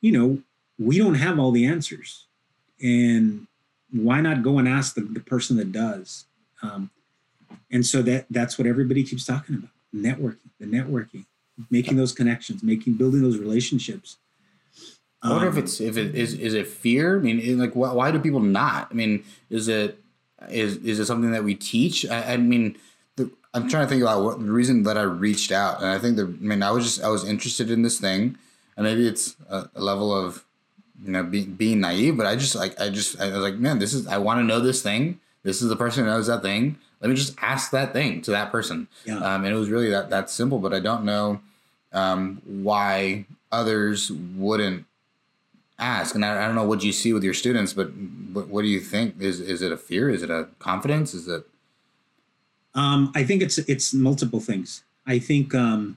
you 0.00 0.12
know 0.12 0.38
we 0.78 0.98
don't 0.98 1.16
have 1.16 1.38
all 1.38 1.50
the 1.50 1.66
answers 1.66 2.26
and 2.80 3.46
why 3.92 4.20
not 4.20 4.42
go 4.42 4.58
and 4.58 4.68
ask 4.68 4.94
the, 4.94 5.00
the 5.00 5.20
person 5.20 5.56
that 5.56 5.72
does 5.72 6.26
um, 6.62 6.90
and 7.70 7.84
so 7.86 8.02
that 8.02 8.26
that's 8.30 8.58
what 8.58 8.66
everybody 8.66 9.02
keeps 9.02 9.24
talking 9.24 9.56
about 9.56 9.70
networking 9.94 10.50
the 10.60 10.66
networking 10.66 11.24
making 11.70 11.96
those 11.96 12.12
connections 12.12 12.62
making 12.62 12.94
building 12.94 13.22
those 13.22 13.38
relationships 13.38 14.18
I 15.22 15.30
wonder 15.30 15.48
um, 15.48 15.58
if 15.58 15.64
it's 15.64 15.80
if 15.80 15.96
it 15.96 16.14
is 16.14 16.34
is 16.34 16.54
it 16.54 16.68
fear? 16.68 17.18
I 17.18 17.20
mean, 17.20 17.58
like 17.58 17.74
why, 17.74 17.92
why 17.92 18.10
do 18.10 18.20
people 18.20 18.40
not? 18.40 18.88
I 18.90 18.94
mean, 18.94 19.24
is 19.50 19.68
it 19.68 19.98
is 20.48 20.76
is 20.76 21.00
it 21.00 21.06
something 21.06 21.32
that 21.32 21.42
we 21.42 21.54
teach? 21.54 22.06
I, 22.06 22.34
I 22.34 22.36
mean, 22.36 22.76
the, 23.16 23.30
I'm 23.52 23.68
trying 23.68 23.86
to 23.86 23.88
think 23.88 24.02
about 24.02 24.22
what 24.22 24.38
the 24.38 24.52
reason 24.52 24.84
that 24.84 24.96
I 24.96 25.02
reached 25.02 25.50
out, 25.50 25.78
and 25.78 25.86
I 25.86 25.98
think 25.98 26.16
the 26.16 26.24
I 26.24 26.44
mean 26.44 26.62
I 26.62 26.70
was 26.70 26.84
just 26.84 27.02
I 27.02 27.08
was 27.08 27.28
interested 27.28 27.70
in 27.70 27.82
this 27.82 27.98
thing, 27.98 28.38
and 28.76 28.84
maybe 28.84 29.08
it's 29.08 29.34
a, 29.48 29.68
a 29.74 29.82
level 29.82 30.14
of 30.14 30.44
you 31.04 31.12
know 31.12 31.22
being 31.22 31.54
being 31.54 31.80
naive, 31.80 32.16
but 32.16 32.26
I 32.26 32.36
just 32.36 32.54
like 32.54 32.80
I 32.80 32.90
just 32.90 33.20
I 33.20 33.28
was 33.28 33.38
like 33.38 33.56
man, 33.56 33.78
this 33.78 33.94
is 33.94 34.06
I 34.06 34.18
want 34.18 34.40
to 34.40 34.44
know 34.44 34.60
this 34.60 34.82
thing. 34.82 35.20
This 35.42 35.62
is 35.62 35.68
the 35.68 35.76
person 35.76 36.04
who 36.04 36.10
knows 36.10 36.26
that 36.26 36.42
thing. 36.42 36.78
Let 37.00 37.10
me 37.10 37.16
just 37.16 37.34
ask 37.40 37.70
that 37.70 37.92
thing 37.92 38.22
to 38.22 38.32
that 38.32 38.50
person. 38.50 38.88
Yeah. 39.04 39.18
Um, 39.18 39.44
and 39.44 39.54
it 39.54 39.58
was 39.58 39.70
really 39.70 39.90
that 39.90 40.10
that 40.10 40.30
simple, 40.30 40.58
but 40.58 40.74
I 40.74 40.80
don't 40.80 41.04
know 41.04 41.40
um, 41.92 42.42
why 42.44 43.24
others 43.50 44.10
wouldn't 44.10 44.84
ask 45.78 46.14
and 46.14 46.24
I, 46.24 46.42
I, 46.42 46.46
don't 46.46 46.54
know 46.54 46.66
what 46.66 46.82
you 46.82 46.92
see 46.92 47.12
with 47.12 47.22
your 47.22 47.34
students 47.34 47.72
but, 47.72 47.90
but 48.34 48.48
what 48.48 48.62
do 48.62 48.68
you 48.68 48.80
think 48.80 49.20
is 49.20 49.40
is 49.40 49.62
it 49.62 49.70
a 49.70 49.76
fear 49.76 50.10
is 50.10 50.22
it 50.22 50.30
a 50.30 50.48
confidence 50.58 51.14
is 51.14 51.28
it 51.28 51.46
um, 52.74 53.12
i 53.14 53.22
think 53.22 53.42
it's 53.42 53.58
it's 53.58 53.94
multiple 53.94 54.40
things 54.40 54.82
i 55.06 55.18
think 55.18 55.54
um, 55.54 55.96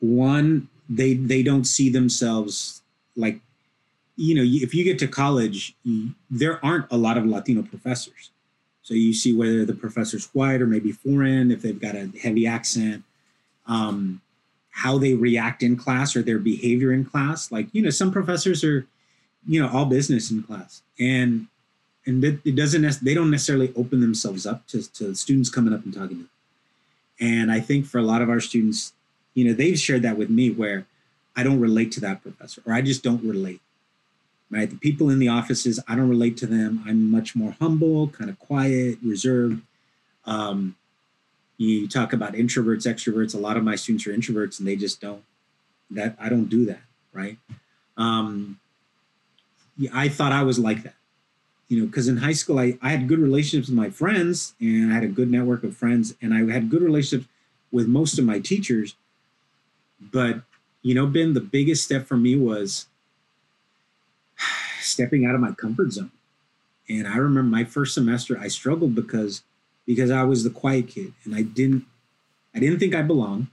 one 0.00 0.68
they 0.88 1.14
they 1.14 1.42
don't 1.42 1.64
see 1.64 1.88
themselves 1.88 2.82
like 3.16 3.40
you 4.16 4.34
know 4.34 4.42
if 4.44 4.74
you 4.74 4.84
get 4.84 4.98
to 4.98 5.08
college 5.08 5.74
there 6.30 6.64
aren't 6.64 6.90
a 6.90 6.96
lot 6.96 7.16
of 7.16 7.24
latino 7.24 7.62
professors 7.62 8.30
so 8.82 8.94
you 8.94 9.14
see 9.14 9.32
whether 9.32 9.64
the 9.64 9.74
professor's 9.74 10.26
white 10.32 10.60
or 10.60 10.66
maybe 10.66 10.92
foreign 10.92 11.50
if 11.50 11.62
they've 11.62 11.80
got 11.80 11.94
a 11.94 12.10
heavy 12.20 12.46
accent 12.46 13.04
um, 13.66 14.20
how 14.72 14.98
they 14.98 15.14
react 15.14 15.62
in 15.62 15.76
class 15.76 16.16
or 16.16 16.22
their 16.22 16.38
behavior 16.38 16.92
in 16.92 17.04
class. 17.04 17.52
Like, 17.52 17.68
you 17.72 17.82
know, 17.82 17.90
some 17.90 18.10
professors 18.10 18.64
are, 18.64 18.86
you 19.46 19.60
know, 19.60 19.68
all 19.68 19.84
business 19.84 20.30
in 20.30 20.42
class. 20.42 20.82
And 20.98 21.46
and 22.04 22.24
it, 22.24 22.40
it 22.44 22.56
doesn't 22.56 23.04
they 23.04 23.14
don't 23.14 23.30
necessarily 23.30 23.72
open 23.76 24.00
themselves 24.00 24.44
up 24.44 24.66
to, 24.68 24.90
to 24.94 25.14
students 25.14 25.50
coming 25.50 25.72
up 25.72 25.84
and 25.84 25.94
talking 25.94 26.08
to 26.08 26.14
them. 26.14 26.30
And 27.20 27.52
I 27.52 27.60
think 27.60 27.86
for 27.86 27.98
a 27.98 28.02
lot 28.02 28.22
of 28.22 28.30
our 28.30 28.40
students, 28.40 28.94
you 29.34 29.44
know, 29.44 29.52
they've 29.52 29.78
shared 29.78 30.02
that 30.02 30.16
with 30.16 30.30
me 30.30 30.50
where 30.50 30.86
I 31.36 31.42
don't 31.44 31.60
relate 31.60 31.92
to 31.92 32.00
that 32.00 32.22
professor 32.22 32.62
or 32.66 32.72
I 32.72 32.82
just 32.82 33.04
don't 33.04 33.22
relate. 33.22 33.60
Right. 34.52 34.68
The 34.68 34.76
people 34.76 35.08
in 35.08 35.18
the 35.18 35.28
offices, 35.28 35.80
I 35.88 35.96
don't 35.96 36.10
relate 36.10 36.36
to 36.38 36.46
them. 36.46 36.84
I'm 36.86 37.10
much 37.10 37.34
more 37.34 37.56
humble, 37.58 38.08
kind 38.08 38.28
of 38.28 38.38
quiet, 38.38 38.98
reserved. 39.02 39.62
Um, 40.26 40.76
you 41.56 41.88
talk 41.88 42.12
about 42.12 42.34
introverts, 42.34 42.86
extroverts. 42.86 43.34
A 43.34 43.38
lot 43.38 43.56
of 43.56 43.64
my 43.64 43.76
students 43.76 44.06
are 44.06 44.12
introverts, 44.12 44.58
and 44.58 44.68
they 44.68 44.76
just 44.76 45.00
don't. 45.00 45.24
That 45.90 46.16
I 46.20 46.28
don't 46.28 46.50
do 46.50 46.66
that, 46.66 46.82
right? 47.14 47.38
Um, 47.96 48.60
I 49.92 50.10
thought 50.10 50.32
I 50.32 50.42
was 50.42 50.58
like 50.58 50.82
that, 50.82 50.96
you 51.68 51.80
know, 51.80 51.86
because 51.86 52.06
in 52.08 52.18
high 52.18 52.32
school 52.32 52.58
I, 52.58 52.78
I 52.82 52.90
had 52.90 53.08
good 53.08 53.20
relationships 53.20 53.68
with 53.68 53.78
my 53.78 53.88
friends, 53.88 54.52
and 54.60 54.90
I 54.90 54.94
had 54.94 55.04
a 55.04 55.08
good 55.08 55.30
network 55.30 55.64
of 55.64 55.74
friends, 55.74 56.14
and 56.20 56.34
I 56.34 56.52
had 56.52 56.68
good 56.68 56.82
relationships 56.82 57.28
with 57.70 57.88
most 57.88 58.18
of 58.18 58.26
my 58.26 58.38
teachers. 58.38 58.96
But 59.98 60.42
you 60.82 60.94
know, 60.94 61.06
Ben, 61.06 61.32
the 61.32 61.40
biggest 61.40 61.84
step 61.84 62.06
for 62.06 62.16
me 62.18 62.36
was 62.36 62.86
stepping 64.80 65.24
out 65.24 65.34
of 65.34 65.40
my 65.40 65.52
comfort 65.52 65.92
zone. 65.92 66.10
And 66.88 67.06
I 67.06 67.16
remember 67.16 67.50
my 67.50 67.64
first 67.64 67.94
semester, 67.94 68.38
I 68.38 68.48
struggled 68.48 68.94
because 68.94 69.42
because 69.86 70.10
I 70.10 70.22
was 70.22 70.44
the 70.44 70.50
quiet 70.50 70.88
kid 70.88 71.12
and 71.24 71.34
I 71.34 71.42
didn't 71.42 71.84
I 72.54 72.58
didn't 72.58 72.78
think 72.78 72.94
I 72.94 73.02
belonged. 73.02 73.48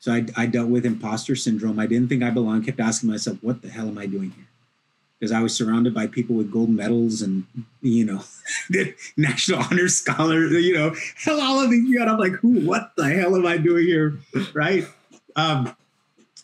So 0.00 0.12
I, 0.12 0.26
I 0.36 0.46
dealt 0.46 0.68
with 0.68 0.84
imposter 0.84 1.36
syndrome. 1.36 1.78
I 1.78 1.86
didn't 1.86 2.08
think 2.08 2.24
I 2.24 2.30
belonged. 2.30 2.66
Kept 2.66 2.80
asking 2.80 3.10
myself, 3.10 3.38
what 3.40 3.62
the 3.62 3.68
hell 3.68 3.86
am 3.86 3.98
I 3.98 4.06
doing 4.06 4.30
here? 4.30 4.46
Because 5.18 5.30
I 5.30 5.40
was 5.40 5.54
surrounded 5.54 5.94
by 5.94 6.08
people 6.08 6.34
with 6.34 6.50
gold 6.50 6.70
medals 6.70 7.22
and 7.22 7.46
you 7.80 8.04
know, 8.04 8.24
national 9.16 9.60
honor 9.60 9.86
scholar, 9.86 10.46
you 10.46 10.74
know, 10.74 10.94
hell, 11.16 11.40
all 11.40 11.60
of 11.60 11.70
these. 11.70 11.88
And 11.94 12.10
I'm 12.10 12.18
like, 12.18 12.32
who? 12.32 12.66
What 12.66 12.92
the 12.96 13.08
hell 13.08 13.36
am 13.36 13.46
I 13.46 13.58
doing 13.58 13.86
here? 13.86 14.18
Right? 14.52 14.86
Um, 15.36 15.76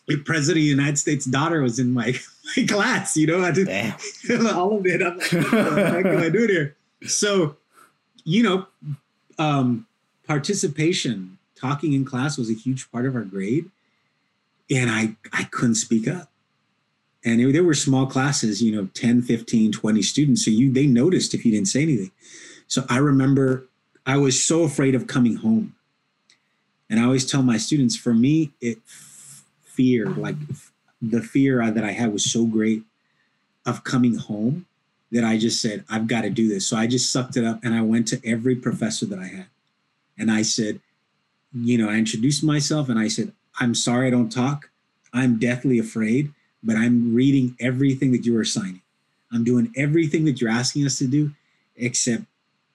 the 0.07 0.17
president 0.17 0.57
of 0.57 0.63
the 0.63 0.69
United 0.69 0.97
States' 0.97 1.25
daughter 1.25 1.61
was 1.61 1.79
in 1.79 1.91
my, 1.91 2.13
my 2.57 2.65
class. 2.65 3.17
You 3.17 3.27
know, 3.27 3.41
I 3.41 3.51
did 3.51 3.67
all 4.47 4.77
of 4.77 4.85
it. 4.85 5.01
I'm 5.01 5.17
like, 5.17 5.31
what 5.31 5.75
the 5.75 5.89
heck 5.89 6.05
am 6.05 6.17
I 6.17 6.29
doing 6.29 6.49
here? 6.49 6.75
So 7.05 7.55
you 8.29 8.43
know, 8.43 8.67
um, 9.39 9.87
participation, 10.27 11.39
talking 11.55 11.93
in 11.93 12.05
class 12.05 12.37
was 12.37 12.49
a 12.49 12.53
huge 12.53 12.91
part 12.91 13.07
of 13.07 13.15
our 13.15 13.23
grade. 13.23 13.69
And 14.69 14.91
I, 14.91 15.15
I 15.33 15.45
couldn't 15.45 15.75
speak 15.75 16.07
up. 16.07 16.29
And 17.25 17.41
it, 17.41 17.51
there 17.51 17.63
were 17.63 17.73
small 17.73 18.05
classes, 18.05 18.61
you 18.61 18.71
know, 18.75 18.87
10, 18.93 19.23
15, 19.23 19.71
20 19.71 20.01
students. 20.03 20.45
So 20.45 20.51
you, 20.51 20.71
they 20.71 20.85
noticed 20.85 21.33
if 21.33 21.43
you 21.43 21.51
didn't 21.51 21.69
say 21.69 21.81
anything. 21.81 22.11
So 22.67 22.85
I 22.87 22.97
remember 22.97 23.67
I 24.05 24.17
was 24.17 24.45
so 24.45 24.61
afraid 24.61 24.93
of 24.93 25.07
coming 25.07 25.37
home. 25.37 25.75
And 26.87 26.99
I 26.99 27.03
always 27.03 27.29
tell 27.29 27.41
my 27.41 27.57
students, 27.57 27.95
for 27.95 28.13
me, 28.13 28.51
it 28.61 28.77
fear, 29.63 30.07
like 30.09 30.35
the 31.01 31.21
fear 31.21 31.69
that 31.71 31.83
I 31.83 31.91
had 31.91 32.11
was 32.11 32.29
so 32.29 32.45
great 32.45 32.83
of 33.65 33.83
coming 33.83 34.15
home 34.15 34.65
that 35.11 35.23
I 35.23 35.37
just 35.37 35.61
said, 35.61 35.83
I've 35.89 36.07
got 36.07 36.21
to 36.21 36.29
do 36.29 36.47
this. 36.47 36.67
So 36.67 36.77
I 36.77 36.87
just 36.87 37.11
sucked 37.11 37.37
it 37.37 37.45
up 37.45 37.63
and 37.63 37.73
I 37.73 37.81
went 37.81 38.07
to 38.09 38.21
every 38.23 38.55
professor 38.55 39.05
that 39.07 39.19
I 39.19 39.27
had. 39.27 39.47
And 40.17 40.31
I 40.31 40.43
said, 40.43 40.79
you 41.53 41.77
know, 41.77 41.89
I 41.89 41.95
introduced 41.95 42.43
myself 42.43 42.89
and 42.89 42.99
I 42.99 43.07
said, 43.07 43.31
I'm 43.59 43.73
sorry 43.73 44.07
I 44.07 44.11
don't 44.11 44.31
talk. 44.31 44.69
I'm 45.13 45.39
deathly 45.39 45.79
afraid, 45.79 46.31
but 46.61 46.75
I'm 46.75 47.15
reading 47.15 47.55
everything 47.59 48.11
that 48.11 48.25
you 48.25 48.37
are 48.37 48.41
assigning. 48.41 48.81
I'm 49.31 49.43
doing 49.43 49.73
everything 49.75 50.25
that 50.25 50.39
you're 50.41 50.49
asking 50.49 50.85
us 50.85 50.97
to 50.99 51.07
do, 51.07 51.31
except 51.75 52.23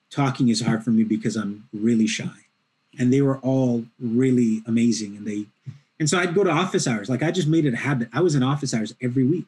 talking 0.09 0.49
is 0.49 0.61
hard 0.61 0.83
for 0.83 0.91
me 0.91 1.03
because 1.03 1.35
I'm 1.35 1.67
really 1.73 2.07
shy. 2.07 2.29
And 2.97 3.11
they 3.11 3.21
were 3.21 3.37
all 3.39 3.85
really 3.99 4.61
amazing. 4.65 5.17
And 5.17 5.27
they, 5.27 5.45
and 5.99 6.09
so 6.09 6.17
I'd 6.17 6.35
go 6.35 6.43
to 6.43 6.49
office 6.49 6.87
hours. 6.87 7.09
Like 7.09 7.23
I 7.23 7.31
just 7.31 7.47
made 7.47 7.65
it 7.65 7.73
a 7.73 7.77
habit. 7.77 8.09
I 8.13 8.21
was 8.21 8.35
in 8.35 8.43
office 8.43 8.73
hours 8.73 8.93
every 9.01 9.23
week, 9.23 9.45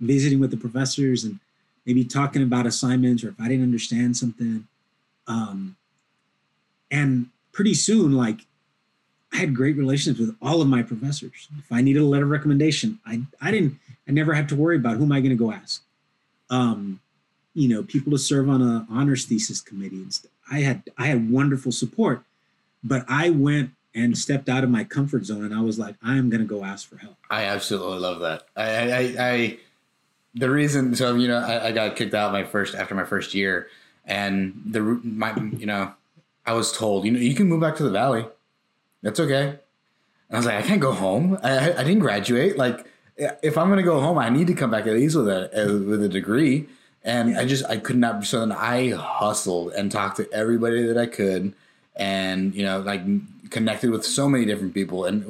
visiting 0.00 0.40
with 0.40 0.50
the 0.50 0.56
professors 0.56 1.24
and 1.24 1.40
maybe 1.84 2.04
talking 2.04 2.42
about 2.42 2.66
assignments 2.66 3.22
or 3.22 3.28
if 3.28 3.40
I 3.40 3.48
didn't 3.48 3.64
understand 3.64 4.16
something. 4.16 4.66
Um, 5.26 5.76
and 6.90 7.28
pretty 7.52 7.74
soon, 7.74 8.12
like 8.12 8.40
I 9.32 9.38
had 9.38 9.54
great 9.54 9.76
relationships 9.76 10.20
with 10.20 10.36
all 10.40 10.62
of 10.62 10.68
my 10.68 10.82
professors. 10.82 11.48
If 11.58 11.70
I 11.70 11.80
needed 11.82 12.02
a 12.02 12.06
letter 12.06 12.24
of 12.24 12.30
recommendation, 12.30 12.98
I 13.04 13.22
I 13.40 13.50
didn't 13.50 13.78
I 14.08 14.12
never 14.12 14.32
had 14.32 14.48
to 14.50 14.56
worry 14.56 14.76
about 14.76 14.96
who 14.96 15.04
am 15.04 15.12
I 15.12 15.20
going 15.20 15.30
to 15.30 15.36
go 15.36 15.52
ask. 15.52 15.82
Um, 16.50 17.00
you 17.54 17.68
know, 17.68 17.82
people 17.82 18.12
to 18.12 18.18
serve 18.18 18.48
on 18.48 18.62
a 18.62 18.86
honors 18.90 19.26
thesis 19.26 19.60
committee. 19.60 20.04
I 20.50 20.60
had 20.60 20.82
I 20.96 21.06
had 21.06 21.30
wonderful 21.30 21.72
support, 21.72 22.22
but 22.82 23.04
I 23.08 23.30
went 23.30 23.70
and 23.94 24.18
stepped 24.18 24.48
out 24.48 24.64
of 24.64 24.70
my 24.70 24.82
comfort 24.84 25.24
zone 25.24 25.44
and 25.44 25.54
I 25.54 25.60
was 25.60 25.78
like, 25.78 25.94
I 26.02 26.16
am 26.16 26.28
going 26.30 26.40
to 26.40 26.46
go 26.46 26.64
ask 26.64 26.88
for 26.88 26.96
help. 26.96 27.16
I 27.30 27.44
absolutely 27.44 27.98
love 27.98 28.20
that. 28.20 28.46
I, 28.56 28.92
I, 28.92 29.14
I, 29.18 29.58
the 30.34 30.50
reason, 30.50 30.94
so, 30.96 31.14
you 31.14 31.28
know, 31.28 31.38
I, 31.38 31.68
I 31.68 31.72
got 31.72 31.94
kicked 31.94 32.14
out 32.14 32.32
my 32.32 32.44
first, 32.44 32.74
after 32.74 32.94
my 32.94 33.04
first 33.04 33.34
year 33.34 33.68
and 34.04 34.60
the, 34.66 34.80
my, 34.80 35.34
you 35.56 35.66
know, 35.66 35.92
I 36.44 36.54
was 36.54 36.72
told, 36.72 37.04
you 37.04 37.12
know, 37.12 37.20
you 37.20 37.34
can 37.34 37.48
move 37.48 37.60
back 37.60 37.76
to 37.76 37.84
the 37.84 37.90
Valley. 37.90 38.26
That's 39.02 39.20
okay. 39.20 39.48
And 39.48 39.58
I 40.32 40.36
was 40.36 40.46
like, 40.46 40.56
I 40.56 40.62
can't 40.62 40.80
go 40.80 40.92
home. 40.92 41.38
I, 41.42 41.72
I 41.72 41.84
didn't 41.84 42.00
graduate. 42.00 42.58
Like, 42.58 42.86
if 43.16 43.56
I'm 43.56 43.68
going 43.68 43.78
to 43.78 43.84
go 43.84 44.00
home, 44.00 44.18
I 44.18 44.28
need 44.28 44.48
to 44.48 44.54
come 44.54 44.70
back 44.70 44.86
at 44.86 44.94
least 44.94 45.14
with 45.14 45.28
a, 45.28 45.84
with 45.86 46.02
a 46.02 46.08
degree. 46.08 46.66
And 47.04 47.38
I 47.38 47.44
just, 47.44 47.64
I 47.66 47.76
could 47.76 47.96
not. 47.96 48.24
So 48.24 48.40
then 48.40 48.50
I 48.50 48.90
hustled 48.90 49.72
and 49.72 49.92
talked 49.92 50.16
to 50.16 50.32
everybody 50.32 50.82
that 50.86 50.98
I 50.98 51.06
could 51.06 51.54
and, 51.96 52.54
you 52.54 52.64
know, 52.64 52.80
like 52.80 53.02
connected 53.50 53.90
with 53.90 54.04
so 54.04 54.28
many 54.28 54.44
different 54.44 54.74
people, 54.74 55.04
and, 55.04 55.24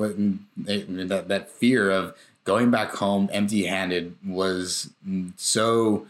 and 0.66 1.10
that 1.10 1.28
that 1.28 1.50
fear 1.50 1.90
of 1.90 2.14
going 2.44 2.70
back 2.70 2.90
home 2.94 3.28
empty 3.32 3.66
handed 3.66 4.16
was 4.24 4.90
so, 5.36 6.06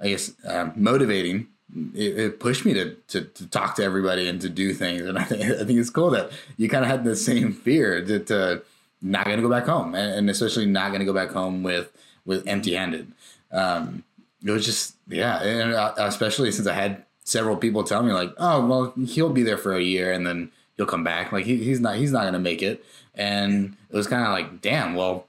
I 0.00 0.08
guess, 0.08 0.32
uh, 0.44 0.70
motivating. 0.76 1.48
It, 1.92 2.18
it, 2.18 2.40
pushed 2.40 2.64
me 2.64 2.72
to, 2.74 2.94
to, 3.08 3.22
to 3.24 3.46
talk 3.48 3.74
to 3.76 3.82
everybody 3.82 4.28
and 4.28 4.40
to 4.42 4.48
do 4.48 4.72
things, 4.74 5.02
and 5.02 5.18
I 5.18 5.24
think 5.24 5.42
I 5.42 5.64
think 5.64 5.78
it's 5.78 5.90
cool 5.90 6.10
that 6.10 6.30
you 6.56 6.68
kind 6.68 6.84
of 6.84 6.90
had 6.90 7.02
the 7.02 7.16
same 7.16 7.52
fear 7.52 8.04
to 8.04 8.62
not 9.02 9.24
going 9.24 9.38
to 9.38 9.42
go 9.42 9.50
back 9.50 9.66
home, 9.66 9.94
and, 9.94 10.14
and 10.14 10.30
especially 10.30 10.66
not 10.66 10.88
going 10.88 11.00
to 11.00 11.06
go 11.06 11.12
back 11.12 11.30
home 11.30 11.62
with 11.62 11.90
with 12.24 12.46
empty 12.46 12.74
handed. 12.74 13.10
Um, 13.50 14.04
it 14.44 14.50
was 14.50 14.64
just 14.64 14.94
yeah, 15.08 15.42
and 15.42 15.74
uh, 15.74 15.94
especially 15.96 16.52
since 16.52 16.68
I 16.68 16.74
had 16.74 17.04
several 17.24 17.56
people 17.56 17.82
tell 17.82 18.02
me 18.02 18.12
like, 18.12 18.32
oh 18.38 18.64
well, 18.64 18.94
he'll 19.06 19.30
be 19.30 19.42
there 19.42 19.58
for 19.58 19.74
a 19.74 19.82
year 19.82 20.12
and 20.12 20.26
then 20.26 20.52
he'll 20.76 20.86
come 20.86 21.04
back. 21.04 21.32
Like 21.32 21.46
he, 21.46 21.56
he's 21.56 21.80
not 21.80 21.96
he's 21.96 22.12
not 22.12 22.24
gonna 22.24 22.38
make 22.38 22.62
it. 22.62 22.84
And 23.14 23.76
it 23.90 23.96
was 23.96 24.06
kind 24.06 24.24
of 24.24 24.30
like, 24.30 24.60
damn, 24.60 24.94
well, 24.94 25.26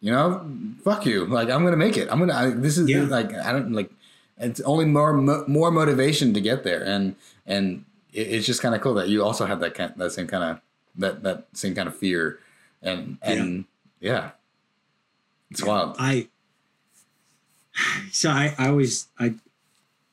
you 0.00 0.10
know, 0.10 0.46
fuck 0.82 1.06
you. 1.06 1.26
Like 1.26 1.48
I'm 1.48 1.64
gonna 1.64 1.76
make 1.76 1.96
it. 1.96 2.08
I'm 2.10 2.18
gonna. 2.18 2.34
I, 2.34 2.50
this 2.50 2.78
is 2.78 2.88
yeah. 2.90 3.02
like 3.02 3.32
I 3.34 3.52
don't 3.52 3.72
like. 3.72 3.90
It's 4.38 4.60
only 4.60 4.84
more 4.84 5.14
more 5.14 5.70
motivation 5.70 6.34
to 6.34 6.40
get 6.40 6.64
there, 6.64 6.82
and 6.82 7.16
and 7.46 7.84
it, 8.12 8.28
it's 8.28 8.46
just 8.46 8.60
kind 8.60 8.74
of 8.74 8.80
cool 8.80 8.94
that 8.94 9.08
you 9.08 9.24
also 9.24 9.46
have 9.46 9.60
that 9.60 9.74
kind 9.74 9.94
that 9.96 10.12
same 10.12 10.26
kind 10.26 10.44
of 10.44 10.60
that 10.96 11.22
that 11.22 11.46
same 11.52 11.74
kind 11.74 11.88
of 11.88 11.96
fear, 11.96 12.38
and 12.82 13.18
and 13.22 13.64
yeah, 14.00 14.12
yeah. 14.12 14.30
it's 15.50 15.62
wild. 15.62 15.96
I 15.98 16.28
so 18.12 18.28
I 18.30 18.54
I 18.58 18.68
always 18.68 19.06
I 19.18 19.34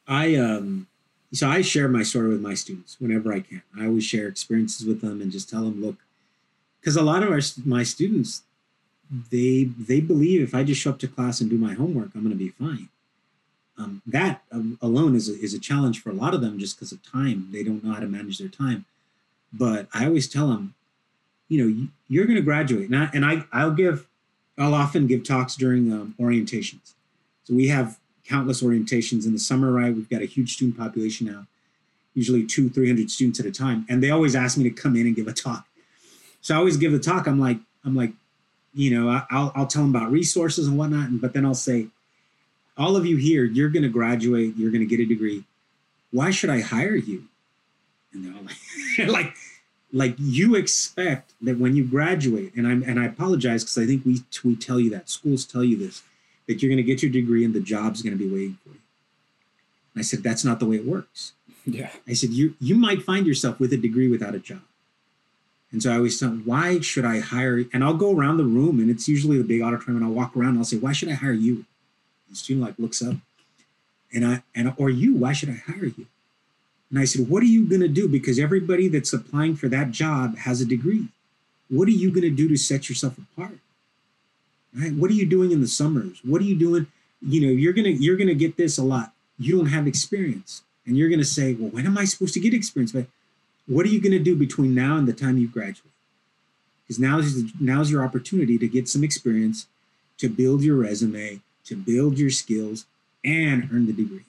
I 0.08 0.36
um 0.36 0.88
so 1.34 1.50
I 1.50 1.62
share 1.62 1.88
my 1.88 2.04
story 2.04 2.30
with 2.30 2.42
my 2.42 2.54
students 2.54 2.98
whenever 3.00 3.34
I 3.34 3.40
can. 3.40 3.62
I 3.80 3.86
always 3.86 4.04
share 4.04 4.28
experiences 4.28 4.86
with 4.86 5.02
them 5.02 5.22
and 5.22 5.32
just 5.32 5.50
tell 5.50 5.62
them, 5.62 5.82
look, 5.82 5.96
because 6.80 6.98
a 6.98 7.02
lot 7.02 7.24
of 7.24 7.30
our 7.32 7.40
my 7.66 7.84
students, 7.84 8.44
they 9.30 9.64
they 9.64 10.02
believe 10.02 10.42
if 10.42 10.54
I 10.54 10.64
just 10.64 10.82
show 10.82 10.90
up 10.90 11.00
to 11.00 11.08
class 11.08 11.40
and 11.40 11.50
do 11.50 11.58
my 11.58 11.74
homework, 11.74 12.10
I'm 12.14 12.22
going 12.22 12.38
to 12.38 12.38
be 12.38 12.50
fine. 12.50 12.90
Um, 13.78 14.02
that 14.06 14.44
um, 14.52 14.78
alone 14.82 15.16
is 15.16 15.30
a, 15.30 15.34
is 15.40 15.54
a 15.54 15.60
challenge 15.60 16.02
for 16.02 16.10
a 16.10 16.14
lot 16.14 16.34
of 16.34 16.42
them 16.42 16.60
just 16.60 16.76
because 16.76 16.92
of 16.92 17.02
time. 17.04 17.48
They 17.52 17.64
don't 17.64 17.84
know 17.84 17.94
how 17.94 18.00
to 18.00 18.08
manage 18.08 18.38
their 18.38 18.50
time. 18.50 18.86
But 19.54 19.88
I 19.94 20.06
always 20.06 20.28
tell 20.28 20.50
them, 20.50 20.76
you 21.50 21.66
know, 21.66 21.88
you're 22.08 22.26
going 22.26 22.36
to 22.36 22.42
graduate, 22.42 22.90
and 22.90 22.96
I, 22.96 23.10
and 23.14 23.26
I 23.26 23.44
I'll 23.52 23.72
give, 23.72 24.08
I'll 24.58 24.74
often 24.74 25.08
give 25.08 25.24
talks 25.24 25.56
during 25.56 25.92
um, 25.92 26.16
orientations. 26.20 26.94
So 27.46 27.54
we 27.54 27.70
have 27.70 27.98
countless 28.32 28.62
orientations 28.62 29.26
in 29.26 29.34
the 29.34 29.40
summer, 29.40 29.72
right? 29.72 29.94
We've 29.94 30.10
got 30.10 30.22
a 30.22 30.26
huge 30.26 30.54
student 30.54 30.78
population 30.78 31.28
now, 31.28 31.46
usually 32.14 32.46
two, 32.46 32.70
300 32.70 33.12
students 33.12 33.40
at 33.40 33.46
a 33.46 33.52
time. 33.52 33.86
And 33.90 34.02
they 34.02 34.10
always 34.10 34.36
ask 34.36 34.58
me 34.58 34.64
to 34.64 34.70
come 34.70 34.96
in 34.96 35.06
and 35.06 35.16
give 35.16 35.28
a 35.28 35.34
talk. 35.34 35.66
So 36.40 36.56
I 36.56 36.58
always 36.58 36.78
give 36.78 36.94
the 36.94 37.00
talk. 37.00 37.28
I'm 37.28 37.40
like, 37.40 37.58
I'm 37.84 37.96
like, 37.96 38.14
you 38.74 38.98
know, 38.98 39.22
I'll, 39.30 39.52
I'll 39.54 39.68
tell 39.68 39.82
them 39.82 39.94
about 39.94 40.12
resources 40.12 40.68
and 40.68 40.78
whatnot. 40.78 41.10
And, 41.10 41.20
But 41.20 41.34
then 41.34 41.46
I'll 41.46 41.54
say, 41.54 41.88
all 42.78 42.96
of 42.96 43.06
you 43.06 43.18
here, 43.18 43.44
you're 43.44 43.70
going 43.70 43.84
to 43.84 43.90
graduate, 43.90 44.56
you're 44.56 44.72
going 44.72 44.88
to 44.88 44.88
get 44.88 45.02
a 45.02 45.06
degree. 45.06 45.44
Why 46.12 46.32
should 46.32 46.50
I 46.50 46.62
hire 46.62 46.96
you? 46.96 47.26
And 48.14 48.26
they're 48.26 48.34
all 48.34 48.44
like, 48.44 49.10
like, 49.10 49.36
like 49.94 50.16
you 50.18 50.56
expect 50.56 51.34
that 51.42 51.60
when 51.60 51.76
you 51.76 51.84
graduate, 51.84 52.54
and 52.56 52.66
I'm 52.66 52.82
and 52.84 52.98
I 52.98 53.06
apologize 53.06 53.64
because 53.64 53.78
I 53.78 53.86
think 53.86 54.06
we 54.06 54.22
we 54.44 54.56
tell 54.56 54.80
you 54.80 54.90
that 54.92 55.10
schools 55.10 55.44
tell 55.46 55.66
you 55.66 55.78
this 55.78 56.02
that 56.52 56.62
you're 56.62 56.70
going 56.70 56.78
to 56.78 56.84
get 56.84 57.02
your 57.02 57.12
degree 57.12 57.46
and 57.46 57.54
the 57.54 57.62
job's 57.62 58.02
going 58.02 58.18
to 58.18 58.24
be 58.24 58.30
waiting 58.30 58.58
for 58.64 58.70
you. 58.70 58.82
And 59.94 60.02
I 60.02 60.04
said, 60.04 60.22
that's 60.22 60.44
not 60.44 60.60
the 60.60 60.66
way 60.66 60.76
it 60.76 60.86
works. 60.86 61.32
Yeah. 61.66 61.92
I 62.08 62.14
said, 62.14 62.32
you 62.32 62.56
you 62.60 62.76
might 62.76 63.04
find 63.04 63.26
yourself 63.26 63.60
with 63.60 63.72
a 63.72 63.78
degree 63.78 64.10
without 64.10 64.36
a 64.36 64.40
job. 64.40 64.62
And 65.72 65.82
so 65.82 65.92
I 65.92 65.96
always 65.96 66.20
thought, 66.20 66.46
why 66.46 66.82
should 66.82 67.06
I 67.06 67.20
hire? 67.20 67.64
And 67.72 67.84
I'll 67.84 67.94
go 67.94 68.14
around 68.14 68.38
the 68.38 68.44
room, 68.44 68.80
and 68.80 68.90
it's 68.90 69.08
usually 69.08 69.38
the 69.38 69.44
big 69.46 69.62
auditorium, 69.62 69.98
and 69.98 70.06
I'll 70.06 70.12
walk 70.12 70.36
around 70.36 70.50
and 70.50 70.58
I'll 70.58 70.66
say, 70.66 70.78
why 70.78 70.92
should 70.92 71.08
I 71.08 71.14
hire 71.14 71.32
you? 71.32 71.56
And 71.56 72.32
the 72.32 72.36
student 72.36 72.66
like 72.66 72.78
looks 72.78 73.02
up, 73.02 73.16
and 74.14 74.26
I 74.26 74.44
and 74.54 74.74
or 74.76 74.90
you, 74.90 75.16
why 75.16 75.32
should 75.34 75.50
I 75.50 75.62
hire 75.72 75.86
you? 75.86 76.08
And 76.90 77.00
I 77.00 77.06
said, 77.06 77.30
what 77.30 77.42
are 77.42 77.48
you 77.48 77.66
going 77.66 77.82
to 77.82 77.88
do? 77.88 78.10
Because 78.10 78.38
everybody 78.38 78.90
that's 78.90 79.14
applying 79.14 79.56
for 79.56 79.70
that 79.70 79.92
job 79.92 80.38
has 80.40 80.60
a 80.60 80.66
degree. 80.66 81.08
What 81.70 81.88
are 81.88 81.92
you 81.92 82.10
going 82.10 82.24
to 82.24 82.30
do 82.30 82.50
to 82.50 82.58
set 82.58 82.90
yourself 82.90 83.18
apart? 83.18 83.60
Right? 84.78 84.94
What 84.94 85.12
are 85.12 85.16
you 85.16 85.26
doing 85.26 85.52
in 85.52 85.62
the 85.62 85.68
summers? 85.68 86.20
What 86.24 86.42
are 86.42 86.46
you 86.46 86.56
doing? 86.56 86.88
You 87.22 87.42
know, 87.42 87.52
you're 87.52 87.74
gonna 87.74 87.90
you're 87.90 88.18
gonna 88.18 88.34
get 88.34 88.58
this 88.58 88.78
a 88.78 88.84
lot. 88.84 89.14
You 89.38 89.58
don't 89.58 89.68
have 89.68 89.88
experience, 89.88 90.64
and 90.86 90.98
you're 90.98 91.10
gonna 91.10 91.24
say, 91.24 91.54
well, 91.54 91.70
when 91.70 91.86
am 91.86 91.98
I 91.98 92.06
supposed 92.06 92.34
to 92.36 92.40
get 92.40 92.54
experience? 92.54 92.92
But 92.92 93.08
what 93.68 93.86
are 93.86 93.90
you 93.90 94.02
gonna 94.02 94.20
do 94.20 94.36
between 94.36 94.74
now 94.74 94.98
and 94.98 95.08
the 95.08 95.14
time 95.14 95.38
you 95.38 95.48
graduate? 95.48 95.94
Because 96.84 97.00
now's 97.00 97.44
now's 97.60 97.92
your 97.92 98.04
opportunity 98.04 98.58
to 98.58 98.68
get 98.68 98.90
some 98.90 99.04
experience, 99.04 99.68
to 100.18 100.30
build 100.30 100.64
your 100.64 100.78
resume, 100.78 101.42
to 101.66 101.76
build 101.76 102.18
your 102.18 102.30
skills, 102.30 102.86
and 103.24 103.70
earn 103.72 103.86
the 103.86 103.94
degree. 103.94 104.26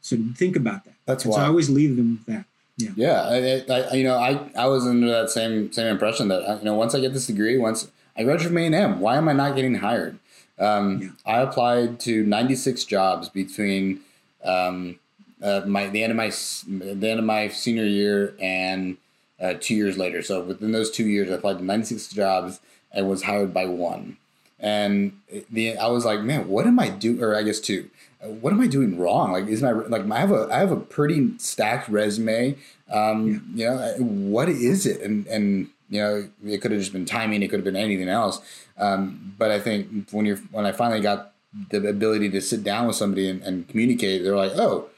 So 0.00 0.16
think 0.36 0.54
about 0.54 0.84
that. 0.84 0.94
That's 1.04 1.24
why 1.24 1.36
so 1.36 1.42
I 1.42 1.46
always 1.46 1.68
leave 1.68 1.96
them 1.96 2.20
with 2.24 2.26
that. 2.26 2.44
Yeah. 2.76 2.90
Yeah. 2.94 3.22
I, 3.22 3.72
I, 3.72 3.94
you 3.94 4.04
know, 4.04 4.16
I, 4.16 4.50
I 4.56 4.66
was 4.66 4.86
under 4.86 5.08
that 5.08 5.30
same, 5.30 5.72
same 5.72 5.86
impression 5.86 6.28
that, 6.28 6.58
you 6.58 6.64
know, 6.64 6.74
once 6.74 6.94
I 6.94 7.00
get 7.00 7.12
this 7.12 7.26
degree, 7.26 7.58
once 7.58 7.90
I 8.16 8.24
graduated 8.24 8.48
from 8.48 8.58
A&M. 8.58 9.00
Why 9.00 9.16
am 9.16 9.28
I 9.28 9.32
not 9.32 9.56
getting 9.56 9.76
hired? 9.76 10.18
Um, 10.58 11.02
yeah. 11.02 11.08
I 11.26 11.40
applied 11.40 12.00
to 12.00 12.24
96 12.24 12.84
jobs 12.84 13.28
between 13.28 14.00
um, 14.44 14.98
uh, 15.42 15.62
my 15.66 15.86
the 15.88 16.02
end 16.02 16.12
of 16.12 16.16
my 16.16 16.30
the 16.66 17.10
end 17.10 17.18
of 17.18 17.24
my 17.24 17.48
senior 17.48 17.84
year 17.84 18.34
and 18.40 18.96
uh, 19.40 19.54
two 19.60 19.74
years 19.74 19.98
later. 19.98 20.22
So 20.22 20.42
within 20.42 20.72
those 20.72 20.90
two 20.90 21.06
years, 21.06 21.30
I 21.30 21.34
applied 21.34 21.58
to 21.58 21.64
96 21.64 22.08
jobs 22.14 22.60
and 22.92 23.08
was 23.08 23.24
hired 23.24 23.52
by 23.52 23.66
one. 23.66 24.16
And 24.58 25.20
the 25.50 25.76
I 25.76 25.88
was 25.88 26.04
like, 26.04 26.22
man, 26.22 26.48
what 26.48 26.66
am 26.66 26.78
I 26.78 26.88
doing? 26.88 27.22
Or 27.22 27.34
I 27.34 27.42
guess 27.42 27.60
two. 27.60 27.90
What 28.20 28.52
am 28.52 28.60
I 28.60 28.66
doing 28.66 28.98
wrong? 28.98 29.32
Like, 29.32 29.46
is 29.46 29.62
my 29.62 29.72
like 29.72 30.10
I 30.10 30.18
have 30.18 30.32
a 30.32 30.48
I 30.50 30.58
have 30.58 30.72
a 30.72 30.80
pretty 30.80 31.36
stacked 31.38 31.88
resume. 31.90 32.56
Um, 32.90 33.52
yeah. 33.54 33.96
You 33.96 34.00
know, 34.00 34.06
what 34.06 34.48
is 34.48 34.86
it? 34.86 35.02
And 35.02 35.26
and 35.26 35.68
you 35.88 36.00
know, 36.00 36.28
it 36.44 36.60
could 36.60 36.70
have 36.70 36.80
just 36.80 36.92
been 36.92 37.04
timing. 37.04 37.42
It 37.42 37.48
could 37.48 37.58
have 37.58 37.64
been 37.64 37.76
anything 37.76 38.08
else. 38.08 38.40
Um, 38.78 39.34
but 39.38 39.50
I 39.50 39.60
think 39.60 40.10
when 40.10 40.26
you're 40.26 40.38
when 40.50 40.66
I 40.66 40.72
finally 40.72 41.00
got 41.00 41.32
the 41.70 41.88
ability 41.88 42.30
to 42.30 42.40
sit 42.40 42.62
down 42.62 42.86
with 42.86 42.96
somebody 42.96 43.28
and, 43.28 43.42
and 43.42 43.68
communicate, 43.68 44.22
they're 44.22 44.36
like, 44.36 44.52
oh, 44.56 44.88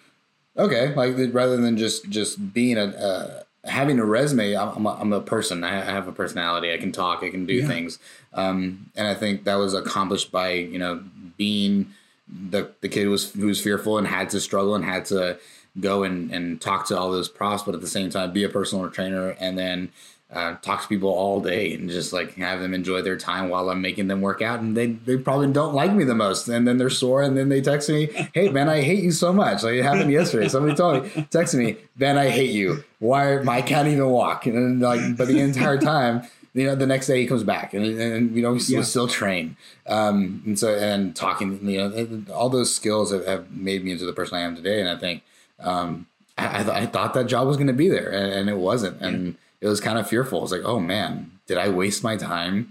okay. 0.57 0.95
Like 0.95 1.16
rather 1.32 1.57
than 1.57 1.76
just 1.76 2.09
just 2.09 2.53
being 2.53 2.78
a 2.78 2.84
uh, 2.84 3.43
having 3.64 3.99
a 3.99 4.05
resume, 4.05 4.57
I'm 4.57 4.86
a, 4.86 4.95
I'm 4.95 5.12
a 5.12 5.20
person. 5.20 5.62
I 5.64 5.84
have 5.84 6.09
a 6.09 6.12
personality. 6.12 6.72
I 6.72 6.78
can 6.78 6.93
talk. 6.93 7.22
I 7.22 7.30
can 7.30 7.47
do 7.47 7.55
yeah. 7.55 7.66
things. 7.66 7.99
Um, 8.32 8.91
and 8.97 9.07
I 9.07 9.14
think 9.14 9.45
that 9.45 9.57
was 9.57 9.74
accomplished 9.74 10.32
by 10.32 10.53
you 10.53 10.78
know 10.78 11.03
being 11.36 11.93
the 12.28 12.70
the 12.80 12.89
kid 12.89 13.05
who 13.05 13.11
was 13.11 13.32
who 13.32 13.47
was 13.47 13.61
fearful 13.61 13.99
and 13.99 14.07
had 14.07 14.30
to 14.30 14.41
struggle 14.41 14.74
and 14.74 14.84
had 14.84 15.05
to 15.07 15.39
go 15.80 16.03
and, 16.03 16.32
and 16.32 16.61
talk 16.61 16.86
to 16.86 16.99
all 16.99 17.11
those 17.11 17.28
profs, 17.28 17.62
but 17.62 17.74
at 17.74 17.80
the 17.80 17.86
same 17.86 18.11
time 18.11 18.32
be 18.32 18.45
a 18.45 18.49
personal 18.49 18.89
trainer 18.91 19.30
and 19.39 19.57
then 19.57 19.91
uh, 20.31 20.57
talk 20.57 20.83
to 20.83 20.89
people 20.89 21.09
all 21.09 21.41
day 21.41 21.72
and 21.72 21.89
just 21.89 22.12
like 22.12 22.35
have 22.35 22.61
them 22.61 22.74
enjoy 22.74 23.01
their 23.01 23.16
time 23.16 23.49
while 23.49 23.70
I'm 23.70 23.81
making 23.81 24.09
them 24.09 24.20
work 24.20 24.43
out. 24.43 24.61
And 24.61 24.76
they, 24.76 24.89
they 24.89 25.16
probably 25.16 25.51
don't 25.51 25.74
like 25.74 25.93
me 25.93 26.05
the 26.05 26.14
most. 26.14 26.49
And 26.49 26.68
then 26.68 26.76
they're 26.76 26.91
sore. 26.91 27.22
And 27.22 27.37
then 27.37 27.49
they 27.49 27.62
text 27.62 27.89
me, 27.89 28.07
Hey, 28.35 28.49
Ben, 28.49 28.68
I 28.68 28.83
hate 28.83 29.03
you 29.03 29.11
so 29.11 29.33
much. 29.33 29.62
Like 29.62 29.74
it 29.74 29.83
happened 29.83 30.12
yesterday. 30.12 30.49
Somebody 30.49 30.74
told 30.74 31.05
me, 31.05 31.11
texted 31.31 31.59
me, 31.59 31.76
Ben, 31.97 32.18
I 32.18 32.29
hate 32.29 32.51
you. 32.51 32.85
Why? 32.99 33.39
I 33.39 33.62
can't 33.62 33.89
even 33.89 34.11
walk. 34.11 34.45
And 34.45 34.57
then, 34.57 34.81
like, 34.81 35.16
but 35.16 35.29
the 35.29 35.41
entire 35.41 35.79
time, 35.79 36.29
you 36.53 36.66
know, 36.66 36.74
the 36.74 36.87
next 36.87 37.07
day 37.07 37.20
he 37.20 37.26
comes 37.26 37.45
back 37.45 37.72
and, 37.72 37.87
and 37.99 38.37
you 38.37 38.43
know, 38.43 38.53
we 38.53 38.61
yeah. 38.61 38.83
still 38.83 39.09
train. 39.09 39.57
Um, 39.87 40.43
and 40.45 40.59
so, 40.59 40.74
and 40.74 41.16
talking, 41.16 41.66
you 41.66 41.79
know, 41.79 42.35
all 42.35 42.51
those 42.51 42.74
skills 42.74 43.12
have, 43.12 43.24
have 43.26 43.51
made 43.51 43.83
me 43.83 43.93
into 43.93 44.05
the 44.05 44.12
person 44.12 44.37
I 44.37 44.43
am 44.43 44.57
today. 44.57 44.81
And 44.81 44.91
I 44.91 44.97
think, 44.97 45.22
um, 45.61 46.07
I, 46.37 46.61
I, 46.61 46.62
th- 46.62 46.76
I 46.76 46.87
thought 46.87 47.14
that 47.14 47.26
job 47.26 47.47
was 47.47 47.57
going 47.57 47.68
to 47.68 47.72
be 47.72 47.89
there 47.89 48.11
and, 48.11 48.33
and, 48.33 48.51
it 48.51 48.59
wasn't. 48.59 49.01
And 49.01 49.37
it 49.61 49.66
was 49.66 49.80
kind 49.80 49.98
of 49.98 50.09
fearful. 50.09 50.42
It's 50.42 50.52
like, 50.52 50.64
oh 50.64 50.80
man, 50.80 51.32
did 51.46 51.59
I 51.59 51.68
waste 51.68 52.04
my 52.04 52.16
time? 52.16 52.70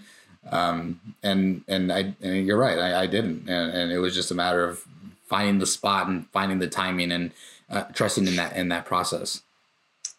Um, 0.50 1.02
and, 1.24 1.64
and 1.68 1.92
I, 1.92 2.14
and 2.22 2.48
you're 2.48 2.58
right. 2.58 2.80
I, 2.80 3.02
I 3.02 3.08
didn't. 3.08 3.50
And, 3.50 3.72
and, 3.72 3.92
it 3.92 4.00
was 4.00 4.16
just 4.16 4.32
a 4.32 4.36
matter 4.36 4.64
of 4.64 4.86
finding 5.26 5.60
the 5.60 5.66
spot 5.66 6.08
and 6.08 6.26
finding 6.30 6.60
the 6.60 6.70
timing 6.70 7.12
and 7.12 7.32
uh, 7.70 7.84
trusting 7.94 8.26
in 8.28 8.38
that, 8.38 8.56
in 8.56 8.70
that 8.70 8.86
process. 8.86 9.42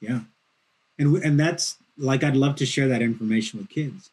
Yeah. 0.00 0.20
And, 0.98 1.16
and 1.24 1.40
that's 1.40 1.78
like, 1.96 2.22
I'd 2.22 2.36
love 2.36 2.56
to 2.56 2.66
share 2.66 2.88
that 2.88 3.00
information 3.00 3.58
with 3.58 3.70
kids. 3.70 4.10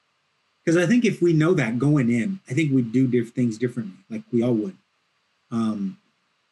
Cause 0.65 0.77
I 0.77 0.85
think 0.85 1.05
if 1.05 1.21
we 1.21 1.33
know 1.33 1.53
that 1.53 1.77
going 1.77 2.09
in, 2.09 2.39
I 2.49 2.53
think 2.53 2.71
we'd 2.71 2.91
do 2.91 3.07
diff- 3.07 3.33
things 3.33 3.57
differently. 3.57 3.97
Like 4.09 4.23
we 4.31 4.41
all 4.41 4.53
would. 4.53 4.77
Um, 5.51 5.97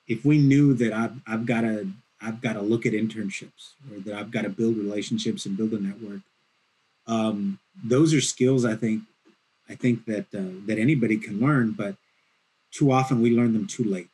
if 0.08 0.24
we 0.26 0.38
knew 0.38 0.74
that 0.76 0.94
I've, 0.94 1.16
I've 1.26 1.46
got 1.46 1.62
to 1.62 1.88
I've 2.24 2.42
got 2.42 2.54
to 2.54 2.62
look 2.62 2.86
at 2.86 2.94
internships 2.94 3.74
or 3.92 4.00
that 4.00 4.14
I've 4.16 4.32
got 4.32 4.44
to 4.44 4.50
build 4.50 4.78
relationships 4.78 5.46
and 5.46 5.58
build 5.58 5.74
a 5.74 5.80
network. 5.80 6.22
Um, 7.08 7.60
those 7.84 8.14
are 8.14 8.22
skills 8.22 8.64
I 8.66 8.76
think 8.76 9.04
I 9.70 9.76
think 9.76 10.06
that 10.06 10.28
uh, 10.34 10.66
that 10.68 10.78
anybody 10.78 11.18
can 11.18 11.40
learn, 11.40 11.72
but 11.72 11.96
too 12.72 12.92
often 12.92 13.22
we 13.22 13.36
learn 13.36 13.54
them 13.54 13.68
too 13.68 13.84
late. 13.84 14.10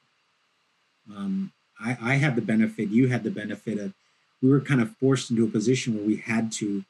Um, 1.16 1.51
I, 1.80 1.97
I 2.01 2.14
had 2.16 2.36
the 2.36 2.41
benefit, 2.41 2.89
you 2.89 3.07
had 3.07 3.24
the 3.24 3.32
benefit 3.32 3.80
of 3.80 3.93
we 4.41 4.49
were 4.49 4.62
kind 4.62 4.82
of 4.82 4.95
forced 4.97 5.32
into 5.32 5.45
a 5.45 5.49
position 5.49 5.95
where 5.95 6.05
we 6.05 6.18
had 6.18 6.51
to 6.53 6.84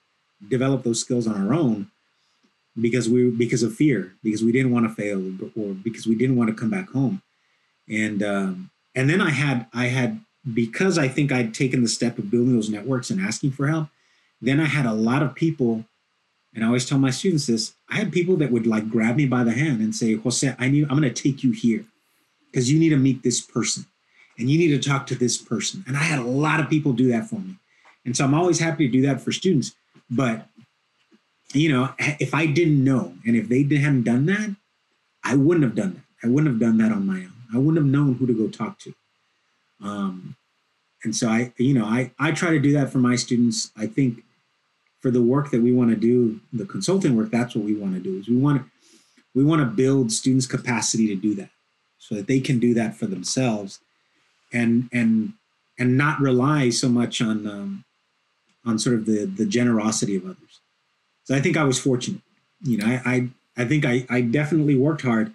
develop 0.48 0.84
those 0.84 1.02
skills 1.02 1.28
on 1.28 1.36
our 1.36 1.54
own 1.54 1.90
because 2.80 3.10
we 3.10 3.30
because 3.30 3.64
of 3.64 3.76
fear, 3.76 4.14
because 4.24 4.44
we 4.44 4.52
didn't 4.52 4.72
want 4.72 4.88
to 4.88 4.94
fail, 4.94 5.20
or 5.56 5.74
because 5.74 6.06
we 6.08 6.16
didn't 6.16 6.36
want 6.36 6.50
to 6.50 6.56
come 6.56 6.70
back 6.70 6.90
home, 6.90 7.22
and 7.90 8.24
um, 8.24 8.70
and 8.96 9.10
then 9.10 9.22
I 9.22 9.32
had 9.32 9.68
I 9.74 9.88
had 9.88 10.22
because 10.54 10.98
I 10.98 11.08
think 11.08 11.32
I'd 11.32 11.54
taken 11.54 11.82
the 11.82 11.88
step 11.88 12.18
of 12.18 12.32
building 12.32 12.54
those 12.54 12.70
networks 12.70 13.10
and 13.10 13.20
asking 13.20 13.52
for 13.52 13.68
help, 13.68 13.88
then 14.42 14.60
I 14.60 14.66
had 14.66 14.86
a 14.86 14.94
lot 14.94 15.22
of 15.22 15.36
people, 15.36 15.86
and 16.54 16.64
I 16.64 16.68
always 16.68 16.88
tell 16.88 17.00
my 17.00 17.12
students 17.12 17.48
this, 17.48 17.74
I 17.90 17.98
had 17.98 18.12
people 18.12 18.36
that 18.38 18.52
would 18.52 18.68
like 18.68 18.90
grab 18.90 19.16
me 19.18 19.26
by 19.26 19.44
the 19.44 19.52
hand 19.52 19.82
and 19.82 19.96
say, 19.96 20.16
Jose, 20.16 20.56
I 20.58 20.70
need, 20.70 20.84
I'm 20.84 21.00
going 21.00 21.14
to 21.14 21.24
take 21.24 21.44
you 21.44 21.52
here 21.52 21.86
because 22.46 22.72
you 22.72 22.80
need 22.80 22.90
to 22.90 22.98
meet 22.98 23.24
this 23.24 23.42
person 23.42 23.86
and 24.38 24.50
you 24.50 24.58
need 24.58 24.82
to 24.82 24.90
talk 24.90 25.06
to 25.08 25.16
this 25.16 25.38
person. 25.38 25.84
And 25.88 25.98
I 25.98 26.04
had 26.04 26.20
a 26.20 26.24
lot 26.24 26.60
of 26.60 26.70
people 26.70 26.94
do 26.94 27.10
that 27.10 27.30
for 27.30 27.36
me. 27.36 27.56
And 28.06 28.16
so 28.16 28.24
I'm 28.24 28.34
always 28.34 28.60
happy 28.60 28.88
to 28.88 28.92
do 28.92 29.02
that 29.04 29.22
for 29.22 29.32
students. 29.32 29.74
But, 30.10 30.48
you 31.54 31.72
know, 31.72 31.94
if 32.00 32.34
I 32.34 32.46
didn't 32.46 32.84
know 32.84 33.14
and 33.26 33.36
if 33.36 33.50
they 33.50 33.64
hadn't 33.76 34.04
done 34.04 34.26
that, 34.28 34.56
I 35.24 35.36
wouldn't 35.36 35.66
have 35.66 35.76
done 35.76 35.96
that. 35.96 36.28
I 36.28 36.32
wouldn't 36.32 36.52
have 36.52 36.60
done 36.60 36.78
that 36.78 36.92
on 36.92 37.06
my 37.06 37.20
own. 37.20 37.34
I 37.54 37.58
wouldn't 37.58 37.78
have 37.78 37.86
known 37.86 38.16
who 38.16 38.28
to 38.28 38.34
go 38.34 38.48
talk 38.48 38.80
to. 38.80 38.94
Um, 39.82 40.36
and 41.04 41.16
so 41.16 41.30
I, 41.30 41.54
you 41.58 41.74
know, 41.74 41.86
I, 41.86 42.12
I 42.20 42.32
try 42.32 42.52
to 42.52 42.60
do 42.60 42.74
that 42.74 42.92
for 42.92 42.98
my 42.98 43.16
students. 43.16 43.72
I 43.78 43.88
think 43.88 44.24
for 45.00 45.12
the 45.12 45.22
work 45.22 45.50
that 45.52 45.62
we 45.62 45.72
want 45.72 45.92
to 45.92 45.96
do, 45.96 46.42
the 46.52 46.66
consulting 46.66 47.16
work, 47.16 47.32
that's 47.32 47.56
what 47.56 47.64
we 47.64 47.74
want 47.74 47.94
to 47.94 48.02
do 48.02 48.18
is 48.18 48.28
we 48.28 48.36
want 48.36 48.62
to, 48.62 48.70
we 49.34 49.44
want 49.44 49.62
to 49.62 49.66
build 49.66 50.12
students 50.12 50.46
capacity 50.46 51.08
to 51.08 51.16
do 51.16 51.36
that 51.36 51.50
so 51.98 52.16
that 52.16 52.28
they 52.28 52.40
can 52.40 52.60
do 52.60 52.74
that 52.74 52.96
for 52.96 53.06
themselves 53.06 53.80
and, 54.52 54.90
and, 54.92 55.34
and 55.78 55.98
not 55.98 56.20
rely 56.20 56.70
so 56.70 56.90
much 56.90 57.22
on, 57.22 57.48
um, 57.48 57.86
on 58.66 58.78
sort 58.78 58.96
of 58.96 59.06
the, 59.06 59.26
the 59.26 59.46
generosity 59.46 60.16
of 60.18 60.26
others. 60.26 60.60
So 61.24 61.36
I 61.36 61.40
think 61.40 61.56
I 61.56 61.64
was 61.64 61.80
fortunate, 61.80 62.22
you 62.62 62.78
know, 62.78 62.86
I, 62.86 63.02
I, 63.06 63.30
I 63.64 63.66
think 63.66 63.86
I, 63.86 64.06
I 64.10 64.22
definitely 64.22 64.76
worked 64.76 65.04
hard, 65.04 65.32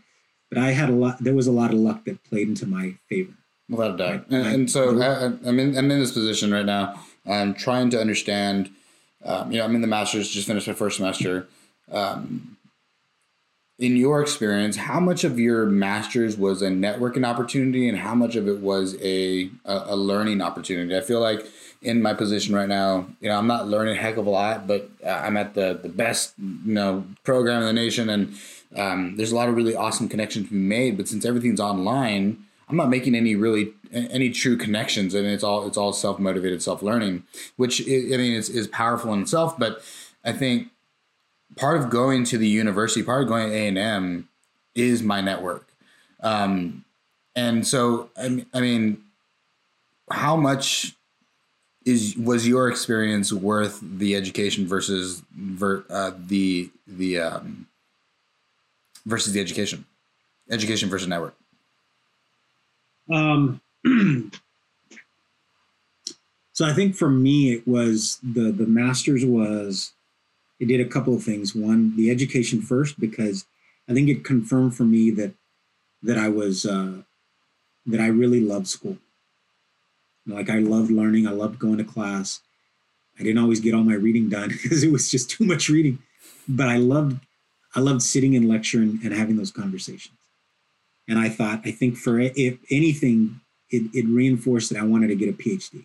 but 0.50 0.58
I 0.58 0.72
had 0.72 0.90
a 0.90 0.92
lot, 0.92 1.18
there 1.20 1.34
was 1.34 1.46
a 1.46 1.52
lot 1.52 1.72
of 1.72 1.78
luck 1.78 2.04
that 2.04 2.22
played 2.24 2.48
into 2.48 2.66
my 2.66 2.96
favor. 3.08 3.32
Without 3.68 3.94
a 3.94 3.96
doubt. 3.96 4.26
And, 4.30 4.46
and 4.46 4.70
so 4.70 5.00
I, 5.00 5.48
am 5.48 5.58
in 5.58 5.76
I'm 5.76 5.90
in 5.90 6.00
this 6.00 6.12
position 6.12 6.52
right 6.52 6.66
now. 6.66 7.00
I'm 7.26 7.54
trying 7.54 7.90
to 7.90 8.00
understand. 8.00 8.70
Um, 9.24 9.50
you 9.50 9.58
know, 9.58 9.64
I'm 9.64 9.74
in 9.74 9.80
the 9.80 9.86
master's, 9.86 10.28
just 10.28 10.46
finished 10.46 10.68
my 10.68 10.74
first 10.74 10.98
semester. 10.98 11.48
Um, 11.90 12.58
in 13.78 13.96
your 13.96 14.20
experience, 14.20 14.76
how 14.76 15.00
much 15.00 15.24
of 15.24 15.38
your 15.38 15.66
master's 15.66 16.36
was 16.36 16.62
a 16.62 16.68
networking 16.68 17.26
opportunity, 17.26 17.88
and 17.88 17.98
how 17.98 18.14
much 18.14 18.36
of 18.36 18.46
it 18.46 18.58
was 18.58 18.96
a 19.00 19.50
a, 19.64 19.82
a 19.86 19.96
learning 19.96 20.42
opportunity? 20.42 20.96
I 20.96 21.00
feel 21.00 21.20
like 21.20 21.44
in 21.82 22.00
my 22.00 22.14
position 22.14 22.54
right 22.54 22.68
now, 22.68 23.06
you 23.20 23.28
know, 23.28 23.36
I'm 23.36 23.46
not 23.46 23.66
learning 23.66 23.96
a 23.96 24.00
heck 24.00 24.16
of 24.16 24.26
a 24.26 24.30
lot, 24.30 24.66
but 24.66 24.90
I'm 25.04 25.36
at 25.36 25.54
the 25.54 25.78
the 25.82 25.88
best 25.88 26.34
you 26.38 26.74
know 26.74 27.04
program 27.24 27.62
in 27.62 27.66
the 27.66 27.72
nation, 27.72 28.10
and 28.10 28.34
um, 28.76 29.16
there's 29.16 29.32
a 29.32 29.36
lot 29.36 29.48
of 29.48 29.56
really 29.56 29.74
awesome 29.74 30.08
connections 30.08 30.48
to 30.48 30.52
be 30.52 30.60
made. 30.60 30.96
But 30.96 31.08
since 31.08 31.24
everything's 31.24 31.60
online 31.60 32.43
I'm 32.68 32.76
not 32.76 32.88
making 32.88 33.14
any 33.14 33.34
really 33.36 33.72
any 33.92 34.30
true 34.30 34.56
connections, 34.56 35.14
and 35.14 35.26
it's 35.26 35.44
all 35.44 35.66
it's 35.66 35.76
all 35.76 35.92
self 35.92 36.18
motivated, 36.18 36.62
self 36.62 36.82
learning, 36.82 37.24
which 37.56 37.80
I 37.82 37.84
mean 37.84 38.32
is 38.32 38.48
is 38.48 38.66
powerful 38.68 39.12
in 39.12 39.22
itself. 39.22 39.58
But 39.58 39.82
I 40.24 40.32
think 40.32 40.68
part 41.56 41.78
of 41.78 41.90
going 41.90 42.24
to 42.24 42.38
the 42.38 42.48
university, 42.48 43.02
part 43.02 43.22
of 43.22 43.28
going 43.28 43.48
to 43.48 43.54
A 43.54 43.68
and 43.68 43.78
M, 43.78 44.28
is 44.74 45.02
my 45.02 45.20
network, 45.20 45.66
um, 46.20 46.84
and 47.36 47.66
so 47.66 48.10
I, 48.16 48.46
I 48.54 48.60
mean, 48.60 49.02
how 50.10 50.36
much 50.36 50.94
is 51.84 52.16
was 52.16 52.48
your 52.48 52.68
experience 52.68 53.32
worth 53.32 53.78
the 53.82 54.16
education 54.16 54.66
versus 54.66 55.22
ver, 55.36 55.84
uh, 55.90 56.12
the 56.16 56.70
the 56.86 57.18
um, 57.18 57.66
versus 59.04 59.34
the 59.34 59.40
education, 59.40 59.84
education 60.50 60.88
versus 60.88 61.08
network? 61.08 61.34
Um, 63.10 63.60
so 66.52 66.64
I 66.64 66.72
think 66.72 66.94
for 66.94 67.10
me, 67.10 67.52
it 67.52 67.66
was 67.66 68.18
the 68.22 68.52
the 68.52 68.66
master's 68.66 69.24
was 69.24 69.92
it 70.60 70.66
did 70.66 70.80
a 70.80 70.88
couple 70.88 71.14
of 71.14 71.22
things. 71.22 71.54
One, 71.54 71.96
the 71.96 72.10
education 72.10 72.62
first, 72.62 72.98
because 72.98 73.46
I 73.88 73.92
think 73.92 74.08
it 74.08 74.24
confirmed 74.24 74.76
for 74.76 74.84
me 74.84 75.10
that 75.12 75.34
that 76.02 76.18
I 76.18 76.28
was 76.28 76.64
uh, 76.64 77.02
that 77.86 78.00
I 78.00 78.06
really 78.06 78.40
loved 78.40 78.68
school. 78.68 78.98
Like 80.26 80.48
I 80.48 80.58
loved 80.58 80.90
learning. 80.90 81.26
I 81.26 81.32
loved 81.32 81.58
going 81.58 81.78
to 81.78 81.84
class. 81.84 82.40
I 83.18 83.22
didn't 83.22 83.42
always 83.42 83.60
get 83.60 83.74
all 83.74 83.84
my 83.84 83.94
reading 83.94 84.28
done 84.28 84.48
because 84.62 84.82
it 84.82 84.92
was 84.92 85.10
just 85.10 85.30
too 85.30 85.44
much 85.44 85.68
reading, 85.68 85.98
but 86.48 86.68
I 86.68 86.76
loved 86.76 87.20
I 87.74 87.80
loved 87.80 88.02
sitting 88.02 88.34
in 88.34 88.48
lecture 88.48 88.78
and, 88.78 89.02
and 89.02 89.12
having 89.12 89.36
those 89.36 89.50
conversations. 89.50 90.16
And 91.08 91.18
I 91.18 91.28
thought, 91.28 91.60
I 91.64 91.70
think 91.70 91.96
for 91.96 92.18
if 92.18 92.58
anything, 92.70 93.40
it, 93.70 93.90
it 93.94 94.06
reinforced 94.06 94.70
that 94.70 94.78
I 94.78 94.84
wanted 94.84 95.08
to 95.08 95.16
get 95.16 95.28
a 95.28 95.32
PhD. 95.32 95.84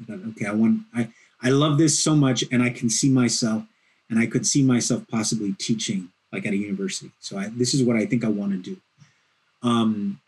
I 0.00 0.04
thought, 0.04 0.28
okay, 0.30 0.46
I 0.46 0.52
want, 0.52 0.82
I, 0.94 1.08
I 1.42 1.50
love 1.50 1.78
this 1.78 2.02
so 2.02 2.14
much 2.14 2.44
and 2.50 2.62
I 2.62 2.70
can 2.70 2.90
see 2.90 3.10
myself 3.10 3.64
and 4.08 4.18
I 4.18 4.26
could 4.26 4.46
see 4.46 4.62
myself 4.62 5.04
possibly 5.08 5.54
teaching 5.58 6.10
like 6.32 6.46
at 6.46 6.52
a 6.52 6.56
university. 6.56 7.10
So 7.20 7.38
I, 7.38 7.48
this 7.48 7.74
is 7.74 7.82
what 7.82 7.96
I 7.96 8.06
think 8.06 8.24
I 8.24 8.28
want 8.28 8.52
to 8.52 8.58
do. 8.58 8.76
Um, 9.62 10.20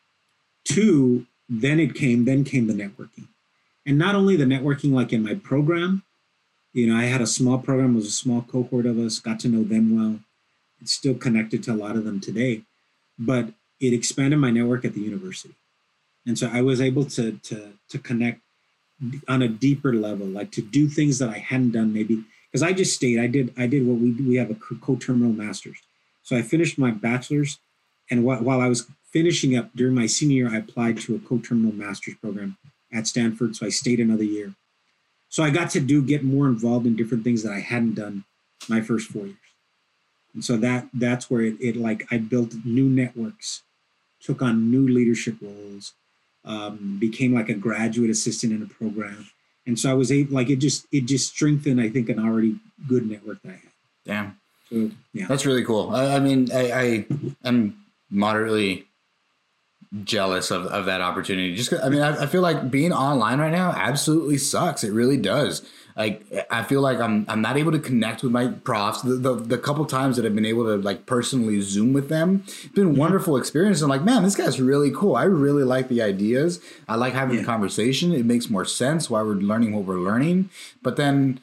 two, 0.64 1.26
then 1.48 1.80
it 1.80 1.94
came, 1.94 2.24
then 2.24 2.44
came 2.44 2.66
the 2.66 2.74
networking. 2.74 3.28
And 3.86 3.98
not 3.98 4.14
only 4.14 4.36
the 4.36 4.44
networking 4.44 4.92
like 4.92 5.12
in 5.12 5.22
my 5.22 5.34
program, 5.34 6.02
you 6.72 6.86
know, 6.86 6.96
I 6.98 7.04
had 7.04 7.20
a 7.20 7.26
small 7.26 7.58
program, 7.58 7.94
was 7.94 8.06
a 8.06 8.10
small 8.10 8.42
cohort 8.42 8.86
of 8.86 8.98
us, 8.98 9.18
got 9.18 9.40
to 9.40 9.48
know 9.48 9.62
them 9.62 9.96
well. 9.96 10.20
It's 10.80 10.92
still 10.92 11.14
connected 11.14 11.62
to 11.64 11.72
a 11.72 11.74
lot 11.74 11.96
of 11.96 12.04
them 12.04 12.20
today. 12.20 12.62
But 13.18 13.52
it 13.82 13.92
expanded 13.92 14.38
my 14.38 14.50
network 14.50 14.84
at 14.84 14.94
the 14.94 15.00
university. 15.00 15.54
And 16.24 16.38
so 16.38 16.48
I 16.50 16.62
was 16.62 16.80
able 16.80 17.04
to, 17.06 17.32
to, 17.32 17.72
to 17.88 17.98
connect 17.98 18.40
on 19.28 19.42
a 19.42 19.48
deeper 19.48 19.92
level, 19.92 20.26
like 20.26 20.52
to 20.52 20.62
do 20.62 20.88
things 20.88 21.18
that 21.18 21.28
I 21.28 21.38
hadn't 21.38 21.72
done 21.72 21.92
maybe 21.92 22.24
because 22.52 22.62
I 22.62 22.72
just 22.72 22.94
stayed. 22.94 23.18
I 23.18 23.26
did 23.26 23.52
I 23.56 23.66
did 23.66 23.86
what 23.86 23.98
we 23.98 24.12
we 24.12 24.36
have 24.36 24.50
a 24.50 24.54
co-terminal 24.54 25.32
masters. 25.32 25.78
So 26.22 26.36
I 26.36 26.42
finished 26.42 26.78
my 26.78 26.92
bachelor's, 26.92 27.58
and 28.10 28.20
wh- 28.20 28.42
while 28.42 28.60
I 28.60 28.68
was 28.68 28.86
finishing 29.10 29.56
up 29.56 29.70
during 29.74 29.94
my 29.94 30.06
senior 30.06 30.36
year, 30.36 30.54
I 30.54 30.58
applied 30.58 30.98
to 31.00 31.16
a 31.16 31.18
co-terminal 31.18 31.72
master's 31.72 32.14
program 32.14 32.56
at 32.92 33.08
Stanford. 33.08 33.56
So 33.56 33.66
I 33.66 33.70
stayed 33.70 33.98
another 33.98 34.24
year. 34.24 34.54
So 35.28 35.42
I 35.42 35.50
got 35.50 35.70
to 35.70 35.80
do 35.80 36.02
get 36.02 36.22
more 36.22 36.46
involved 36.46 36.86
in 36.86 36.94
different 36.94 37.24
things 37.24 37.42
that 37.42 37.52
I 37.52 37.60
hadn't 37.60 37.94
done 37.94 38.24
my 38.68 38.80
first 38.80 39.08
four 39.08 39.26
years. 39.26 39.36
And 40.34 40.44
so 40.44 40.56
that 40.58 40.88
that's 40.94 41.30
where 41.30 41.42
it, 41.42 41.56
it 41.60 41.76
like 41.76 42.06
I 42.12 42.18
built 42.18 42.54
new 42.64 42.88
networks 42.88 43.62
took 44.22 44.42
on 44.42 44.70
new 44.70 44.86
leadership 44.86 45.36
roles, 45.40 45.94
um, 46.44 46.96
became 47.00 47.34
like 47.34 47.48
a 47.48 47.54
graduate 47.54 48.10
assistant 48.10 48.52
in 48.52 48.62
a 48.62 48.66
program. 48.66 49.26
And 49.66 49.78
so 49.78 49.90
I 49.90 49.94
was 49.94 50.10
able, 50.10 50.34
like, 50.34 50.50
it 50.50 50.56
just, 50.56 50.86
it 50.90 51.06
just 51.06 51.28
strengthened, 51.28 51.80
I 51.80 51.88
think, 51.88 52.08
an 52.08 52.18
already 52.18 52.56
good 52.88 53.08
network 53.08 53.40
that 53.42 53.48
I 53.48 53.52
had. 53.52 53.70
Damn. 54.04 54.40
So, 54.68 54.90
yeah. 55.12 55.26
That's 55.28 55.46
really 55.46 55.64
cool. 55.64 55.90
I, 55.94 56.16
I 56.16 56.18
mean, 56.18 56.50
I, 56.52 56.72
I 56.72 57.06
am 57.44 57.84
moderately 58.10 58.86
jealous 60.04 60.50
of, 60.50 60.66
of 60.66 60.86
that 60.86 61.00
opportunity. 61.00 61.54
Just, 61.54 61.72
I 61.72 61.88
mean, 61.90 62.00
I, 62.00 62.22
I, 62.22 62.26
feel 62.26 62.40
like 62.40 62.70
being 62.70 62.92
online 62.92 63.38
right 63.38 63.52
now 63.52 63.72
absolutely 63.72 64.38
sucks. 64.38 64.82
It 64.82 64.90
really 64.90 65.18
does. 65.18 65.62
Like 65.96 66.24
I 66.50 66.62
feel 66.62 66.80
like 66.80 66.98
I'm 66.98 67.24
I'm 67.28 67.40
not 67.42 67.56
able 67.56 67.72
to 67.72 67.78
connect 67.78 68.22
with 68.22 68.32
my 68.32 68.48
profs. 68.48 69.02
The 69.02 69.14
the, 69.14 69.34
the 69.34 69.58
couple 69.58 69.84
times 69.84 70.16
that 70.16 70.24
I've 70.26 70.34
been 70.34 70.46
able 70.46 70.64
to 70.64 70.76
like 70.76 71.06
personally 71.06 71.60
zoom 71.60 71.92
with 71.92 72.08
them, 72.08 72.44
it's 72.46 72.66
been 72.68 72.88
Mm-hmm. 72.90 72.98
wonderful 72.98 73.36
experience. 73.36 73.82
I'm 73.82 73.88
like, 73.90 74.02
man, 74.02 74.22
this 74.22 74.36
guy's 74.36 74.60
really 74.60 74.90
cool. 74.90 75.16
I 75.16 75.24
really 75.24 75.64
like 75.64 75.88
the 75.88 76.02
ideas. 76.02 76.60
I 76.88 76.96
like 76.96 77.12
having 77.12 77.36
the 77.38 77.44
conversation. 77.44 78.12
It 78.12 78.26
makes 78.26 78.48
more 78.50 78.64
sense 78.64 79.08
why 79.10 79.22
we're 79.22 79.34
learning 79.34 79.74
what 79.74 79.84
we're 79.84 80.00
learning. 80.00 80.50
But 80.82 80.96
then 80.96 81.40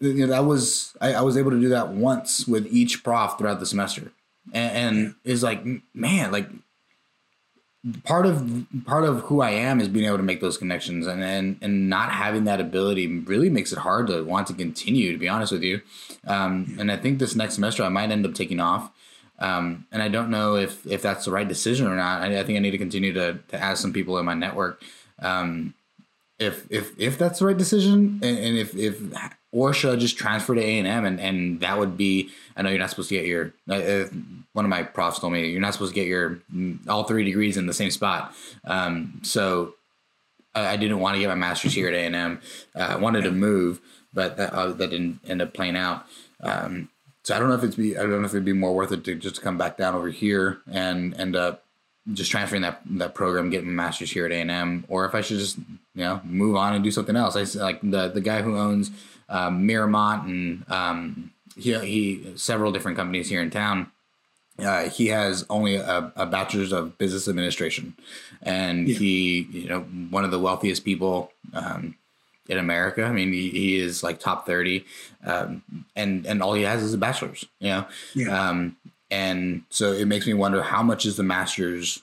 you 0.00 0.26
know, 0.26 0.28
that 0.28 0.44
was 0.44 0.96
I, 1.00 1.14
I 1.14 1.20
was 1.22 1.36
able 1.36 1.50
to 1.50 1.60
do 1.60 1.68
that 1.70 1.88
once 1.88 2.46
with 2.46 2.66
each 2.70 3.02
prof 3.02 3.36
throughout 3.38 3.58
the 3.60 3.66
semester, 3.66 4.12
and, 4.52 4.76
and 4.96 5.14
is 5.24 5.42
like, 5.42 5.64
man, 5.94 6.30
like 6.30 6.48
part 8.04 8.26
of 8.26 8.66
part 8.84 9.04
of 9.04 9.20
who 9.22 9.40
I 9.40 9.50
am 9.50 9.80
is 9.80 9.88
being 9.88 10.06
able 10.06 10.16
to 10.16 10.22
make 10.22 10.40
those 10.40 10.58
connections, 10.58 11.06
and 11.06 11.22
and 11.22 11.58
and 11.62 11.88
not 11.88 12.10
having 12.10 12.44
that 12.44 12.60
ability 12.60 13.06
really 13.06 13.50
makes 13.50 13.72
it 13.72 13.78
hard 13.78 14.08
to 14.08 14.22
want 14.24 14.46
to 14.48 14.54
continue. 14.54 15.12
To 15.12 15.18
be 15.18 15.28
honest 15.28 15.52
with 15.52 15.62
you, 15.62 15.80
um, 16.26 16.76
and 16.78 16.90
I 16.90 16.96
think 16.96 17.18
this 17.18 17.34
next 17.34 17.54
semester 17.54 17.82
I 17.82 17.88
might 17.88 18.10
end 18.10 18.26
up 18.26 18.34
taking 18.34 18.60
off. 18.60 18.90
Um, 19.40 19.86
and 19.92 20.02
I 20.02 20.08
don't 20.08 20.30
know 20.30 20.56
if 20.56 20.84
if 20.86 21.00
that's 21.02 21.24
the 21.24 21.30
right 21.30 21.46
decision 21.46 21.86
or 21.86 21.94
not. 21.94 22.22
I, 22.22 22.40
I 22.40 22.42
think 22.42 22.56
I 22.56 22.60
need 22.60 22.72
to 22.72 22.78
continue 22.78 23.12
to 23.12 23.38
to 23.48 23.56
ask 23.56 23.80
some 23.80 23.92
people 23.92 24.18
in 24.18 24.24
my 24.24 24.34
network 24.34 24.82
um, 25.20 25.74
if 26.38 26.66
if 26.70 26.98
if 26.98 27.18
that's 27.18 27.38
the 27.40 27.46
right 27.46 27.56
decision, 27.56 28.20
and, 28.22 28.38
and 28.38 28.58
if 28.58 28.74
if 28.76 29.00
or 29.50 29.72
should 29.72 29.92
I 29.92 29.96
just 29.96 30.18
transfer 30.18 30.54
to 30.54 30.60
A 30.60 30.78
and 30.78 30.86
M, 30.86 31.04
and 31.04 31.60
that 31.60 31.78
would 31.78 31.96
be. 31.96 32.30
I 32.56 32.62
know 32.62 32.70
you're 32.70 32.78
not 32.78 32.90
supposed 32.90 33.08
to 33.08 33.14
get 33.14 33.26
your. 33.26 33.54
Uh, 33.68 33.74
uh, 33.74 34.08
one 34.52 34.64
of 34.64 34.68
my 34.68 34.82
profs 34.82 35.18
told 35.18 35.32
me 35.32 35.48
you're 35.48 35.60
not 35.60 35.72
supposed 35.72 35.94
to 35.94 36.00
get 36.00 36.06
your 36.06 36.40
mm, 36.54 36.86
all 36.88 37.04
three 37.04 37.24
degrees 37.24 37.56
in 37.56 37.66
the 37.66 37.72
same 37.72 37.90
spot. 37.90 38.34
Um, 38.64 39.20
so 39.22 39.74
I, 40.54 40.68
I 40.68 40.76
didn't 40.76 41.00
want 41.00 41.14
to 41.14 41.20
get 41.20 41.28
my 41.28 41.34
master's 41.34 41.74
here 41.74 41.88
at 41.88 41.94
A 41.94 41.98
and 41.98 42.16
M. 42.16 42.40
Uh, 42.74 42.80
I 42.80 42.96
wanted 42.96 43.22
to 43.22 43.30
move, 43.30 43.80
but 44.12 44.36
that 44.36 44.52
uh, 44.52 44.72
that 44.72 44.90
didn't 44.90 45.20
end 45.26 45.40
up 45.40 45.54
playing 45.54 45.76
out. 45.76 46.04
Um, 46.40 46.90
so 47.22 47.34
I 47.34 47.38
don't 47.38 47.48
know 47.48 47.54
if 47.54 47.64
it's 47.64 47.76
be 47.76 47.96
I 47.96 48.02
don't 48.02 48.20
know 48.20 48.24
if 48.24 48.32
it'd 48.32 48.44
be 48.44 48.52
more 48.52 48.74
worth 48.74 48.92
it 48.92 49.04
to 49.04 49.14
just 49.14 49.42
come 49.42 49.56
back 49.56 49.76
down 49.76 49.94
over 49.94 50.10
here 50.10 50.58
and 50.70 51.14
end 51.14 51.36
up 51.36 51.64
just 52.14 52.30
transferring 52.30 52.62
that 52.62 52.80
that 52.90 53.14
program, 53.14 53.50
getting 53.50 53.68
my 53.74 53.84
master's 53.84 54.10
here 54.10 54.26
at 54.26 54.32
A 54.32 54.36
and 54.40 54.50
M, 54.50 54.84
or 54.88 55.04
if 55.06 55.14
I 55.14 55.20
should 55.20 55.38
just 55.38 55.58
you 55.58 56.04
know 56.04 56.20
move 56.24 56.56
on 56.56 56.74
and 56.74 56.82
do 56.84 56.90
something 56.90 57.16
else. 57.16 57.36
I 57.36 57.42
like 57.60 57.80
the 57.82 58.08
the 58.08 58.20
guy 58.20 58.42
who 58.42 58.56
owns 58.56 58.90
um, 59.28 59.66
Miramont 59.66 60.24
and 60.24 60.70
um, 60.70 61.32
he 61.56 61.74
he 61.80 62.32
several 62.36 62.72
different 62.72 62.96
companies 62.96 63.28
here 63.28 63.42
in 63.42 63.50
town. 63.50 63.90
Uh, 64.58 64.88
he 64.88 65.06
has 65.08 65.46
only 65.48 65.76
a, 65.76 66.12
a 66.16 66.26
bachelor's 66.26 66.72
of 66.72 66.98
business 66.98 67.28
administration, 67.28 67.94
and 68.42 68.88
Yeah. 68.88 68.98
he 68.98 69.40
you 69.52 69.68
know 69.68 69.80
one 70.10 70.24
of 70.24 70.30
the 70.30 70.38
wealthiest 70.38 70.84
people 70.84 71.30
um, 71.54 71.94
in 72.48 72.58
America. 72.58 73.04
I 73.04 73.12
mean, 73.12 73.32
he, 73.32 73.50
he 73.50 73.78
is 73.78 74.02
like 74.02 74.18
top 74.18 74.46
thirty, 74.46 74.84
um, 75.24 75.62
and 75.94 76.26
and 76.26 76.42
all 76.42 76.54
he 76.54 76.62
has 76.62 76.82
is 76.82 76.92
a 76.94 76.98
bachelor's. 76.98 77.44
You 77.60 77.68
know, 77.68 77.86
Yeah. 78.14 78.48
um, 78.48 78.76
and 79.10 79.62
so 79.70 79.92
it 79.92 80.06
makes 80.06 80.26
me 80.26 80.34
wonder 80.34 80.62
how 80.62 80.82
much 80.82 81.06
is 81.06 81.16
the 81.16 81.22
master's 81.22 82.00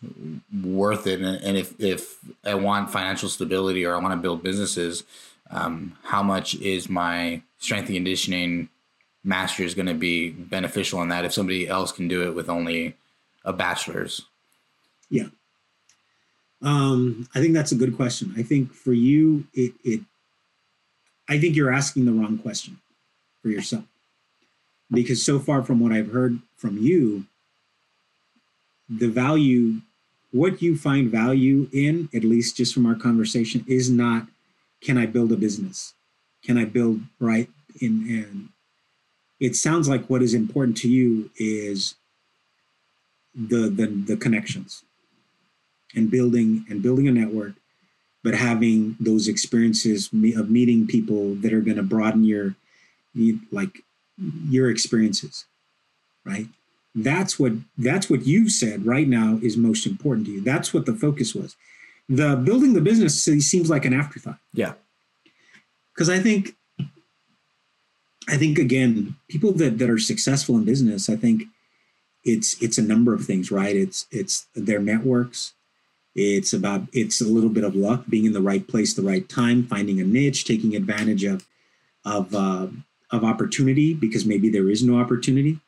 worth 0.64 1.06
it, 1.06 1.22
and, 1.22 1.44
and 1.44 1.58
if 1.58 1.80
if 1.80 2.18
I 2.44 2.56
want 2.56 2.90
financial 2.90 3.30
stability 3.30 3.86
or 3.86 3.96
I 3.96 4.00
want 4.00 4.14
to 4.14 4.20
build 4.20 4.42
businesses, 4.42 5.04
um, 5.52 5.98
how 6.04 6.24
much 6.24 6.56
is 6.56 6.90
my 6.90 7.42
strength 7.60 7.88
and 7.88 7.96
conditioning 7.96 8.70
master's 9.24 9.74
going 9.74 9.88
to 9.88 9.94
be 9.94 10.30
beneficial 10.30 11.02
in 11.02 11.10
that 11.10 11.26
if 11.26 11.34
somebody 11.34 11.68
else 11.68 11.92
can 11.92 12.08
do 12.08 12.24
it 12.28 12.36
with 12.36 12.50
only 12.50 12.96
a 13.44 13.54
bachelor's? 13.54 14.22
Yeah. 15.10 15.28
Um, 16.62 17.28
I 17.36 17.42
think 17.42 17.54
that's 17.54 17.72
a 17.72 17.76
good 17.76 17.96
question. 17.96 18.34
I 18.38 18.44
think 18.44 18.74
for 18.74 18.94
you, 18.94 19.46
it, 19.54 19.74
it 19.84 20.02
I 21.30 21.40
think 21.40 21.56
you're 21.56 21.74
asking 21.74 22.06
the 22.06 22.14
wrong 22.14 22.38
question 22.38 22.80
for 23.42 23.50
yourself. 23.50 23.84
Because 24.92 25.24
so 25.24 25.40
far 25.40 25.64
from 25.64 25.80
what 25.80 25.92
I've 25.92 26.12
heard 26.12 26.40
from 26.58 26.78
you, 26.78 27.26
the 28.88 29.08
value, 29.08 29.82
what 30.32 30.62
you 30.62 30.78
find 30.78 31.10
value 31.10 31.68
in, 31.74 32.10
at 32.14 32.24
least 32.24 32.58
just 32.58 32.74
from 32.74 32.86
our 32.86 32.96
conversation, 32.96 33.66
is 33.68 33.90
not 33.90 34.28
can 34.82 34.98
I 34.98 35.08
build 35.08 35.32
a 35.32 35.38
business? 35.38 35.94
Can 36.44 36.58
I 36.58 36.66
build 36.66 37.02
right 37.20 37.50
in 37.82 38.06
and 38.08 38.50
it 39.40 39.56
sounds 39.56 39.90
like 39.90 40.06
what 40.06 40.22
is 40.22 40.34
important 40.34 40.78
to 40.78 40.90
you 40.90 41.30
is 41.38 41.96
the 43.34 43.70
the, 43.70 43.88
the 43.88 44.18
connections 44.18 44.84
and 45.94 46.10
building 46.10 46.66
and 46.70 46.82
building 46.82 47.08
a 47.08 47.12
network 47.12 47.54
but 48.24 48.34
having 48.34 48.96
those 49.00 49.28
experiences 49.28 50.10
of 50.36 50.50
meeting 50.50 50.88
people 50.88 51.36
that 51.36 51.54
are 51.54 51.62
going 51.62 51.78
to 51.78 51.84
broaden 51.84 52.24
your 52.24 52.56
like 53.52 53.84
your 54.18 54.70
experiences 54.70 55.46
right? 56.26 56.48
That's 56.96 57.38
what 57.40 57.54
that's 57.78 58.10
what 58.10 58.26
you've 58.26 58.52
said 58.52 58.86
right 58.86 59.08
now 59.08 59.40
is 59.42 59.58
most 59.58 59.86
important 59.86 60.28
to 60.28 60.34
you. 60.34 60.42
That's 60.42 60.74
what 60.74 60.86
the 60.86 60.94
focus 60.94 61.36
was. 61.36 61.56
The 62.10 62.36
building 62.36 62.74
the 62.74 62.82
business 62.82 63.24
seems 63.24 63.70
like 63.70 63.86
an 63.86 63.94
afterthought. 63.94 64.40
Yeah. 64.54 64.74
because 65.94 66.10
i 66.10 66.20
think 66.20 66.56
i 68.30 68.38
think 68.38 68.58
again 68.58 69.16
people 69.28 69.52
that 69.54 69.78
that 69.80 69.90
are 69.90 70.00
successful 70.00 70.56
in 70.58 70.66
business 70.66 71.10
i 71.10 71.16
think 71.16 71.44
it's 72.24 72.62
it's 72.62 72.78
a 72.78 72.82
number 72.82 73.14
of 73.14 73.24
things 73.26 73.52
right? 73.52 73.76
It's 73.76 74.08
it's 74.12 74.48
their 74.56 74.80
networks. 74.80 75.54
It's 76.16 76.54
about 76.54 76.88
it's 76.92 77.22
a 77.22 77.26
little 77.26 77.50
bit 77.50 77.64
of 77.64 77.76
luck 77.76 78.06
being 78.10 78.26
in 78.26 78.34
the 78.34 78.42
right 78.42 78.68
place 78.68 78.94
the 78.94 79.02
right 79.02 79.28
time 79.30 79.68
finding 79.68 80.02
a 80.02 80.04
niche 80.04 80.46
taking 80.46 80.76
advantage 80.76 81.24
of 81.24 81.46
of 82.04 82.34
uh, 82.34 82.68
of 83.16 83.24
opportunity 83.24 83.94
because 83.94 84.26
maybe 84.26 84.50
there 84.50 84.70
is 84.70 84.84
no 84.84 85.00
opportunity. 85.00 85.60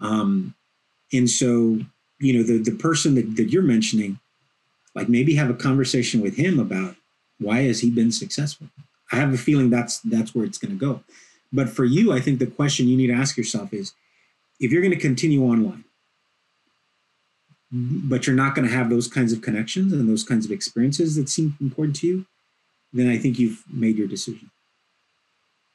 Um 0.00 0.54
and 1.12 1.28
so 1.28 1.80
you 2.18 2.32
know 2.32 2.42
the 2.42 2.58
the 2.58 2.76
person 2.76 3.14
that, 3.16 3.36
that 3.36 3.50
you're 3.50 3.62
mentioning 3.62 4.18
like 4.94 5.08
maybe 5.08 5.34
have 5.34 5.50
a 5.50 5.54
conversation 5.54 6.20
with 6.20 6.36
him 6.36 6.58
about 6.58 6.96
why 7.38 7.62
has 7.62 7.80
he 7.80 7.90
been 7.90 8.12
successful? 8.12 8.68
I 9.10 9.16
have 9.16 9.34
a 9.34 9.38
feeling 9.38 9.70
that's 9.70 10.00
that's 10.00 10.34
where 10.34 10.44
it's 10.44 10.58
going 10.58 10.78
to 10.78 10.86
go. 10.86 11.02
But 11.52 11.68
for 11.68 11.84
you 11.84 12.12
i 12.12 12.20
think 12.20 12.38
the 12.38 12.46
question 12.46 12.88
you 12.88 12.96
need 12.96 13.08
to 13.08 13.20
ask 13.22 13.36
yourself 13.36 13.72
is 13.74 13.92
if 14.58 14.72
you're 14.72 14.80
going 14.80 14.94
to 14.94 15.08
continue 15.08 15.42
online 15.44 15.84
but 17.70 18.26
you're 18.26 18.36
not 18.36 18.54
going 18.54 18.68
to 18.68 18.74
have 18.74 18.90
those 18.90 19.08
kinds 19.08 19.32
of 19.32 19.40
connections 19.40 19.92
and 19.92 20.08
those 20.08 20.24
kinds 20.24 20.44
of 20.44 20.52
experiences 20.52 21.16
that 21.16 21.28
seem 21.28 21.56
important 21.60 21.96
to 21.96 22.06
you 22.06 22.26
then 22.92 23.08
i 23.08 23.18
think 23.18 23.38
you've 23.38 23.64
made 23.70 23.96
your 23.96 24.08
decision. 24.08 24.50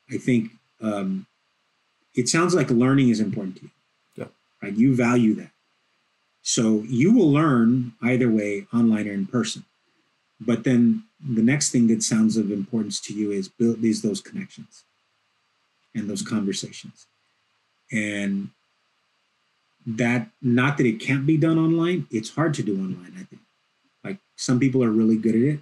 I 0.10 0.18
think 0.18 0.52
um, 0.82 1.26
it 2.16 2.28
sounds 2.28 2.56
like 2.56 2.70
learning 2.70 3.10
is 3.10 3.20
important 3.20 3.58
to 3.58 3.64
you. 3.64 3.70
Yeah. 4.16 4.26
right? 4.62 4.74
You 4.74 4.96
value 4.96 5.36
that. 5.36 5.52
So 6.42 6.84
you 6.88 7.14
will 7.14 7.32
learn 7.32 7.94
either 8.02 8.30
way 8.30 8.68
online 8.74 9.08
or 9.08 9.14
in 9.14 9.26
person. 9.26 9.66
But 10.40 10.64
then 10.64 11.04
the 11.20 11.42
next 11.42 11.72
thing 11.72 11.88
that 11.88 12.04
sounds 12.04 12.38
of 12.38 12.52
importance 12.52 13.00
to 13.02 13.14
you 13.14 13.32
is 13.32 13.48
build 13.48 13.82
these 13.82 14.02
those 14.02 14.22
connections 14.22 14.84
and 15.94 16.10
those 16.10 16.22
conversations. 16.22 17.08
And 17.92 18.50
that 19.88 20.28
not 20.42 20.78
that 20.78 20.86
it 20.86 21.00
can't 21.00 21.26
be 21.26 21.38
done 21.38 21.58
online 21.58 22.06
it's 22.12 22.36
hard 22.36 22.54
to 22.54 22.62
do 22.62 22.76
online 22.76 23.14
i 23.16 23.24
think. 23.24 23.42
Like 24.04 24.18
some 24.36 24.60
people 24.60 24.84
are 24.84 24.90
really 24.90 25.18
good 25.18 25.36
at 25.36 25.42
it 25.42 25.60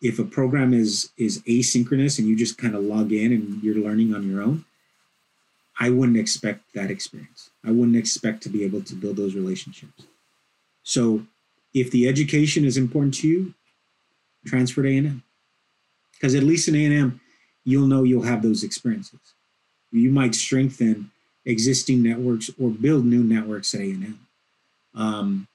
if 0.00 0.18
a 0.18 0.24
program 0.24 0.72
is 0.72 1.10
is 1.16 1.42
asynchronous 1.42 2.18
and 2.18 2.28
you 2.28 2.36
just 2.36 2.58
kind 2.58 2.74
of 2.74 2.82
log 2.82 3.12
in 3.12 3.32
and 3.32 3.62
you're 3.62 3.76
learning 3.76 4.14
on 4.14 4.28
your 4.28 4.42
own 4.42 4.64
i 5.80 5.90
wouldn't 5.90 6.18
expect 6.18 6.60
that 6.74 6.90
experience. 6.90 7.50
I 7.64 7.70
wouldn't 7.70 7.96
expect 7.96 8.42
to 8.44 8.48
be 8.48 8.64
able 8.64 8.82
to 8.82 8.94
build 8.94 9.16
those 9.16 9.34
relationships. 9.34 10.04
So 10.82 11.22
if 11.74 11.90
the 11.90 12.08
education 12.08 12.64
is 12.64 12.76
important 12.76 13.14
to 13.14 13.28
you 13.28 13.54
transfer 14.46 14.82
to 14.82 14.88
a&m 14.88 15.22
because 16.12 16.34
at 16.34 16.42
least 16.42 16.68
in 16.68 16.74
a&m 16.74 17.20
you'll 17.64 17.86
know 17.86 18.02
you'll 18.02 18.22
have 18.22 18.42
those 18.42 18.64
experiences. 18.64 19.20
You 19.92 20.10
might 20.10 20.34
strengthen 20.34 21.10
existing 21.44 22.02
networks 22.02 22.50
or 22.60 22.70
build 22.70 23.04
new 23.04 23.22
networks 23.22 23.74
at 23.74 23.80
A&M. 23.80 24.18
Um, 24.94 25.48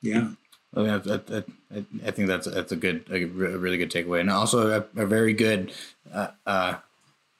yeah, 0.00 0.32
I, 0.74 0.80
mean, 0.80 0.90
I, 0.90 1.36
I, 1.36 1.84
I, 2.06 2.10
think 2.10 2.28
that's 2.28 2.46
that's 2.46 2.72
a 2.72 2.76
good, 2.76 3.04
a 3.10 3.26
really 3.26 3.78
good 3.78 3.90
takeaway, 3.90 4.20
and 4.20 4.30
also 4.30 4.70
a, 4.80 5.02
a 5.02 5.06
very 5.06 5.34
good 5.34 5.72
uh, 6.12 6.28
uh, 6.46 6.76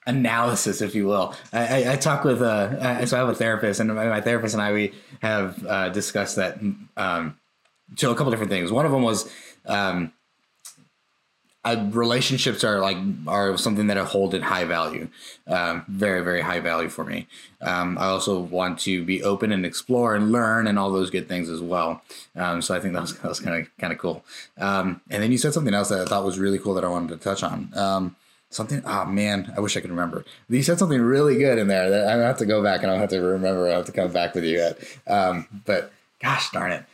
analysis, 0.07 0.83
if 0.83 0.95
you 0.95 1.07
will. 1.07 1.35
I, 1.53 1.93
I, 1.93 1.97
talk 1.97 2.25
with 2.25 2.43
uh, 2.43 3.07
so 3.07 3.17
I 3.17 3.21
have 3.21 3.29
a 3.29 3.35
therapist, 3.35 3.81
and 3.81 3.95
my, 3.95 4.21
therapist 4.21 4.55
and 4.55 4.63
I 4.63 4.73
we 4.73 4.93
have 5.21 5.67
uh, 5.67 5.89
discussed 5.89 6.37
that. 6.37 6.59
Um, 6.97 7.39
a 8.11 8.15
couple 8.15 8.31
different 8.31 8.51
things. 8.51 8.73
One 8.73 8.87
of 8.87 8.93
them 8.93 9.03
was. 9.03 9.31
Um, 9.67 10.13
I, 11.65 11.75
relationships 11.75 12.65
are 12.65 12.81
like 12.81 12.97
are 13.29 13.57
something 13.57 13.87
that 13.87 13.97
I 13.97 14.05
hold 14.05 14.35
in 14.35 14.43
high 14.43 14.65
value, 14.65 15.09
um, 15.47 15.85
very 15.89 16.23
very 16.23 16.41
high 16.41 16.61
value 16.61 16.89
for 16.89 17.05
me. 17.05 17.29
Um, 17.61 17.97
I 17.99 18.07
also 18.07 18.41
want 18.41 18.81
to 18.81 19.05
be 19.05 19.23
open 19.23 19.53
and 19.53 19.65
explore 19.65 20.17
and 20.17 20.33
learn 20.33 20.67
and 20.67 20.79
all 20.79 20.91
those 20.91 21.11
good 21.11 21.29
things 21.29 21.49
as 21.49 21.61
well. 21.61 22.03
Um, 22.35 22.63
so 22.63 22.75
I 22.75 22.81
think 22.81 22.95
that 22.95 23.03
was, 23.03 23.17
that 23.19 23.29
was 23.29 23.39
kind 23.39 23.63
of 23.63 23.77
kind 23.79 23.93
of 23.93 23.99
cool. 23.99 24.25
Um, 24.59 25.01
and 25.09 25.23
then 25.23 25.31
you 25.31 25.39
said 25.39 25.55
something 25.55 25.75
else 25.75 25.89
that 25.91 26.01
I 26.01 26.05
thought 26.05 26.25
was 26.25 26.39
really 26.39 26.59
cool 26.59 26.75
that 26.75 26.85
I 26.85 26.89
wanted 26.89 27.11
to 27.11 27.17
touch 27.17 27.45
on. 27.45 27.71
Um, 27.75 28.17
something. 28.51 28.83
Oh 28.85 29.05
man, 29.05 29.53
I 29.57 29.61
wish 29.61 29.77
I 29.77 29.81
could 29.81 29.91
remember. 29.91 30.25
You 30.49 30.63
said 30.63 30.79
something 30.79 31.01
really 31.01 31.39
good 31.39 31.59
in 31.59 31.69
there 31.69 31.91
that 31.91 32.09
I 32.09 32.27
have 32.27 32.39
to 32.39 32.47
go 32.47 32.63
back 32.63 32.83
and 32.83 32.91
I'll 32.91 32.99
have 32.99 33.11
to 33.11 33.21
remember. 33.21 33.69
I 33.69 33.77
have 33.77 33.87
to 33.87 33.93
come 33.93 34.13
back 34.13 34.35
with 34.35 34.45
you 34.45 34.61
at. 34.61 34.79
Um, 35.07 35.63
but 35.65 35.93
gosh 36.21 36.51
darn 36.51 36.73
it. 36.73 36.85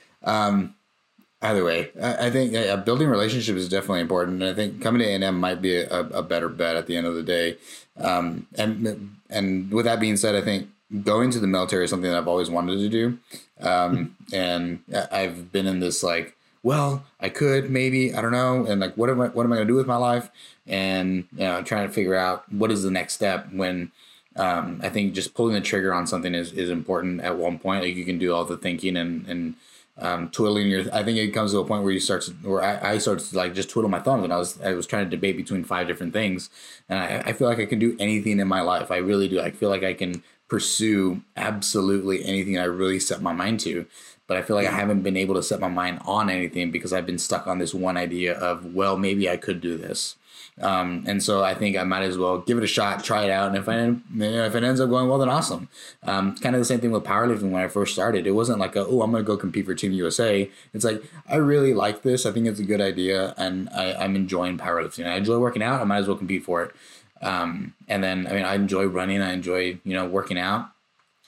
Either 1.40 1.64
way, 1.64 1.88
I, 2.02 2.30
think 2.30 2.52
yeah, 2.52 2.74
building 2.74 3.06
relationships 3.06 3.60
is 3.60 3.68
definitely 3.68 4.00
important, 4.00 4.42
and 4.42 4.50
I 4.50 4.54
think 4.54 4.82
coming 4.82 5.00
to 5.02 5.06
A 5.06 5.14
and 5.14 5.22
M 5.22 5.38
might 5.38 5.62
be 5.62 5.76
a, 5.76 6.00
a, 6.00 6.20
better 6.20 6.48
bet 6.48 6.74
at 6.74 6.88
the 6.88 6.96
end 6.96 7.06
of 7.06 7.14
the 7.14 7.22
day. 7.22 7.56
Um, 7.96 8.48
and 8.56 9.16
and 9.30 9.70
with 9.70 9.84
that 9.84 10.00
being 10.00 10.16
said, 10.16 10.34
I 10.34 10.40
think 10.40 10.68
going 11.04 11.30
to 11.30 11.38
the 11.38 11.46
military 11.46 11.84
is 11.84 11.90
something 11.90 12.10
that 12.10 12.18
I've 12.18 12.26
always 12.26 12.50
wanted 12.50 12.78
to 12.78 12.88
do, 12.88 13.18
um, 13.60 14.16
and 14.32 14.80
I've 15.12 15.52
been 15.52 15.68
in 15.68 15.78
this 15.78 16.02
like, 16.02 16.36
well, 16.64 17.04
I 17.20 17.28
could 17.28 17.70
maybe 17.70 18.12
I 18.12 18.20
don't 18.20 18.32
know, 18.32 18.66
and 18.66 18.80
like, 18.80 18.96
what 18.96 19.08
am 19.08 19.20
I 19.20 19.28
what 19.28 19.46
am 19.46 19.52
I 19.52 19.56
going 19.56 19.68
to 19.68 19.72
do 19.72 19.76
with 19.76 19.86
my 19.86 19.96
life? 19.96 20.30
And 20.66 21.28
you 21.36 21.44
know, 21.44 21.62
trying 21.62 21.86
to 21.86 21.94
figure 21.94 22.16
out 22.16 22.52
what 22.52 22.72
is 22.72 22.82
the 22.82 22.90
next 22.90 23.14
step 23.14 23.52
when. 23.52 23.92
Um, 24.36 24.80
I 24.84 24.88
think 24.88 25.14
just 25.14 25.34
pulling 25.34 25.54
the 25.54 25.60
trigger 25.60 25.92
on 25.92 26.06
something 26.06 26.32
is, 26.32 26.52
is 26.52 26.70
important 26.70 27.22
at 27.22 27.36
one 27.36 27.58
point. 27.58 27.82
Like 27.82 27.96
you 27.96 28.04
can 28.04 28.18
do 28.18 28.32
all 28.32 28.44
the 28.44 28.56
thinking 28.56 28.96
and, 28.96 29.26
and 29.26 29.56
um, 29.98 30.30
twiddling 30.30 30.68
your. 30.68 30.84
I 30.92 31.02
think 31.02 31.18
it 31.18 31.32
comes 31.32 31.52
to 31.52 31.58
a 31.58 31.64
point 31.64 31.82
where 31.82 31.92
you 31.92 32.00
start 32.00 32.22
to, 32.22 32.32
where 32.32 32.62
I, 32.62 32.92
I 32.92 32.98
started 32.98 33.26
to 33.28 33.36
like 33.36 33.54
just 33.54 33.70
twiddle 33.70 33.90
my 33.90 34.00
thumbs, 34.00 34.24
and 34.24 34.32
I 34.32 34.36
was 34.36 34.60
I 34.60 34.72
was 34.74 34.86
trying 34.86 35.04
to 35.04 35.10
debate 35.10 35.36
between 35.36 35.64
five 35.64 35.86
different 35.86 36.12
things, 36.12 36.50
and 36.88 36.98
I, 36.98 37.30
I 37.30 37.32
feel 37.32 37.48
like 37.48 37.58
I 37.58 37.66
can 37.66 37.78
do 37.78 37.96
anything 37.98 38.38
in 38.38 38.48
my 38.48 38.60
life. 38.60 38.90
I 38.90 38.98
really 38.98 39.28
do. 39.28 39.40
I 39.40 39.50
feel 39.50 39.70
like 39.70 39.82
I 39.82 39.94
can 39.94 40.22
pursue 40.48 41.22
absolutely 41.36 42.24
anything 42.24 42.58
I 42.58 42.64
really 42.64 43.00
set 43.00 43.20
my 43.20 43.32
mind 43.32 43.60
to, 43.60 43.86
but 44.26 44.36
I 44.36 44.42
feel 44.42 44.56
like 44.56 44.66
I 44.66 44.72
haven't 44.72 45.02
been 45.02 45.16
able 45.16 45.34
to 45.34 45.42
set 45.42 45.60
my 45.60 45.68
mind 45.68 46.00
on 46.06 46.30
anything 46.30 46.70
because 46.70 46.92
I've 46.92 47.06
been 47.06 47.18
stuck 47.18 47.46
on 47.46 47.58
this 47.58 47.74
one 47.74 47.96
idea 47.96 48.38
of 48.38 48.74
well 48.74 48.96
maybe 48.96 49.28
I 49.28 49.36
could 49.36 49.60
do 49.60 49.76
this. 49.76 50.16
Um, 50.60 51.04
and 51.06 51.22
so 51.22 51.44
I 51.44 51.54
think 51.54 51.76
I 51.76 51.84
might 51.84 52.02
as 52.02 52.18
well 52.18 52.38
give 52.38 52.58
it 52.58 52.64
a 52.64 52.68
shot, 52.68 53.04
try 53.04 53.24
it 53.24 53.30
out, 53.30 53.48
and 53.48 53.56
if 53.56 53.68
I 53.68 53.84
you 53.84 54.02
know, 54.12 54.44
if 54.44 54.54
it 54.54 54.64
ends 54.64 54.80
up 54.80 54.90
going 54.90 55.08
well, 55.08 55.18
then 55.18 55.28
awesome. 55.28 55.68
Um, 56.02 56.36
kind 56.36 56.54
of 56.54 56.60
the 56.60 56.64
same 56.64 56.80
thing 56.80 56.90
with 56.90 57.04
powerlifting 57.04 57.50
when 57.50 57.62
I 57.62 57.68
first 57.68 57.92
started. 57.92 58.26
It 58.26 58.32
wasn't 58.32 58.58
like 58.58 58.76
oh 58.76 59.02
I'm 59.02 59.12
gonna 59.12 59.22
go 59.22 59.36
compete 59.36 59.66
for 59.66 59.74
Team 59.74 59.92
USA. 59.92 60.50
It's 60.74 60.84
like 60.84 61.02
I 61.28 61.36
really 61.36 61.74
like 61.74 62.02
this. 62.02 62.26
I 62.26 62.32
think 62.32 62.46
it's 62.46 62.60
a 62.60 62.64
good 62.64 62.80
idea, 62.80 63.34
and 63.36 63.68
I, 63.70 63.94
I'm 63.94 64.16
enjoying 64.16 64.58
powerlifting. 64.58 65.06
I 65.06 65.16
enjoy 65.16 65.38
working 65.38 65.62
out. 65.62 65.80
I 65.80 65.84
might 65.84 65.98
as 65.98 66.08
well 66.08 66.16
compete 66.16 66.44
for 66.44 66.62
it. 66.62 66.74
Um, 67.20 67.74
and 67.88 68.02
then 68.02 68.26
I 68.26 68.32
mean 68.32 68.44
I 68.44 68.54
enjoy 68.54 68.86
running. 68.86 69.22
I 69.22 69.32
enjoy 69.32 69.78
you 69.84 69.94
know 69.94 70.06
working 70.06 70.38
out 70.38 70.70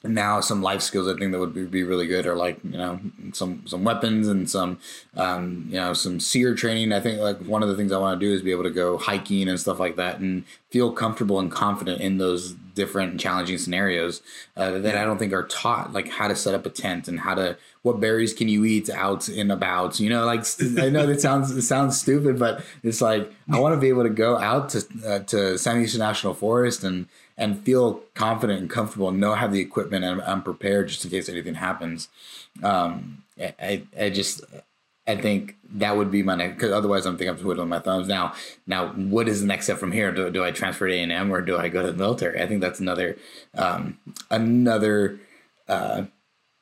now 0.03 0.41
some 0.41 0.63
life 0.63 0.81
skills 0.81 1.07
I 1.07 1.19
think 1.19 1.33
that 1.33 1.39
would 1.39 1.55
be, 1.55 1.67
be, 1.67 1.83
really 1.83 2.07
good 2.07 2.27
are 2.27 2.37
like 2.37 2.59
you 2.65 2.79
know 2.79 3.01
some 3.33 3.67
some 3.67 3.85
weapons 3.85 4.29
and 4.29 4.49
some 4.49 4.79
um, 5.17 5.67
you 5.69 5.77
know 5.77 5.93
some 5.93 6.21
SERE 6.21 6.55
training. 6.55 6.93
I 6.93 7.01
think 7.01 7.21
like 7.21 7.39
one 7.41 7.63
of 7.63 7.69
the 7.69 7.77
things 7.77 7.93
I 7.93 7.99
want 7.99 8.19
to 8.19 8.27
do 8.27 8.33
is 8.33 8.41
be 8.41 8.51
able 8.51 8.63
to 8.63 8.71
go 8.71 8.97
hiking 8.97 9.49
and 9.49 9.61
stuff 9.61 9.79
like 9.79 9.97
that 9.97 10.19
and 10.19 10.45
feel 10.71 10.93
comfortable 10.93 11.39
and 11.39 11.51
confident 11.51 12.01
in 12.01 12.17
those 12.17 12.55
different 12.75 13.11
and 13.11 13.21
challenging 13.21 13.59
scenarios 13.59 14.23
uh, 14.57 14.71
that 14.79 14.97
I 14.97 15.05
don't 15.05 15.19
think 15.19 15.35
are 15.35 15.47
taught 15.47 15.93
like 15.93 16.09
how 16.09 16.29
to 16.29 16.37
set 16.37 16.55
up 16.55 16.65
a 16.65 16.71
tent 16.71 17.09
and 17.09 17.21
how 17.21 17.35
to 17.35 17.59
what 17.83 18.01
berries 18.01 18.33
can 18.33 18.49
you 18.49 18.65
eat 18.65 18.89
out 18.89 19.29
and 19.29 19.53
about 19.53 20.01
you 20.01 20.09
know 20.09 20.25
like 20.25 20.45
I 20.79 20.89
know 20.89 21.07
that 21.07 21.21
sounds 21.21 21.51
it 21.51 21.63
sounds 21.63 22.01
stupid 22.01 22.39
but 22.39 22.65
it's 22.83 23.03
like 23.03 23.31
I 23.51 23.59
want 23.59 23.75
to 23.75 23.81
be 23.81 23.89
able 23.89 24.05
to 24.05 24.11
go 24.11 24.39
out 24.39 24.71
to 24.71 24.87
uh, 25.07 25.19
to 25.21 25.59
Sam 25.59 25.79
Houston 25.79 25.99
National 25.99 26.33
Forest 26.33 26.85
and 26.85 27.07
and 27.41 27.59
feel 27.65 28.03
confident 28.15 28.61
and 28.61 28.71
comfortable 28.71 29.09
and 29.09 29.19
know 29.19 29.35
have 29.35 29.51
the 29.51 29.61
equipment 29.61 30.05
and 30.05 30.21
I'm 30.23 30.43
prepared 30.43 30.89
just 30.89 31.05
in 31.05 31.11
case 31.11 31.29
anything 31.29 31.55
happens. 31.55 32.09
Um, 32.63 33.25
I, 33.41 33.83
I 33.99 34.11
just, 34.11 34.43
I 35.09 35.17
think 35.17 35.57
that 35.73 35.97
would 35.97 36.11
be 36.11 36.23
my 36.23 36.37
next, 36.37 36.57
because 36.57 36.71
otherwise 36.71 37.07
I'm 37.07 37.17
thinking 37.17 37.35
I'm 37.35 37.41
twiddling 37.41 37.71
my 37.71 37.79
thumbs. 37.79 38.07
Now, 38.07 38.35
now 38.67 38.89
what 38.89 39.27
is 39.27 39.41
the 39.41 39.47
next 39.47 39.65
step 39.65 39.79
from 39.79 39.91
here? 39.91 40.13
Do, 40.13 40.31
do 40.31 40.45
I 40.45 40.51
transfer 40.51 40.87
to 40.87 40.95
A&M 40.95 41.33
or 41.33 41.41
do 41.41 41.57
I 41.57 41.69
go 41.69 41.81
to 41.81 41.91
the 41.91 41.97
military? 41.97 42.43
I 42.43 42.47
think 42.47 42.61
that's 42.61 42.79
another, 42.79 43.17
um, 43.55 43.99
another, 44.31 45.19
uh, 45.67 46.05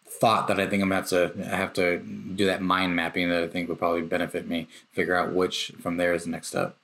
thought 0.06 0.48
that 0.48 0.58
I 0.58 0.66
think 0.66 0.82
I'm 0.82 0.88
gonna 0.88 1.02
have 1.02 1.10
to 1.10 1.52
I 1.52 1.56
have 1.56 1.72
to 1.74 1.98
do 1.98 2.46
that 2.46 2.60
mind 2.60 2.96
mapping 2.96 3.28
that 3.28 3.44
I 3.44 3.46
think 3.46 3.68
would 3.68 3.78
probably 3.78 4.02
benefit 4.02 4.48
me. 4.48 4.66
Figure 4.90 5.14
out 5.14 5.32
which 5.32 5.70
from 5.80 5.96
there 5.96 6.12
is 6.12 6.24
the 6.24 6.30
next 6.30 6.48
step. 6.48 6.76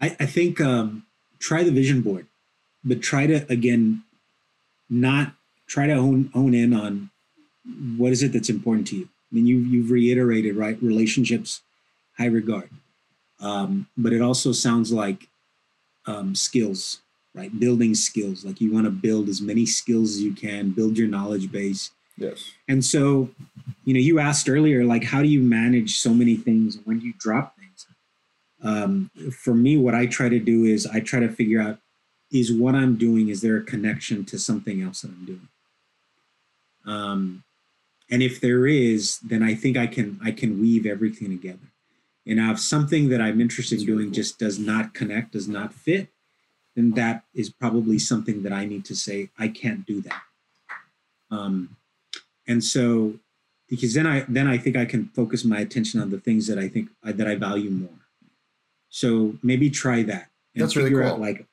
I, 0.00 0.16
I 0.18 0.26
think 0.26 0.60
um, 0.60 1.06
try 1.38 1.62
the 1.62 1.70
vision 1.70 2.00
board 2.00 2.26
but 2.88 3.02
try 3.02 3.26
to 3.26 3.50
again 3.50 4.02
not 4.88 5.32
try 5.66 5.86
to 5.86 5.94
hone, 5.94 6.30
hone 6.32 6.54
in 6.54 6.72
on 6.72 7.10
what 7.96 8.12
is 8.12 8.22
it 8.22 8.32
that's 8.32 8.48
important 8.48 8.86
to 8.88 8.96
you. 8.96 9.04
I 9.04 9.34
mean 9.34 9.46
you 9.46 9.58
you've 9.58 9.90
reiterated 9.90 10.56
right 10.56 10.82
relationships 10.82 11.62
high 12.16 12.26
regard. 12.26 12.70
Um, 13.40 13.86
but 13.96 14.12
it 14.12 14.20
also 14.20 14.50
sounds 14.52 14.92
like 14.92 15.28
um, 16.06 16.34
skills 16.34 17.00
right? 17.34 17.58
Building 17.60 17.94
skills. 17.94 18.44
Like 18.44 18.60
you 18.60 18.72
want 18.72 18.86
to 18.86 18.90
build 18.90 19.28
as 19.28 19.40
many 19.40 19.64
skills 19.64 20.12
as 20.12 20.22
you 20.22 20.32
can 20.32 20.70
build 20.70 20.98
your 20.98 21.08
knowledge 21.08 21.52
base. 21.52 21.92
Yes. 22.16 22.52
And 22.66 22.84
so 22.84 23.30
you 23.84 23.94
know 23.94 24.00
you 24.00 24.18
asked 24.18 24.48
earlier 24.48 24.84
like 24.84 25.04
how 25.04 25.22
do 25.22 25.28
you 25.28 25.40
manage 25.40 25.98
so 25.98 26.12
many 26.12 26.36
things? 26.36 26.78
When 26.84 26.98
do 26.98 27.06
you 27.06 27.14
drop 27.18 27.56
things? 27.56 27.86
Um, 28.62 29.10
for 29.30 29.54
me 29.54 29.76
what 29.76 29.94
i 29.94 30.04
try 30.06 30.28
to 30.28 30.40
do 30.40 30.64
is 30.64 30.84
i 30.84 30.98
try 30.98 31.20
to 31.20 31.28
figure 31.28 31.60
out 31.60 31.78
is 32.30 32.52
what 32.52 32.74
I'm 32.74 32.96
doing, 32.96 33.28
is 33.28 33.40
there 33.40 33.56
a 33.56 33.62
connection 33.64 34.24
to 34.26 34.38
something 34.38 34.82
else 34.82 35.02
that 35.02 35.10
I'm 35.10 35.24
doing? 35.24 35.48
Um, 36.86 37.44
and 38.10 38.22
if 38.22 38.40
there 38.40 38.66
is, 38.66 39.18
then 39.20 39.42
I 39.42 39.54
think 39.54 39.76
I 39.76 39.86
can 39.86 40.18
I 40.22 40.30
can 40.30 40.60
weave 40.60 40.86
everything 40.86 41.28
together. 41.30 41.68
And 42.26 42.36
now 42.36 42.52
if 42.52 42.60
something 42.60 43.08
that 43.08 43.20
I'm 43.20 43.40
interested 43.40 43.80
in 43.80 43.86
doing 43.86 44.12
just 44.12 44.38
does 44.38 44.58
not 44.58 44.94
connect, 44.94 45.32
does 45.32 45.48
not 45.48 45.72
fit, 45.72 46.08
then 46.76 46.92
that 46.92 47.24
is 47.34 47.50
probably 47.50 47.98
something 47.98 48.42
that 48.42 48.52
I 48.52 48.64
need 48.64 48.84
to 48.86 48.94
say, 48.94 49.30
I 49.38 49.48
can't 49.48 49.84
do 49.86 50.00
that. 50.02 50.22
Um, 51.30 51.76
and 52.46 52.62
so 52.62 53.14
because 53.68 53.94
then 53.94 54.06
I 54.06 54.24
then 54.28 54.46
I 54.46 54.56
think 54.58 54.76
I 54.76 54.84
can 54.84 55.06
focus 55.08 55.44
my 55.44 55.58
attention 55.60 56.00
on 56.00 56.10
the 56.10 56.20
things 56.20 56.46
that 56.46 56.58
I 56.58 56.68
think 56.68 56.88
that 57.02 57.26
I 57.26 57.34
value 57.34 57.70
more. 57.70 58.00
So 58.88 59.34
maybe 59.42 59.68
try 59.68 60.02
that. 60.04 60.30
And 60.54 60.62
That's 60.62 60.76
really 60.76 60.90
cool. 60.90 61.02
Out 61.02 61.20
like 61.20 61.46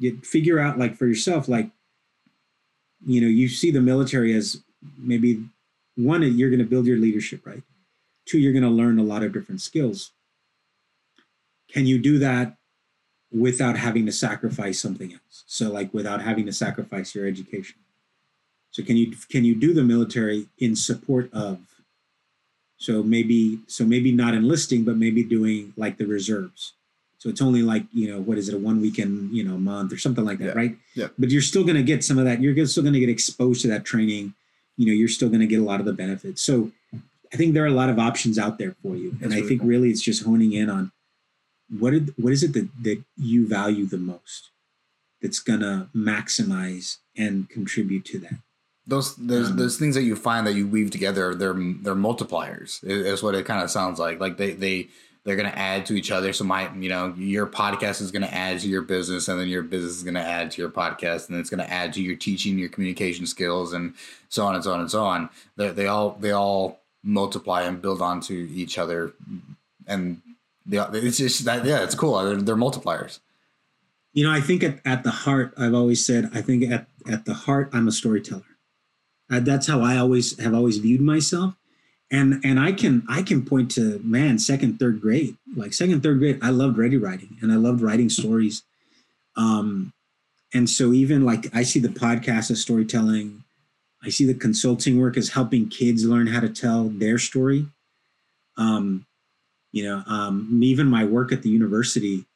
you 0.00 0.16
figure 0.22 0.58
out 0.58 0.78
like 0.78 0.96
for 0.96 1.06
yourself 1.06 1.46
like 1.46 1.70
you 3.06 3.20
know 3.20 3.28
you 3.28 3.48
see 3.48 3.70
the 3.70 3.80
military 3.80 4.34
as 4.34 4.62
maybe 4.98 5.44
one 5.96 6.22
you're 6.22 6.50
going 6.50 6.58
to 6.58 6.64
build 6.64 6.86
your 6.86 6.98
leadership 6.98 7.46
right? 7.46 7.62
Two 8.26 8.38
you're 8.38 8.52
going 8.52 8.64
to 8.64 8.70
learn 8.70 8.98
a 8.98 9.04
lot 9.04 9.22
of 9.22 9.32
different 9.32 9.60
skills. 9.60 10.12
Can 11.70 11.86
you 11.86 11.98
do 11.98 12.18
that 12.18 12.56
without 13.30 13.76
having 13.76 14.06
to 14.06 14.12
sacrifice 14.12 14.80
something 14.80 15.12
else? 15.12 15.44
So 15.46 15.70
like 15.70 15.92
without 15.94 16.22
having 16.22 16.46
to 16.46 16.52
sacrifice 16.52 17.14
your 17.14 17.26
education. 17.26 17.76
So 18.70 18.82
can 18.82 18.96
you 18.96 19.14
can 19.30 19.44
you 19.44 19.54
do 19.54 19.74
the 19.74 19.84
military 19.84 20.46
in 20.58 20.74
support 20.74 21.32
of 21.32 21.58
so 22.78 23.02
maybe 23.02 23.60
so 23.66 23.84
maybe 23.84 24.12
not 24.12 24.34
enlisting 24.34 24.84
but 24.84 24.96
maybe 24.96 25.22
doing 25.22 25.74
like 25.76 25.98
the 25.98 26.06
reserves 26.06 26.72
so 27.20 27.28
it's 27.28 27.42
only 27.42 27.60
like, 27.60 27.84
you 27.92 28.10
know, 28.10 28.18
what 28.18 28.38
is 28.38 28.48
it, 28.48 28.54
a 28.54 28.58
one 28.58 28.80
weekend, 28.80 29.36
you 29.36 29.44
know, 29.44 29.58
month 29.58 29.92
or 29.92 29.98
something 29.98 30.24
like 30.24 30.38
that, 30.38 30.46
yeah. 30.46 30.52
right? 30.52 30.76
Yeah. 30.94 31.08
But 31.18 31.28
you're 31.28 31.42
still 31.42 31.64
going 31.64 31.76
to 31.76 31.82
get 31.82 32.02
some 32.02 32.16
of 32.16 32.24
that. 32.24 32.40
You're 32.40 32.64
still 32.64 32.82
going 32.82 32.94
to 32.94 33.00
get 33.00 33.10
exposed 33.10 33.60
to 33.60 33.68
that 33.68 33.84
training. 33.84 34.32
You 34.78 34.86
know, 34.86 34.92
you're 34.92 35.06
still 35.06 35.28
going 35.28 35.40
to 35.40 35.46
get 35.46 35.60
a 35.60 35.62
lot 35.62 35.80
of 35.80 35.86
the 35.86 35.92
benefits. 35.92 36.40
So 36.40 36.72
I 37.30 37.36
think 37.36 37.52
there 37.52 37.62
are 37.62 37.66
a 37.66 37.72
lot 37.72 37.90
of 37.90 37.98
options 37.98 38.38
out 38.38 38.56
there 38.56 38.74
for 38.82 38.96
you. 38.96 39.10
That's 39.10 39.22
and 39.22 39.32
really 39.32 39.44
I 39.44 39.48
think 39.48 39.60
cool. 39.60 39.68
really 39.68 39.90
it's 39.90 40.00
just 40.00 40.24
honing 40.24 40.54
in 40.54 40.70
on 40.70 40.92
what 41.78 41.90
did, 41.90 42.14
what 42.16 42.32
is 42.32 42.42
it 42.42 42.54
that, 42.54 42.70
that 42.84 43.04
you 43.18 43.46
value 43.46 43.84
the 43.84 43.98
most 43.98 44.48
that's 45.20 45.40
going 45.40 45.60
to 45.60 45.88
maximize 45.94 46.96
and 47.18 47.50
contribute 47.50 48.06
to 48.06 48.18
that? 48.20 48.38
Those 48.86 49.14
those 49.16 49.50
um, 49.50 49.56
those 49.58 49.78
things 49.78 49.94
that 49.94 50.04
you 50.04 50.16
find 50.16 50.46
that 50.46 50.54
you 50.54 50.66
weave 50.66 50.90
together, 50.90 51.34
they're 51.34 51.52
they're 51.52 51.94
multipliers. 51.94 52.82
Is 52.82 53.22
what 53.22 53.34
it 53.34 53.44
kind 53.44 53.62
of 53.62 53.70
sounds 53.70 53.98
like. 53.98 54.18
Like 54.18 54.38
they 54.38 54.52
they 54.52 54.88
they're 55.24 55.36
going 55.36 55.50
to 55.50 55.58
add 55.58 55.84
to 55.86 55.94
each 55.94 56.10
other. 56.10 56.32
So 56.32 56.44
my, 56.44 56.72
you 56.74 56.88
know, 56.88 57.14
your 57.16 57.46
podcast 57.46 58.00
is 58.00 58.10
going 58.10 58.22
to 58.22 58.34
add 58.34 58.60
to 58.60 58.68
your 58.68 58.82
business, 58.82 59.28
and 59.28 59.38
then 59.38 59.48
your 59.48 59.62
business 59.62 59.96
is 59.96 60.02
going 60.02 60.14
to 60.14 60.20
add 60.20 60.50
to 60.52 60.62
your 60.62 60.70
podcast, 60.70 61.28
and 61.28 61.38
it's 61.38 61.50
going 61.50 61.64
to 61.64 61.70
add 61.70 61.92
to 61.94 62.02
your 62.02 62.16
teaching, 62.16 62.58
your 62.58 62.70
communication 62.70 63.26
skills, 63.26 63.72
and 63.72 63.94
so 64.28 64.46
on 64.46 64.54
and 64.54 64.64
so 64.64 64.72
on 64.72 64.80
and 64.80 64.90
so 64.90 65.04
on. 65.04 65.28
They, 65.56 65.68
they 65.70 65.86
all 65.86 66.16
they 66.20 66.32
all 66.32 66.80
multiply 67.02 67.62
and 67.62 67.80
build 67.80 68.00
onto 68.00 68.48
each 68.52 68.78
other, 68.78 69.12
and 69.86 70.22
they, 70.64 70.78
it's 70.78 71.18
just 71.18 71.44
that 71.44 71.64
yeah, 71.64 71.82
it's 71.82 71.94
cool. 71.94 72.22
They're, 72.22 72.36
they're 72.36 72.56
multipliers. 72.56 73.20
You 74.12 74.24
know, 74.24 74.32
I 74.32 74.40
think 74.40 74.64
at, 74.64 74.80
at 74.84 75.04
the 75.04 75.10
heart, 75.10 75.54
I've 75.56 75.74
always 75.74 76.04
said, 76.04 76.30
I 76.34 76.42
think 76.42 76.68
at, 76.68 76.86
at 77.08 77.26
the 77.26 77.34
heart, 77.34 77.70
I'm 77.72 77.86
a 77.86 77.92
storyteller. 77.92 78.42
Uh, 79.30 79.38
that's 79.38 79.68
how 79.68 79.82
I 79.82 79.96
always 79.96 80.36
have 80.40 80.52
always 80.54 80.78
viewed 80.78 81.00
myself 81.00 81.54
and 82.10 82.40
and 82.44 82.58
i 82.58 82.72
can 82.72 83.02
i 83.08 83.22
can 83.22 83.44
point 83.44 83.70
to 83.70 84.00
man 84.02 84.38
second 84.38 84.78
third 84.78 85.00
grade 85.00 85.36
like 85.56 85.72
second 85.72 86.02
third 86.02 86.18
grade 86.18 86.38
i 86.42 86.50
loved 86.50 86.78
ready 86.78 86.96
writing 86.96 87.36
and 87.40 87.52
i 87.52 87.56
loved 87.56 87.80
writing 87.80 88.08
stories 88.08 88.62
um 89.36 89.92
and 90.52 90.68
so 90.68 90.92
even 90.92 91.24
like 91.24 91.54
i 91.54 91.62
see 91.62 91.78
the 91.78 91.88
podcast 91.88 92.50
as 92.50 92.60
storytelling 92.60 93.42
i 94.02 94.08
see 94.08 94.24
the 94.24 94.34
consulting 94.34 95.00
work 95.00 95.16
as 95.16 95.30
helping 95.30 95.68
kids 95.68 96.04
learn 96.04 96.26
how 96.26 96.40
to 96.40 96.48
tell 96.48 96.84
their 96.84 97.18
story 97.18 97.66
um 98.56 99.06
you 99.72 99.84
know 99.84 100.02
um 100.06 100.60
even 100.62 100.86
my 100.86 101.04
work 101.04 101.32
at 101.32 101.42
the 101.42 101.50
university 101.50 102.26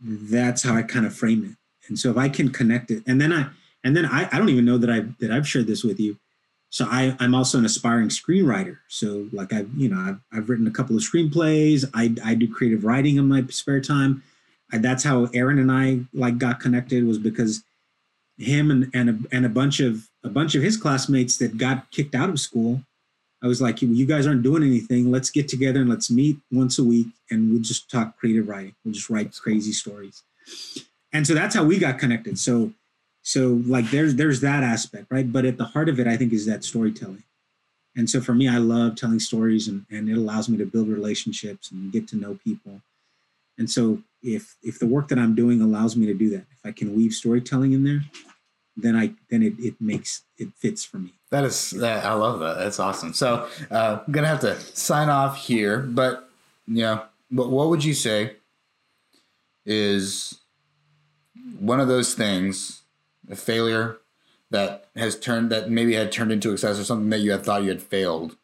that's 0.00 0.62
how 0.62 0.74
I 0.74 0.82
kind 0.82 1.06
of 1.06 1.14
frame 1.14 1.44
it. 1.44 1.56
And 1.88 1.98
so 1.98 2.10
if 2.10 2.16
I 2.16 2.28
can 2.28 2.50
connect 2.50 2.90
it, 2.90 3.02
and 3.06 3.20
then 3.20 3.32
I 3.32 3.46
and 3.84 3.96
then 3.96 4.04
I, 4.04 4.28
I 4.32 4.38
don't 4.38 4.48
even 4.48 4.64
know 4.64 4.78
that 4.78 4.90
I 4.90 5.00
that 5.20 5.30
I've 5.30 5.48
shared 5.48 5.66
this 5.66 5.84
with 5.84 6.00
you. 6.00 6.18
So 6.76 6.86
I, 6.90 7.16
I'm 7.20 7.34
also 7.34 7.56
an 7.56 7.64
aspiring 7.64 8.10
screenwriter. 8.10 8.76
So 8.88 9.30
like 9.32 9.50
I've 9.50 9.70
you 9.74 9.88
know 9.88 9.98
I've, 9.98 10.18
I've 10.30 10.50
written 10.50 10.66
a 10.66 10.70
couple 10.70 10.94
of 10.94 11.00
screenplays. 11.00 11.90
I 11.94 12.14
I 12.22 12.34
do 12.34 12.52
creative 12.52 12.84
writing 12.84 13.16
in 13.16 13.26
my 13.26 13.46
spare 13.46 13.80
time. 13.80 14.22
I, 14.70 14.76
that's 14.76 15.02
how 15.02 15.24
Aaron 15.32 15.58
and 15.58 15.72
I 15.72 16.00
like 16.12 16.36
got 16.36 16.60
connected 16.60 17.06
was 17.06 17.16
because 17.16 17.64
him 18.36 18.70
and 18.70 18.90
and 18.92 19.08
a, 19.08 19.34
and 19.34 19.46
a 19.46 19.48
bunch 19.48 19.80
of 19.80 20.06
a 20.22 20.28
bunch 20.28 20.54
of 20.54 20.62
his 20.62 20.76
classmates 20.76 21.38
that 21.38 21.56
got 21.56 21.90
kicked 21.92 22.14
out 22.14 22.28
of 22.28 22.38
school. 22.38 22.82
I 23.42 23.46
was 23.46 23.62
like, 23.62 23.80
you 23.80 24.04
guys 24.04 24.26
aren't 24.26 24.42
doing 24.42 24.62
anything. 24.62 25.10
Let's 25.10 25.30
get 25.30 25.48
together 25.48 25.80
and 25.80 25.88
let's 25.88 26.10
meet 26.10 26.36
once 26.52 26.78
a 26.78 26.84
week 26.84 27.06
and 27.30 27.50
we'll 27.50 27.62
just 27.62 27.90
talk 27.90 28.18
creative 28.18 28.48
writing. 28.48 28.74
We'll 28.84 28.92
just 28.92 29.08
write 29.08 29.34
crazy 29.34 29.72
stories. 29.72 30.24
And 31.10 31.26
so 31.26 31.32
that's 31.32 31.54
how 31.54 31.64
we 31.64 31.78
got 31.78 31.98
connected. 31.98 32.38
So 32.38 32.74
so 33.26 33.60
like 33.66 33.90
there's 33.90 34.14
there's 34.14 34.40
that 34.42 34.62
aspect, 34.62 35.06
right? 35.10 35.30
But 35.30 35.44
at 35.44 35.58
the 35.58 35.64
heart 35.64 35.88
of 35.88 35.98
it, 35.98 36.06
I 36.06 36.16
think 36.16 36.32
is 36.32 36.46
that 36.46 36.62
storytelling. 36.62 37.24
And 37.96 38.08
so 38.08 38.20
for 38.20 38.34
me, 38.34 38.46
I 38.46 38.58
love 38.58 38.94
telling 38.94 39.18
stories 39.18 39.66
and, 39.66 39.84
and 39.90 40.08
it 40.08 40.16
allows 40.16 40.48
me 40.48 40.56
to 40.58 40.64
build 40.64 40.86
relationships 40.86 41.72
and 41.72 41.90
get 41.90 42.06
to 42.08 42.16
know 42.16 42.38
people. 42.44 42.82
And 43.58 43.68
so 43.68 44.00
if 44.22 44.54
if 44.62 44.78
the 44.78 44.86
work 44.86 45.08
that 45.08 45.18
I'm 45.18 45.34
doing 45.34 45.60
allows 45.60 45.96
me 45.96 46.06
to 46.06 46.14
do 46.14 46.30
that, 46.30 46.44
if 46.52 46.60
I 46.64 46.70
can 46.70 46.94
weave 46.94 47.14
storytelling 47.14 47.72
in 47.72 47.82
there, 47.82 48.02
then 48.76 48.94
I 48.94 49.12
then 49.28 49.42
it, 49.42 49.54
it 49.58 49.74
makes 49.80 50.22
it 50.38 50.50
fits 50.54 50.84
for 50.84 50.98
me. 50.98 51.12
That 51.30 51.42
is 51.42 51.72
that 51.72 52.04
I 52.04 52.12
love 52.12 52.38
that. 52.38 52.58
That's 52.58 52.78
awesome. 52.78 53.12
So 53.12 53.48
uh, 53.72 53.98
I'm 54.06 54.12
gonna 54.12 54.28
have 54.28 54.40
to 54.42 54.60
sign 54.60 55.08
off 55.08 55.36
here, 55.36 55.80
but 55.80 56.30
you 56.68 56.82
know, 56.82 57.02
what 57.30 57.50
what 57.50 57.70
would 57.70 57.82
you 57.82 57.94
say 57.94 58.36
is 59.64 60.38
one 61.58 61.80
of 61.80 61.88
those 61.88 62.14
things, 62.14 62.82
a 63.30 63.36
failure 63.36 63.98
that 64.50 64.86
has 64.94 65.18
turned 65.18 65.50
that 65.50 65.70
maybe 65.70 65.94
had 65.94 66.12
turned 66.12 66.32
into 66.32 66.50
success 66.50 66.78
or 66.78 66.84
something 66.84 67.10
that 67.10 67.20
you 67.20 67.32
had 67.32 67.44
thought 67.44 67.62
you 67.62 67.68
had 67.68 67.82
failed. 67.82 68.36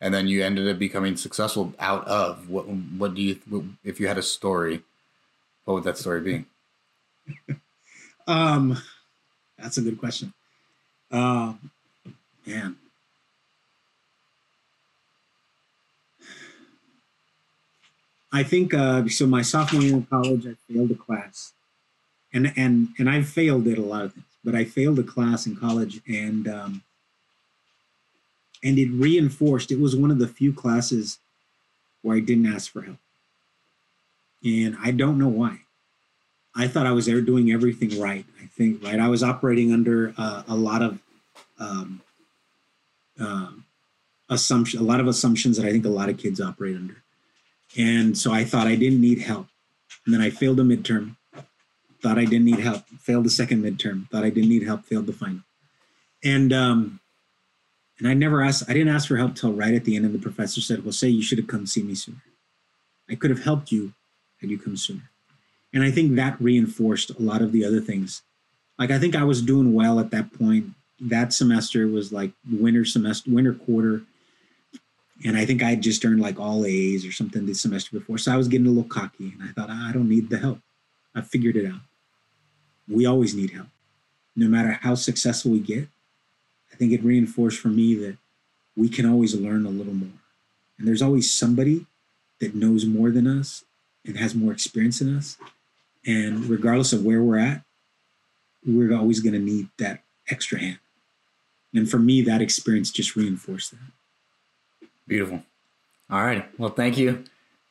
And 0.00 0.14
then 0.14 0.28
you 0.28 0.44
ended 0.44 0.68
up 0.68 0.78
becoming 0.78 1.16
successful 1.16 1.74
out 1.78 2.06
of 2.06 2.48
what 2.48 2.68
what 2.68 3.14
do 3.14 3.22
you 3.22 3.74
if 3.82 3.98
you 3.98 4.06
had 4.06 4.18
a 4.18 4.22
story 4.22 4.82
what 5.64 5.74
would 5.74 5.84
that 5.84 5.98
story 5.98 6.20
be? 6.20 6.44
Um 8.26 8.76
that's 9.58 9.78
a 9.78 9.82
good 9.82 9.98
question. 9.98 10.32
Uh, 11.10 11.54
man. 12.46 12.76
I 18.30 18.42
think 18.42 18.74
uh, 18.74 19.08
so 19.08 19.26
my 19.26 19.40
sophomore 19.40 19.82
year 19.82 19.94
in 19.94 20.04
college 20.04 20.46
i 20.46 20.54
failed 20.70 20.90
a 20.90 20.94
class 20.94 21.54
and 22.32 22.52
and 22.56 22.88
and 22.98 23.08
i 23.08 23.22
failed 23.22 23.66
at 23.66 23.78
a 23.78 23.82
lot 23.82 24.04
of 24.04 24.12
things 24.12 24.26
but 24.44 24.54
i 24.54 24.64
failed 24.64 24.98
a 24.98 25.02
class 25.02 25.46
in 25.46 25.56
college 25.56 26.00
and 26.08 26.48
um, 26.48 26.82
and 28.62 28.78
it 28.78 28.90
reinforced 28.90 29.70
it 29.70 29.80
was 29.80 29.96
one 29.96 30.10
of 30.10 30.18
the 30.18 30.28
few 30.28 30.52
classes 30.52 31.18
where 32.02 32.16
i 32.16 32.20
didn't 32.20 32.52
ask 32.52 32.70
for 32.72 32.82
help. 32.82 32.98
And 34.44 34.76
i 34.82 34.90
don't 34.90 35.18
know 35.18 35.28
why. 35.28 35.60
I 36.56 36.68
thought 36.68 36.86
i 36.86 36.92
was 36.92 37.06
there 37.06 37.20
doing 37.20 37.50
everything 37.52 38.00
right 38.00 38.24
i 38.42 38.46
think 38.46 38.82
right? 38.82 39.00
I 39.00 39.08
was 39.08 39.22
operating 39.22 39.72
under 39.72 40.14
uh, 40.16 40.42
a 40.48 40.54
lot 40.54 40.82
of 40.82 40.98
um, 41.58 42.00
uh, 43.20 43.50
assumption 44.28 44.80
a 44.80 44.84
lot 44.84 45.00
of 45.00 45.06
assumptions 45.06 45.56
that 45.56 45.66
i 45.66 45.72
think 45.72 45.84
a 45.84 45.88
lot 45.88 46.08
of 46.08 46.18
kids 46.18 46.40
operate 46.40 46.76
under. 46.76 47.02
And 47.76 48.16
so 48.16 48.32
i 48.32 48.44
thought 48.44 48.66
i 48.66 48.76
didn't 48.76 49.00
need 49.00 49.20
help. 49.20 49.48
And 50.04 50.14
then 50.14 50.20
i 50.20 50.30
failed 50.30 50.60
a 50.60 50.62
midterm 50.62 51.16
thought 52.02 52.18
i 52.18 52.24
didn't 52.24 52.44
need 52.44 52.60
help 52.60 52.86
failed 53.00 53.24
the 53.24 53.30
second 53.30 53.62
midterm 53.62 54.08
thought 54.10 54.24
i 54.24 54.30
didn't 54.30 54.50
need 54.50 54.62
help 54.62 54.84
failed 54.84 55.06
the 55.06 55.12
final 55.12 55.40
and 56.24 56.52
um, 56.52 57.00
and 57.98 58.06
I 58.06 58.14
never 58.14 58.42
asked, 58.42 58.64
I 58.68 58.72
didn't 58.72 58.94
ask 58.94 59.08
for 59.08 59.16
help 59.16 59.34
till 59.34 59.52
right 59.52 59.74
at 59.74 59.84
the 59.84 59.96
end. 59.96 60.04
And 60.04 60.14
the 60.14 60.18
professor 60.18 60.60
said, 60.60 60.84
Well, 60.84 60.92
say 60.92 61.08
you 61.08 61.22
should 61.22 61.38
have 61.38 61.48
come 61.48 61.66
see 61.66 61.82
me 61.82 61.94
sooner. 61.94 62.22
I 63.10 63.14
could 63.14 63.30
have 63.30 63.42
helped 63.42 63.72
you 63.72 63.92
had 64.40 64.50
you 64.50 64.58
come 64.58 64.76
sooner. 64.76 65.10
And 65.72 65.82
I 65.82 65.90
think 65.90 66.14
that 66.14 66.40
reinforced 66.40 67.10
a 67.10 67.20
lot 67.20 67.42
of 67.42 67.52
the 67.52 67.64
other 67.64 67.80
things. 67.80 68.22
Like, 68.78 68.90
I 68.90 68.98
think 68.98 69.16
I 69.16 69.24
was 69.24 69.42
doing 69.42 69.74
well 69.74 69.98
at 69.98 70.10
that 70.12 70.32
point. 70.32 70.66
That 71.00 71.32
semester 71.32 71.86
was 71.88 72.12
like 72.12 72.32
winter 72.50 72.84
semester, 72.84 73.30
winter 73.30 73.54
quarter. 73.54 74.02
And 75.24 75.36
I 75.36 75.44
think 75.44 75.62
I 75.62 75.70
had 75.70 75.82
just 75.82 76.04
earned 76.04 76.20
like 76.20 76.38
all 76.38 76.64
A's 76.64 77.04
or 77.04 77.10
something 77.10 77.44
the 77.44 77.54
semester 77.54 77.98
before. 77.98 78.18
So 78.18 78.32
I 78.32 78.36
was 78.36 78.46
getting 78.46 78.68
a 78.68 78.70
little 78.70 78.84
cocky 78.84 79.32
and 79.32 79.42
I 79.42 79.52
thought, 79.52 79.70
I 79.70 79.90
don't 79.92 80.08
need 80.08 80.30
the 80.30 80.38
help. 80.38 80.60
I 81.14 81.22
figured 81.22 81.56
it 81.56 81.66
out. 81.66 81.80
We 82.90 83.06
always 83.06 83.34
need 83.34 83.50
help. 83.50 83.68
No 84.34 84.46
matter 84.48 84.78
how 84.82 84.94
successful 84.94 85.52
we 85.52 85.60
get, 85.60 85.88
I 86.72 86.76
think 86.76 86.92
it 86.92 87.02
reinforced 87.02 87.58
for 87.58 87.68
me 87.68 87.94
that 87.96 88.16
we 88.76 88.88
can 88.88 89.06
always 89.06 89.34
learn 89.34 89.66
a 89.66 89.70
little 89.70 89.94
more. 89.94 90.08
And 90.78 90.86
there's 90.86 91.02
always 91.02 91.32
somebody 91.32 91.86
that 92.40 92.54
knows 92.54 92.86
more 92.86 93.10
than 93.10 93.26
us 93.26 93.64
and 94.04 94.16
has 94.16 94.34
more 94.34 94.52
experience 94.52 95.00
than 95.00 95.16
us. 95.16 95.36
And 96.06 96.46
regardless 96.46 96.92
of 96.92 97.04
where 97.04 97.20
we're 97.20 97.38
at, 97.38 97.62
we're 98.64 98.96
always 98.96 99.20
going 99.20 99.32
to 99.32 99.38
need 99.38 99.68
that 99.78 100.02
extra 100.28 100.58
hand. 100.60 100.78
And 101.74 101.90
for 101.90 101.98
me, 101.98 102.22
that 102.22 102.40
experience 102.40 102.90
just 102.90 103.16
reinforced 103.16 103.72
that. 103.72 104.88
Beautiful. 105.06 105.42
All 106.10 106.24
right. 106.24 106.48
Well, 106.58 106.70
thank 106.70 106.96
you, 106.96 107.24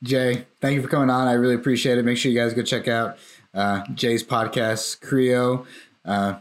Jay. 0.03 0.45
Thank 0.61 0.76
you 0.76 0.82
for 0.82 0.88
coming 0.88 1.09
on. 1.09 1.28
I 1.28 1.34
really 1.34 1.55
appreciate 1.55 1.97
it. 1.97 2.05
Make 2.05 2.18
sure 2.18 2.32
you 2.32 2.39
guys 2.39 2.53
go 2.53 2.61
check 2.61 2.88
out 2.88 3.18
uh, 3.58 3.84
Jay's 3.93 4.24
podcast, 4.24 5.01
Creo. 5.01 5.66
Uh, 6.05 6.39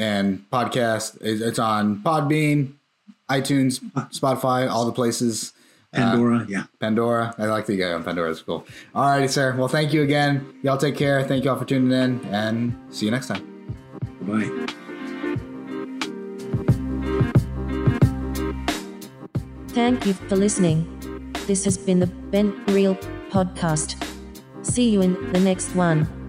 and 0.00 0.44
podcast. 0.50 1.18
It's 1.20 1.58
on 1.58 2.02
Podbean, 2.02 2.74
iTunes, 3.28 3.80
Spotify, 4.10 4.68
all 4.68 4.86
the 4.86 4.92
places. 4.92 5.52
Pandora, 5.92 6.38
uh, 6.38 6.46
yeah. 6.48 6.64
Pandora. 6.78 7.34
I 7.36 7.46
like 7.46 7.66
the 7.66 7.76
guy 7.76 7.92
on 7.92 8.04
Pandora. 8.04 8.30
It's 8.30 8.42
cool. 8.42 8.64
All 8.94 9.10
righty, 9.10 9.26
sir. 9.26 9.56
Well, 9.56 9.66
thank 9.66 9.92
you 9.92 10.02
again. 10.02 10.54
Y'all 10.62 10.78
take 10.78 10.96
care. 10.96 11.22
Thank 11.24 11.44
you 11.44 11.50
all 11.50 11.58
for 11.58 11.64
tuning 11.64 11.90
in, 11.90 12.24
and 12.26 12.76
see 12.90 13.06
you 13.06 13.10
next 13.10 13.26
time. 13.26 13.44
Bye. 14.22 14.48
Thank 19.70 20.06
you 20.06 20.14
for 20.14 20.36
listening. 20.36 20.86
This 21.46 21.64
has 21.64 21.76
been 21.76 21.98
the 21.98 22.06
Ben 22.06 22.64
Real 22.66 22.94
podcast. 23.30 23.96
See 24.62 24.90
you 24.90 25.02
in 25.02 25.32
the 25.32 25.40
next 25.40 25.74
one. 25.74 26.19